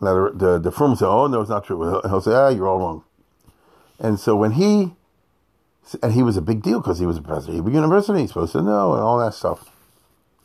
Now 0.00 0.14
the 0.14 0.32
the, 0.34 0.58
the 0.58 0.72
frum 0.72 0.96
say, 0.96 1.06
"Oh 1.06 1.26
no, 1.26 1.40
it's 1.40 1.50
not 1.50 1.64
true." 1.64 2.00
He'll 2.02 2.20
say, 2.20 2.32
"Ah, 2.32 2.48
you're 2.48 2.68
all 2.68 2.78
wrong." 2.78 3.04
And 3.98 4.18
so 4.18 4.36
when 4.36 4.52
he 4.52 4.92
and 6.02 6.12
he 6.12 6.22
was 6.22 6.36
a 6.36 6.42
big 6.42 6.62
deal 6.62 6.80
because 6.80 6.98
he 6.98 7.06
was 7.06 7.16
a 7.16 7.22
professor 7.22 7.50
at 7.50 7.54
Hebrew 7.54 7.72
University, 7.72 8.20
he's 8.20 8.30
supposed 8.30 8.52
to 8.52 8.62
know 8.62 8.92
and 8.94 9.02
all 9.02 9.18
that 9.18 9.34
stuff. 9.34 9.70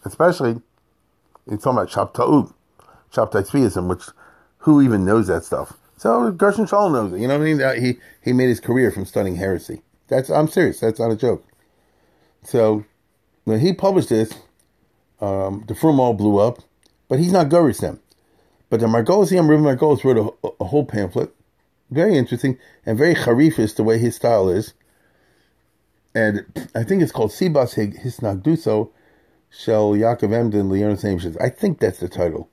Especially, 0.06 0.62
he's 1.50 1.62
talking 1.62 1.80
about 1.80 1.90
Shabtai 1.90 2.54
Tzviism, 3.12 3.88
which 3.88 4.04
who 4.60 4.82
even 4.82 5.06
knows 5.06 5.28
that 5.28 5.44
stuff? 5.44 5.78
So 6.04 6.32
Gershom 6.34 6.66
Scholem 6.66 6.92
knows 6.92 7.14
it. 7.14 7.22
You 7.22 7.30
know 7.30 7.40
what 7.40 7.48
I 7.48 7.54
mean? 7.54 7.82
He 7.82 7.98
he 8.22 8.34
made 8.34 8.50
his 8.50 8.60
career 8.60 8.92
from 8.92 9.06
studying 9.06 9.38
heresy. 9.38 9.84
That's 10.10 10.30
I'm 10.30 10.50
serious. 10.50 10.82
That's 10.82 11.00
not 11.00 11.14
a 11.14 11.16
joke. 11.16 11.48
So 12.44 12.84
when 13.46 13.62
he 13.62 13.72
published 13.72 14.10
this, 14.10 14.34
um, 15.22 15.64
the 15.66 15.74
frum 15.74 16.02
all 16.02 16.14
blew 16.14 16.40
up, 16.40 16.60
but 17.08 17.20
he's 17.20 17.32
not 17.32 17.48
Gurish 17.48 17.80
them. 17.80 18.02
But 18.70 18.82
the 18.82 18.88
Margolesium 18.88 19.48
Reuven 19.48 19.78
Margolis 19.78 20.04
wrote 20.04 20.36
a, 20.44 20.50
a, 20.62 20.66
whole 20.66 20.86
pamphlet, 20.86 21.34
very 21.90 22.18
interesting 22.18 22.58
and 22.86 22.98
very 22.98 23.16
harifist 23.16 23.78
the 23.78 23.84
way 23.84 23.98
his 23.98 24.18
style 24.18 24.50
is. 24.50 24.74
And 26.14 26.68
I 26.76 26.84
think 26.84 27.02
it's 27.02 27.14
called 27.14 27.32
Sibas 27.32 27.76
Hisnagduso 27.76 28.90
Shel 29.50 29.92
Yaakov 29.92 30.34
Emden 30.34 30.68
Leon 30.68 30.98
Sameshes. 30.98 31.42
I 31.42 31.48
think 31.48 31.80
that's 31.80 32.00
the 32.00 32.10
title. 32.10 32.50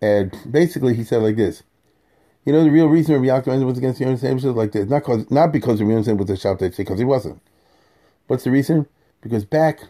And 0.00 0.34
basically 0.50 0.94
he 0.94 1.04
said 1.04 1.20
like 1.20 1.36
this. 1.36 1.64
You 2.44 2.52
know 2.52 2.64
the 2.64 2.70
real 2.70 2.88
reason 2.88 3.14
Rabbi 3.14 3.26
Yaakov 3.26 3.64
was 3.64 3.78
against 3.78 4.00
Leon 4.00 4.18
Sameshes 4.18 4.54
like 4.54 4.72
this? 4.72 4.88
Not, 4.88 5.04
cause, 5.04 5.30
not 5.30 5.52
because 5.52 5.80
Yonah 5.80 6.14
was 6.14 6.30
a 6.30 6.34
Shabtai 6.34 6.76
because 6.76 6.98
he 6.98 7.04
wasn't. 7.04 7.40
What's 8.26 8.44
the 8.44 8.50
reason? 8.50 8.86
Because 9.20 9.44
back 9.44 9.82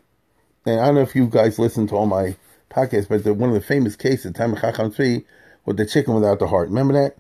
and 0.65 0.81
I 0.81 0.87
don't 0.87 0.95
know 0.97 1.01
if 1.03 1.15
you 1.15 1.27
guys 1.27 1.59
listen 1.59 1.87
to 1.89 1.97
all 1.97 2.07
my 2.07 2.37
podcasts, 2.71 3.09
but 3.09 3.25
the, 3.25 3.35
one 3.35 3.51
of 3.51 3.55
the 3.55 3.61
famous 3.61 3.97
cases, 3.97 4.25
the 4.25 4.33
time 4.33 4.53
of 4.53 4.61
Chacham 4.61 4.93
Tzvi, 4.93 5.25
with 5.65 5.77
the 5.77 5.87
chicken 5.87 6.15
without 6.15 6.39
the 6.39 6.49
heart. 6.49 6.69
Remember 6.69 6.95
that? 6.95 7.17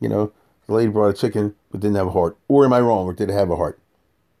You 0.00 0.08
know, 0.08 0.32
the 0.66 0.74
lady 0.74 0.90
brought 0.90 1.08
a 1.08 1.12
chicken 1.14 1.54
but 1.70 1.80
didn't 1.80 1.96
have 1.96 2.08
a 2.08 2.12
heart. 2.12 2.36
Or 2.48 2.64
am 2.64 2.72
I 2.72 2.80
wrong? 2.80 3.06
Or 3.06 3.12
did 3.12 3.30
it 3.30 3.34
have 3.34 3.50
a 3.50 3.56
heart? 3.56 3.78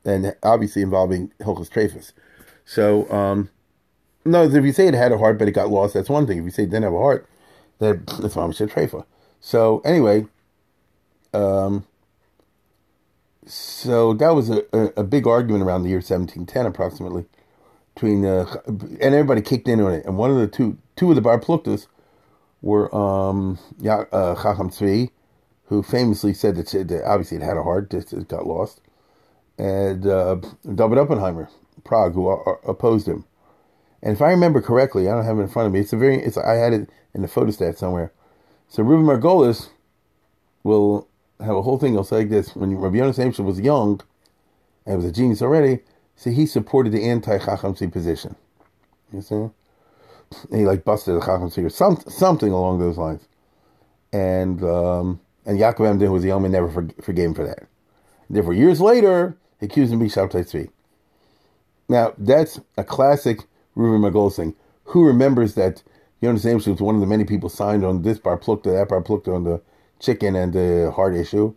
And 0.04 0.36
obviously 0.42 0.82
involving 0.82 1.32
Hilchas 1.40 1.70
Trefus. 1.70 2.12
So, 2.64 3.10
um, 3.10 3.50
no, 4.24 4.44
if 4.44 4.64
you 4.64 4.72
say 4.72 4.86
it 4.86 4.94
had 4.94 5.12
a 5.12 5.18
heart 5.18 5.38
but 5.38 5.48
it 5.48 5.52
got 5.52 5.70
lost, 5.70 5.94
that's 5.94 6.08
one 6.08 6.26
thing. 6.26 6.38
If 6.38 6.44
you 6.44 6.50
say 6.50 6.64
it 6.64 6.70
didn't 6.70 6.84
have 6.84 6.92
a 6.92 6.98
heart, 6.98 7.28
that, 7.78 8.06
that's 8.06 8.34
said 8.34 8.70
Trefa. 8.70 9.04
So, 9.46 9.80
anyway, 9.84 10.26
um, 11.32 11.86
so 13.46 14.12
that 14.14 14.30
was 14.30 14.50
a, 14.50 14.64
a, 14.72 14.86
a, 14.96 15.04
big 15.04 15.28
argument 15.28 15.62
around 15.62 15.84
the 15.84 15.88
year 15.88 15.98
1710 15.98 16.66
approximately 16.66 17.26
between 17.94 18.26
uh, 18.26 18.46
and 18.66 19.14
everybody 19.14 19.42
kicked 19.42 19.68
in 19.68 19.80
on 19.80 19.92
it. 19.92 20.04
And 20.04 20.18
one 20.18 20.32
of 20.32 20.36
the 20.36 20.48
two 20.48 20.78
two 20.96 21.10
of 21.10 21.14
the 21.14 21.20
bar 21.22 21.38
pluktas 21.38 21.86
were 22.60 22.92
um, 22.92 23.60
uh, 23.88 24.34
Chacham 24.34 24.68
Tzvi, 24.68 25.12
who 25.66 25.80
famously 25.80 26.34
said 26.34 26.56
that, 26.56 26.66
that 26.88 27.04
obviously 27.06 27.36
it 27.36 27.44
had 27.44 27.56
a 27.56 27.62
heart, 27.62 27.88
just 27.88 28.12
it 28.12 28.26
got 28.26 28.48
lost, 28.48 28.80
and 29.56 30.08
uh, 30.08 30.40
David 30.64 30.98
Oppenheimer, 30.98 31.48
Prague, 31.84 32.14
who 32.14 32.28
opposed 32.28 33.06
him. 33.06 33.24
And 34.02 34.12
if 34.12 34.20
I 34.20 34.30
remember 34.30 34.60
correctly, 34.60 35.08
I 35.08 35.14
don't 35.14 35.24
have 35.24 35.38
it 35.38 35.42
in 35.42 35.48
front 35.48 35.68
of 35.68 35.72
me. 35.72 35.78
It's 35.78 35.92
a 35.92 35.96
very 35.96 36.16
it's 36.16 36.36
I 36.36 36.54
had 36.54 36.72
it 36.72 36.90
in 37.14 37.22
the 37.22 37.28
photostat 37.28 37.78
somewhere. 37.78 38.12
So 38.68 38.82
Ruben 38.82 39.06
Margolis 39.06 39.68
will 40.62 41.08
have 41.40 41.56
a 41.56 41.62
whole 41.62 41.78
thing. 41.78 41.92
He'll 41.92 42.04
say 42.04 42.18
like 42.18 42.30
this: 42.30 42.54
When 42.54 42.76
Rabbi 42.76 42.96
Yonah 42.96 43.42
was 43.42 43.60
young 43.60 44.00
and 44.84 44.96
was 44.96 45.06
a 45.06 45.12
genius 45.12 45.42
already, 45.42 45.80
so 46.16 46.30
he 46.30 46.46
supported 46.46 46.92
the 46.92 47.04
anti-Chacham 47.04 47.74
position. 47.90 48.36
You 49.12 49.22
see? 49.22 49.34
And 49.34 50.60
he 50.60 50.66
like 50.66 50.84
busted 50.84 51.14
the 51.14 51.20
Chacham 51.20 51.50
or 51.64 51.70
some, 51.70 51.98
something 52.08 52.50
along 52.50 52.78
those 52.78 52.98
lines. 52.98 53.28
And 54.12 54.62
um, 54.64 55.20
and 55.44 55.58
Yaakov 55.58 55.88
Emden, 55.88 56.08
who 56.08 56.12
was 56.12 56.22
the 56.22 56.30
Elman, 56.30 56.52
never 56.52 56.68
forgave 57.00 57.26
him 57.26 57.34
for 57.34 57.44
that. 57.44 57.68
Therefore, 58.28 58.54
years 58.54 58.80
later, 58.80 59.36
he 59.60 59.66
accused 59.66 59.92
him 59.92 60.00
of 60.00 60.00
being 60.00 60.10
Shabtai 60.10 60.44
Tzvi. 60.44 60.70
Now, 61.88 62.14
that's 62.18 62.60
a 62.76 62.82
classic 62.82 63.40
Reuven 63.76 64.00
Margolis 64.00 64.36
thing. 64.36 64.54
Who 64.86 65.06
remembers 65.06 65.54
that 65.54 65.82
Jonas 66.26 66.44
Ames 66.44 66.66
was 66.66 66.80
one 66.80 66.96
of 66.96 67.00
the 67.00 67.06
many 67.06 67.22
people 67.22 67.48
signed 67.48 67.84
on 67.84 68.02
this 68.02 68.18
bar 68.18 68.36
plukta, 68.36 68.64
that 68.64 68.88
bar 68.88 69.00
plukta 69.00 69.32
on 69.32 69.44
the 69.44 69.62
chicken 70.00 70.34
and 70.34 70.52
the 70.52 70.90
heart 70.90 71.14
issue? 71.14 71.54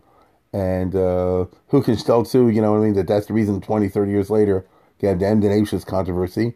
And 0.53 0.93
uh, 0.93 1.45
who 1.69 1.81
can 1.81 1.97
still 1.97 2.23
sue, 2.23 2.49
you 2.49 2.61
know 2.61 2.73
what 2.73 2.81
I 2.81 2.81
mean, 2.81 2.93
that 2.93 3.07
that's 3.07 3.25
the 3.25 3.33
reason 3.33 3.61
20, 3.61 3.89
30 3.89 4.11
years 4.11 4.29
later 4.29 4.67
you 4.99 5.07
have 5.07 5.17
the 5.17 5.25
Emden 5.25 5.65
controversy 5.87 6.53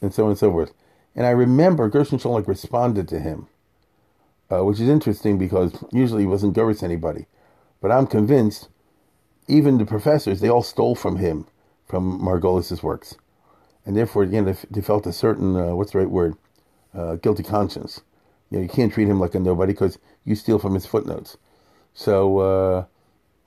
and 0.00 0.14
so 0.14 0.26
on 0.26 0.30
and 0.30 0.38
so 0.38 0.52
forth. 0.52 0.72
And 1.16 1.26
I 1.26 1.30
remember 1.30 1.88
Gershom 1.88 2.20
Scholem 2.20 2.46
responded 2.46 3.08
to 3.08 3.18
him, 3.18 3.48
uh, 4.48 4.64
which 4.64 4.78
is 4.78 4.88
interesting 4.88 5.36
because 5.36 5.82
usually 5.90 6.22
he 6.22 6.28
wasn't 6.28 6.54
Goris 6.54 6.84
anybody. 6.84 7.26
But 7.80 7.90
I'm 7.90 8.06
convinced 8.06 8.68
even 9.48 9.78
the 9.78 9.86
professors, 9.86 10.40
they 10.40 10.48
all 10.48 10.62
stole 10.62 10.94
from 10.94 11.16
him, 11.16 11.48
from 11.88 12.20
Margolis's 12.20 12.80
works. 12.80 13.16
And 13.84 13.96
therefore, 13.96 14.22
again, 14.22 14.44
they, 14.44 14.54
they 14.70 14.82
felt 14.82 15.04
a 15.08 15.12
certain, 15.12 15.56
uh, 15.56 15.74
what's 15.74 15.90
the 15.90 15.98
right 15.98 16.10
word, 16.10 16.36
uh, 16.94 17.16
guilty 17.16 17.42
conscience. 17.42 18.00
You 18.50 18.58
know, 18.58 18.62
you 18.62 18.68
can't 18.68 18.92
treat 18.92 19.08
him 19.08 19.20
like 19.20 19.34
a 19.34 19.40
nobody 19.40 19.72
because 19.72 19.98
you 20.24 20.34
steal 20.34 20.58
from 20.58 20.74
his 20.74 20.86
footnotes. 20.86 21.36
So 21.94 22.38
uh, 22.38 22.84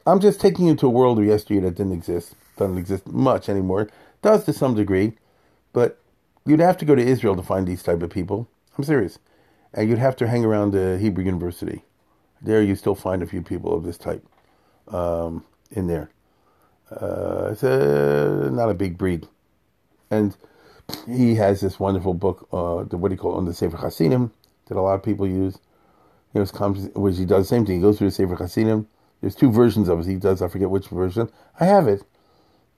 I'm 0.05 0.19
just 0.19 0.39
taking 0.39 0.67
you 0.67 0.75
to 0.75 0.87
a 0.87 0.89
world 0.89 1.19
of 1.19 1.25
yesteryear 1.25 1.61
that 1.63 1.75
didn't 1.75 1.93
exist, 1.93 2.35
doesn't 2.57 2.77
exist 2.77 3.07
much 3.07 3.49
anymore. 3.49 3.89
Does 4.21 4.45
to 4.45 4.53
some 4.53 4.75
degree, 4.75 5.13
but 5.73 5.99
you'd 6.45 6.59
have 6.59 6.77
to 6.77 6.85
go 6.85 6.95
to 6.95 7.01
Israel 7.01 7.35
to 7.35 7.43
find 7.43 7.67
these 7.67 7.83
type 7.83 8.01
of 8.01 8.09
people. 8.09 8.47
I'm 8.77 8.83
serious. 8.83 9.19
And 9.73 9.89
you'd 9.89 9.97
have 9.99 10.15
to 10.17 10.27
hang 10.27 10.45
around 10.45 10.71
the 10.71 10.97
Hebrew 10.97 11.23
University. 11.23 11.83
There 12.41 12.61
you 12.61 12.75
still 12.75 12.95
find 12.95 13.23
a 13.23 13.27
few 13.27 13.41
people 13.41 13.73
of 13.73 13.83
this 13.83 13.97
type 13.97 14.25
um, 14.89 15.45
in 15.71 15.87
there. 15.87 16.09
Uh, 16.91 17.49
it's 17.51 17.63
a, 17.63 18.49
not 18.51 18.69
a 18.69 18.73
big 18.73 18.97
breed. 18.97 19.27
And 20.11 20.35
he 21.07 21.35
has 21.35 21.61
this 21.61 21.79
wonderful 21.79 22.13
book, 22.13 22.47
uh, 22.51 22.83
the, 22.83 22.97
what 22.97 23.09
do 23.09 23.15
you 23.15 23.19
call 23.19 23.35
it, 23.35 23.37
on 23.37 23.45
the 23.45 23.53
Sefer 23.53 23.77
Hasidim, 23.77 24.31
that 24.67 24.77
a 24.77 24.81
lot 24.81 24.95
of 24.95 25.03
people 25.03 25.27
use. 25.27 25.59
You 26.33 26.41
know, 26.41 26.71
which 26.95 27.17
he 27.17 27.25
does 27.25 27.47
the 27.47 27.55
same 27.55 27.65
thing. 27.65 27.75
He 27.75 27.81
goes 27.81 27.97
through 27.97 28.07
the 28.07 28.15
Sefer 28.15 28.35
Hasidim. 28.35 28.87
There's 29.21 29.35
two 29.35 29.51
versions 29.51 29.87
of 29.87 29.99
it. 29.99 30.05
He 30.05 30.15
does, 30.15 30.41
I 30.41 30.47
forget 30.47 30.69
which 30.69 30.87
version. 30.87 31.29
I 31.59 31.65
have 31.65 31.87
it. 31.87 32.03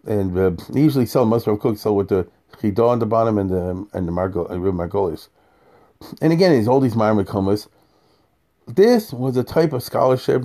And 0.05 0.37
uh, 0.37 0.51
he 0.73 0.81
usually 0.81 1.05
sell, 1.05 1.25
most 1.25 1.47
of 1.47 1.59
cooks 1.59 1.81
sell 1.81 1.95
with 1.95 2.09
the 2.09 2.27
Chidah 2.57 2.89
on 2.89 2.99
the 2.99 3.05
bottom 3.05 3.37
and 3.37 3.49
the, 3.49 3.87
and 3.93 4.07
the 4.07 4.11
Margol, 4.11 4.49
uh, 4.51 4.55
Margolis. 4.55 5.29
And 6.21 6.31
again, 6.33 6.53
he's 6.53 6.67
all 6.67 6.79
these 6.79 6.95
Marmakomas. 6.95 7.67
This 8.67 9.13
was 9.13 9.37
a 9.37 9.43
type 9.43 9.73
of 9.73 9.83
scholarship 9.83 10.43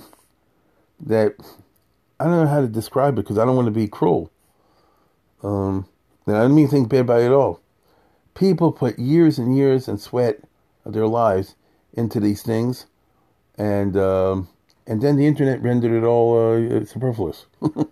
that 1.01 1.35
I 2.19 2.25
don't 2.25 2.45
know 2.45 2.47
how 2.47 2.61
to 2.61 2.69
describe 2.69 3.19
it 3.19 3.23
because 3.23 3.39
I 3.39 3.45
don't 3.45 3.57
want 3.57 3.67
to 3.67 3.73
be 3.73 3.89
cruel. 3.89 4.31
Um, 5.43 5.87
I 6.35 6.43
don't 6.43 6.55
mean 6.55 6.69
think 6.69 6.89
bad 6.89 7.07
by 7.07 7.21
it 7.21 7.27
at 7.27 7.33
all. 7.33 7.61
People 8.35 8.73
put 8.73 8.99
years 8.99 9.39
and 9.39 9.57
years 9.57 9.89
and 9.89 10.01
sweat 10.01 10.41
of 10.85 10.93
their 10.93 11.07
lives 11.07 11.55
into 11.93 12.21
these 12.21 12.43
things, 12.43 12.87
and 13.59 13.97
um, 13.97 14.49
and 14.87 15.03
then 15.03 15.17
the 15.17 15.27
internet 15.27 15.63
rendered 15.63 15.93
it 15.93 16.07
all 16.07 16.55
uh, 16.55 16.85
superfluous. 16.85 17.47
you 17.63 17.71
know 17.75 17.91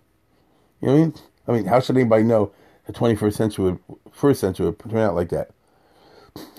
what 0.81 0.91
I 0.91 0.95
mean? 0.95 1.15
I 1.47 1.53
mean, 1.53 1.65
how 1.65 1.81
should 1.81 1.97
anybody 1.97 2.25
know 2.25 2.53
the 2.87 2.93
21st 2.93 3.35
century, 3.35 3.65
would, 3.65 3.79
first 4.13 4.41
century 4.41 4.67
would 4.67 4.79
turn 4.79 4.99
out 4.99 5.15
like 5.15 5.31
that? 5.31 5.51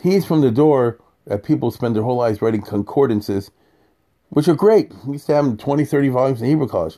He's 0.02 0.26
from 0.26 0.42
the 0.42 0.52
door 0.52 1.00
that 1.26 1.44
people 1.44 1.72
spend 1.72 1.96
their 1.96 2.04
whole 2.04 2.18
lives 2.18 2.42
writing 2.42 2.62
concordances, 2.62 3.52
which 4.30 4.48
are 4.48 4.56
great. 4.56 4.92
We 5.06 5.14
used 5.14 5.28
to 5.28 5.36
have 5.36 5.46
them 5.46 5.58
20, 5.58 5.86
30 5.86 6.10
volumes 6.10 6.42
in 6.42 6.48
Hebrew 6.48 6.68
college. 6.68 6.98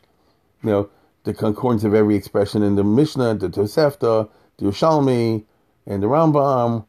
You 0.63 0.69
know, 0.69 0.89
the 1.23 1.33
concordance 1.33 1.83
of 1.83 1.93
every 1.93 2.15
expression 2.15 2.63
in 2.63 2.75
the 2.75 2.83
Mishnah, 2.83 3.35
the 3.35 3.49
Tosefta, 3.49 4.29
the 4.57 4.65
Yerushalmi, 4.65 5.43
and 5.85 6.03
the 6.03 6.07
Rambam, 6.07 6.85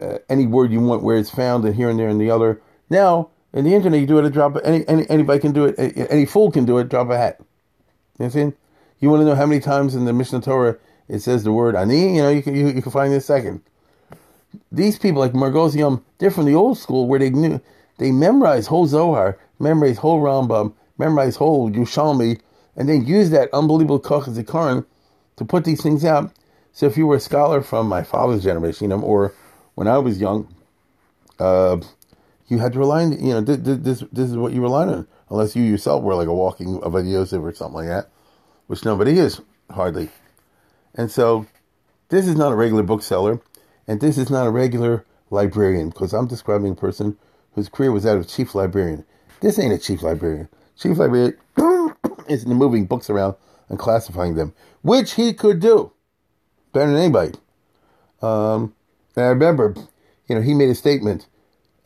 uh, 0.00 0.18
any 0.28 0.46
word 0.46 0.72
you 0.72 0.80
want 0.80 1.02
where 1.02 1.16
it's 1.16 1.30
found 1.30 1.64
and 1.64 1.74
here 1.74 1.88
and 1.88 1.98
there 1.98 2.08
and 2.08 2.20
the 2.20 2.30
other. 2.30 2.60
Now, 2.90 3.30
in 3.52 3.64
the 3.64 3.74
internet, 3.74 4.00
you 4.00 4.06
do 4.06 4.18
it 4.18 4.24
a 4.24 4.30
drop. 4.30 4.56
Any, 4.64 4.86
any 4.88 5.08
anybody 5.10 5.38
can 5.40 5.52
do 5.52 5.66
it. 5.66 5.74
Any 6.10 6.24
fool 6.24 6.50
can 6.50 6.64
do 6.64 6.78
it. 6.78 6.88
Drop 6.88 7.10
a 7.10 7.18
hat. 7.18 7.40
You 8.18 8.28
know? 8.28 8.52
You 9.00 9.10
want 9.10 9.20
to 9.20 9.26
know 9.26 9.34
how 9.34 9.46
many 9.46 9.60
times 9.60 9.94
in 9.94 10.04
the 10.04 10.12
Mishnah 10.12 10.42
Torah 10.42 10.78
it 11.08 11.20
says 11.20 11.44
the 11.44 11.52
word 11.52 11.74
ani? 11.74 12.16
You 12.16 12.22
know, 12.22 12.30
you 12.30 12.42
can 12.42 12.54
you, 12.54 12.68
you 12.68 12.80
can 12.80 12.92
find 12.92 13.12
this 13.12 13.26
second. 13.26 13.60
These 14.70 14.98
people 14.98 15.20
like 15.20 15.34
Margos 15.34 15.74
Yom, 15.74 16.04
they're 16.18 16.30
from 16.30 16.46
the 16.46 16.54
old 16.54 16.78
school 16.78 17.08
where 17.08 17.18
they 17.18 17.30
knew 17.30 17.60
they 17.98 18.12
memorized 18.12 18.68
whole 18.68 18.86
Zohar, 18.86 19.38
memorized 19.58 19.98
whole 19.98 20.20
Rambam, 20.20 20.72
memorized 20.98 21.38
whole 21.38 21.70
Yerushalmi, 21.70 22.40
and 22.76 22.88
then 22.88 23.04
use 23.04 23.30
that 23.30 23.52
unbelievable 23.52 23.98
Koch 23.98 24.24
to 24.24 25.44
put 25.44 25.64
these 25.64 25.82
things 25.82 26.04
out. 26.04 26.32
So 26.72 26.86
if 26.86 26.96
you 26.96 27.06
were 27.06 27.16
a 27.16 27.20
scholar 27.20 27.60
from 27.60 27.86
my 27.86 28.02
father's 28.02 28.42
generation, 28.42 28.84
you 28.84 28.96
know, 28.96 29.02
or 29.02 29.34
when 29.74 29.86
I 29.86 29.98
was 29.98 30.20
young, 30.20 30.54
uh, 31.38 31.78
you 32.48 32.58
had 32.58 32.72
to 32.72 32.78
rely 32.78 33.04
on, 33.04 33.12
you 33.12 33.34
know, 33.34 33.40
this, 33.42 34.02
this, 34.10 34.30
is 34.30 34.36
what 34.36 34.52
you 34.52 34.62
relied 34.62 34.88
on, 34.88 35.06
unless 35.28 35.54
you 35.54 35.62
yourself 35.62 36.02
were 36.02 36.14
like 36.14 36.28
a 36.28 36.34
walking 36.34 36.80
Avodah 36.80 37.10
Yosef 37.10 37.42
or 37.42 37.52
something 37.52 37.76
like 37.76 37.88
that, 37.88 38.10
which 38.66 38.84
nobody 38.84 39.18
is, 39.18 39.40
hardly. 39.70 40.08
And 40.94 41.10
so 41.10 41.46
this 42.08 42.26
is 42.26 42.36
not 42.36 42.52
a 42.52 42.56
regular 42.56 42.82
bookseller, 42.82 43.40
and 43.86 44.00
this 44.00 44.16
is 44.16 44.30
not 44.30 44.46
a 44.46 44.50
regular 44.50 45.04
librarian, 45.30 45.90
because 45.90 46.14
I'm 46.14 46.26
describing 46.26 46.72
a 46.72 46.76
person 46.76 47.18
whose 47.54 47.68
career 47.68 47.92
was 47.92 48.04
that 48.04 48.16
of 48.16 48.28
chief 48.28 48.54
librarian. 48.54 49.04
This 49.40 49.58
ain't 49.58 49.74
a 49.74 49.78
chief 49.78 50.02
librarian. 50.02 50.48
Chief 50.78 50.96
librarian 50.96 51.36
is 52.28 52.46
moving 52.46 52.86
books 52.86 53.10
around 53.10 53.34
and 53.68 53.78
classifying 53.78 54.36
them, 54.36 54.54
which 54.82 55.14
he 55.14 55.34
could 55.34 55.60
do 55.60 55.92
better 56.72 56.90
than 56.90 57.00
anybody. 57.00 57.32
Um, 58.22 58.74
and 59.16 59.26
I 59.26 59.28
remember, 59.28 59.74
you 60.28 60.34
know, 60.34 60.42
he 60.42 60.54
made 60.54 60.70
a 60.70 60.74
statement. 60.74 61.26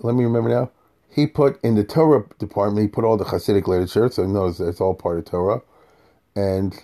Let 0.00 0.14
me 0.14 0.24
remember 0.24 0.50
now. 0.50 0.70
He 1.10 1.26
put 1.26 1.62
in 1.64 1.76
the 1.76 1.84
Torah 1.84 2.24
department, 2.38 2.82
he 2.82 2.88
put 2.88 3.04
all 3.04 3.16
the 3.16 3.24
Hasidic 3.24 3.66
literature, 3.66 4.10
so 4.10 4.24
he 4.26 4.32
knows 4.32 4.60
it's 4.60 4.80
all 4.80 4.94
part 4.94 5.18
of 5.18 5.24
Torah. 5.24 5.62
And 6.34 6.78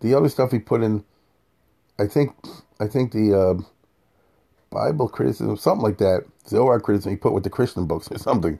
the 0.00 0.14
other 0.14 0.28
stuff 0.28 0.52
he 0.52 0.58
put 0.58 0.82
in, 0.82 1.04
I 1.98 2.06
think, 2.06 2.34
I 2.80 2.86
think 2.86 3.12
the 3.12 3.38
uh, 3.38 3.54
Bible 4.70 5.08
criticism, 5.08 5.56
something 5.56 5.82
like 5.82 5.98
that, 5.98 6.24
Zohar 6.48 6.80
criticism, 6.80 7.12
he 7.12 7.16
put 7.16 7.32
with 7.32 7.44
the 7.44 7.50
Christian 7.50 7.86
books 7.86 8.10
or 8.10 8.18
something. 8.18 8.58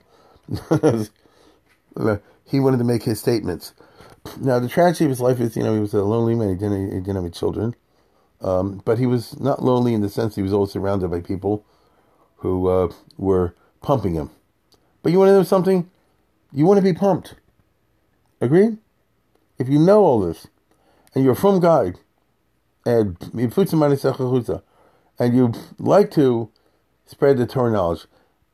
he 2.47 2.61
wanted 2.61 2.79
to 2.79 2.85
make 2.85 3.03
his 3.03 3.21
statements. 3.21 3.75
Now, 4.41 4.59
the 4.59 4.69
tragedy 4.69 5.07
of 5.07 5.11
his 5.11 5.21
life 5.21 5.41
is, 5.41 5.57
you 5.57 5.63
know, 5.63 5.75
he 5.75 5.81
was 5.81 5.95
a 5.95 6.03
lonely 6.03 6.35
man. 6.35 6.51
He 6.51 6.55
didn't, 6.57 6.87
he 6.93 7.01
didn't 7.01 7.17
have 7.17 7.25
any 7.25 7.31
children. 7.33 7.75
Um, 8.43 8.83
but 8.85 8.99
he 8.99 9.07
was 9.07 9.39
not 9.39 9.63
lonely 9.65 9.95
in 9.95 10.01
the 10.01 10.09
sense 10.09 10.35
he 10.35 10.43
was 10.43 10.53
always 10.53 10.73
surrounded 10.73 11.11
by 11.11 11.21
people 11.21 11.65
who 12.37 12.67
uh, 12.67 12.93
were 13.17 13.55
pumping 13.83 14.15
him. 14.15 14.31
But 15.03 15.13
you 15.13 15.19
want 15.19 15.29
to 15.29 15.35
know 15.35 15.43
something? 15.45 15.89
You 16.53 16.67
want 16.67 16.79
to 16.79 16.83
be 16.83 16.93
pumped. 16.93 17.37
Agree? 18.41 18.79
If 19.59 19.69
you 19.69 19.79
know 19.79 20.03
all 20.03 20.21
this, 20.21 20.49
and 21.15 21.25
you're 21.25 21.37
from 21.37 21.61
God, 21.61 21.95
and 22.85 23.17
and 25.19 25.37
you 25.37 25.53
like 25.79 26.11
to 26.11 26.51
spread 27.07 27.39
the 27.39 27.47
Torah 27.47 27.71
knowledge, 27.71 28.07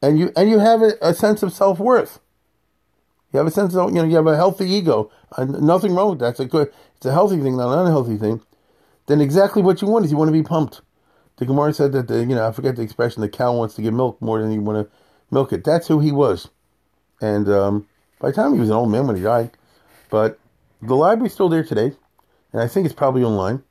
and 0.02 0.18
you 0.18 0.32
and 0.36 0.50
you 0.50 0.58
have 0.58 0.82
a, 0.82 0.92
a 1.00 1.14
sense 1.14 1.42
of 1.42 1.52
self 1.52 1.78
worth. 1.78 2.20
You 3.32 3.38
have 3.38 3.46
a 3.46 3.50
sense 3.50 3.74
of 3.74 3.88
you 3.88 3.94
know 3.96 4.04
you 4.04 4.16
have 4.16 4.26
a 4.26 4.36
healthy 4.36 4.68
ego, 4.70 5.10
and 5.38 5.62
nothing 5.62 5.94
wrong 5.94 6.10
with 6.10 6.18
that. 6.18 6.30
It's 6.30 6.40
a 6.40 6.44
good, 6.44 6.70
it's 6.96 7.06
a 7.06 7.12
healthy 7.12 7.40
thing, 7.40 7.56
not 7.56 7.72
an 7.72 7.86
unhealthy 7.86 8.18
thing 8.18 8.42
then 9.08 9.20
exactly 9.20 9.62
what 9.62 9.82
you 9.82 9.88
want 9.88 10.04
is 10.04 10.10
you 10.12 10.16
want 10.16 10.28
to 10.28 10.32
be 10.32 10.42
pumped. 10.42 10.82
The 11.36 11.46
Gemara 11.46 11.72
said 11.72 11.92
that 11.92 12.08
the 12.08 12.20
you 12.20 12.34
know 12.34 12.46
I 12.46 12.52
forget 12.52 12.76
the 12.76 12.82
expression 12.82 13.22
the 13.22 13.28
cow 13.28 13.56
wants 13.56 13.74
to 13.74 13.82
give 13.82 13.94
milk 13.94 14.20
more 14.22 14.40
than 14.40 14.52
you 14.52 14.60
want 14.60 14.86
to 14.86 14.94
milk 15.30 15.52
it. 15.52 15.64
That's 15.64 15.88
who 15.88 15.98
he 15.98 16.12
was, 16.12 16.48
and 17.20 17.48
um, 17.48 17.88
by 18.20 18.28
the 18.28 18.34
time 18.34 18.54
he 18.54 18.60
was 18.60 18.68
an 18.68 18.76
old 18.76 18.90
man 18.90 19.06
when 19.06 19.16
he 19.16 19.22
died, 19.22 19.50
but 20.10 20.38
the 20.82 20.94
library's 20.94 21.32
still 21.32 21.48
there 21.48 21.64
today, 21.64 21.92
and 22.52 22.62
I 22.62 22.68
think 22.68 22.84
it's 22.84 22.94
probably 22.94 23.24
online, 23.24 23.62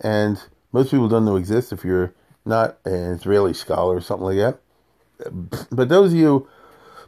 and 0.00 0.42
most 0.72 0.90
people 0.90 1.08
don't 1.08 1.24
know 1.24 1.36
exists 1.36 1.72
if 1.72 1.84
you're 1.84 2.14
not 2.46 2.78
an 2.84 3.12
Israeli 3.12 3.54
scholar 3.54 3.96
or 3.96 4.00
something 4.00 4.26
like 4.26 4.36
that. 4.38 4.58
But 5.70 5.88
those 5.88 6.12
of 6.12 6.18
you 6.18 6.48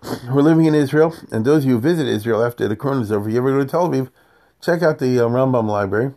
who 0.03 0.39
are 0.39 0.43
living 0.43 0.67
in 0.67 0.75
Israel, 0.75 1.15
and 1.33 1.45
those 1.45 1.65
of 1.65 1.69
you 1.71 1.77
who 1.77 1.81
visit 1.81 2.07
Israel 2.07 2.45
after 2.45 2.69
the 2.69 2.77
Corona 2.77 3.01
is 3.01 3.13
over, 3.13 3.31
you 3.31 3.39
ever 3.39 3.53
go 3.53 3.59
to 3.59 3.65
Tel 3.65 3.89
Aviv, 3.89 4.11
check 4.61 4.83
out 4.83 4.99
the 4.99 5.19
uh, 5.19 5.29
Rambam 5.29 5.69
Library 5.69 6.13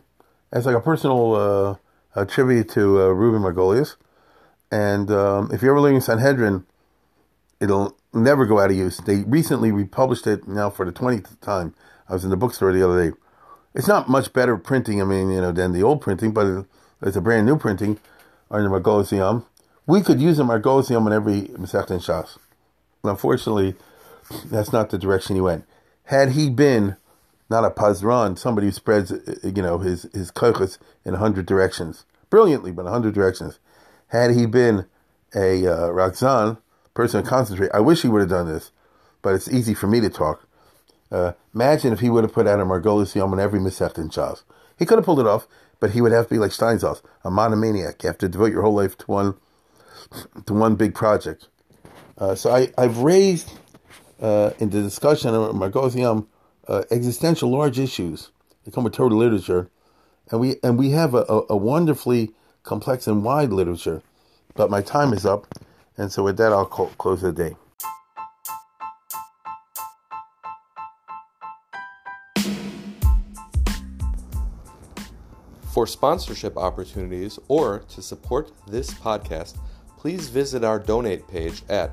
as 0.52 0.66
like 0.66 0.76
a 0.76 0.80
personal 0.80 1.34
uh, 1.34 1.76
a 2.14 2.26
tribute 2.26 2.68
to 2.70 2.98
uh, 2.98 3.04
Reuven 3.08 3.40
Margolius. 3.40 3.96
And 4.70 5.10
um, 5.10 5.50
if 5.52 5.62
you're 5.62 5.72
ever 5.72 5.80
live 5.80 5.94
in 5.94 6.00
Sanhedrin, 6.00 6.64
it'll 7.60 7.96
never 8.12 8.46
go 8.46 8.58
out 8.58 8.70
of 8.70 8.76
use. 8.76 8.98
They 8.98 9.16
recently 9.22 9.72
republished 9.72 10.26
it 10.26 10.46
now 10.46 10.70
for 10.70 10.84
the 10.84 10.92
20th 10.92 11.40
time. 11.40 11.74
I 12.08 12.14
was 12.14 12.24
in 12.24 12.30
the 12.30 12.36
bookstore 12.36 12.72
the 12.72 12.88
other 12.88 13.10
day. 13.10 13.16
It's 13.74 13.86
not 13.86 14.08
much 14.08 14.32
better 14.32 14.56
printing, 14.56 15.00
I 15.00 15.04
mean, 15.04 15.30
you 15.30 15.40
know, 15.40 15.52
than 15.52 15.72
the 15.72 15.82
old 15.82 16.00
printing, 16.00 16.32
but 16.32 16.66
it's 17.02 17.16
a 17.16 17.20
brand 17.20 17.46
new 17.46 17.56
printing 17.56 18.00
on 18.50 18.64
the 18.64 18.68
Margolisium. 18.68 19.44
We 19.86 20.00
could 20.02 20.20
use 20.20 20.38
a 20.38 20.42
Margolisium 20.42 21.06
on 21.06 21.12
every 21.12 21.42
Masech 21.42 21.90
and 21.90 22.00
Shas. 22.00 22.36
Unfortunately, 23.04 23.76
that's 24.46 24.72
not 24.72 24.90
the 24.90 24.98
direction 24.98 25.36
he 25.36 25.42
went. 25.42 25.64
Had 26.04 26.32
he 26.32 26.50
been 26.50 26.96
not 27.50 27.64
a 27.64 27.70
pazran, 27.70 28.38
somebody 28.38 28.68
who 28.68 28.72
spreads, 28.72 29.12
uh, 29.12 29.18
you 29.42 29.62
know, 29.62 29.78
his 29.78 30.04
his 30.14 30.30
kochas 30.30 30.78
in 31.04 31.14
a 31.14 31.18
hundred 31.18 31.46
directions. 31.46 32.04
brilliantly, 32.30 32.70
but 32.70 32.86
a 32.86 32.90
hundred 32.90 33.12
directions. 33.12 33.58
Had 34.08 34.32
he 34.32 34.46
been 34.46 34.86
a 35.34 35.66
uh, 35.66 36.10
person 36.94 37.22
to 37.22 37.28
concentrate, 37.28 37.70
I 37.74 37.80
wish 37.80 38.02
he 38.02 38.08
would 38.08 38.20
have 38.20 38.30
done 38.30 38.48
this, 38.48 38.72
but 39.22 39.34
it's 39.34 39.48
easy 39.48 39.74
for 39.74 39.86
me 39.86 40.00
to 40.00 40.10
talk. 40.10 40.46
Uh, 41.10 41.32
imagine 41.54 41.92
if 41.92 42.00
he 42.00 42.10
would 42.10 42.24
have 42.24 42.32
put 42.32 42.46
out 42.46 42.60
a 42.60 42.64
Margolis 42.64 43.14
Yom 43.14 43.32
on 43.32 43.40
every 43.40 43.58
Masech 43.58 43.98
in 43.98 44.10
Shas. 44.10 44.42
He 44.78 44.86
could 44.86 44.98
have 44.98 45.04
pulled 45.04 45.20
it 45.20 45.26
off, 45.26 45.48
but 45.80 45.90
he 45.90 46.00
would 46.00 46.12
have 46.12 46.26
to 46.26 46.34
be 46.34 46.38
like 46.38 46.52
Steinsaltz, 46.52 47.02
a 47.24 47.30
monomaniac. 47.30 48.02
You 48.02 48.08
have 48.08 48.18
to 48.18 48.28
devote 48.28 48.52
your 48.52 48.62
whole 48.62 48.74
life 48.74 48.96
to 48.98 49.06
one 49.06 49.34
to 50.46 50.54
one 50.54 50.76
big 50.76 50.94
project. 50.94 51.48
Uh, 52.16 52.34
so 52.34 52.50
I, 52.50 52.72
I've 52.76 52.98
raised 52.98 53.50
uh, 54.20 54.50
in 54.58 54.70
the 54.70 54.82
discussion 54.82 55.34
of 55.34 55.54
Margolis 55.54 55.96
Yom 55.96 56.28
uh, 56.70 56.84
existential 56.90 57.50
large 57.50 57.78
issues 57.78 58.30
that 58.64 58.72
come 58.72 58.84
with 58.84 58.92
Torah 58.94 59.12
literature, 59.14 59.68
and 60.30 60.40
we 60.40 60.56
and 60.62 60.78
we 60.78 60.90
have 60.90 61.14
a, 61.14 61.42
a, 61.50 61.56
wonderfully 61.56 62.30
complex 62.62 63.08
and 63.08 63.24
wide 63.24 63.50
literature. 63.50 64.02
But 64.54 64.70
my 64.70 64.80
time 64.80 65.12
is 65.12 65.26
up, 65.26 65.48
and 65.96 66.12
so 66.12 66.22
with 66.22 66.36
that, 66.36 66.52
I'll 66.52 66.66
close 66.66 67.22
the 67.22 67.32
day. 67.32 67.56
For 75.72 75.86
sponsorship 75.86 76.56
opportunities 76.56 77.38
or 77.48 77.80
to 77.80 78.02
support 78.02 78.52
this 78.66 78.92
podcast, 78.94 79.56
please 79.98 80.28
visit 80.28 80.62
our 80.62 80.78
donate 80.78 81.26
page 81.28 81.62
at 81.68 81.92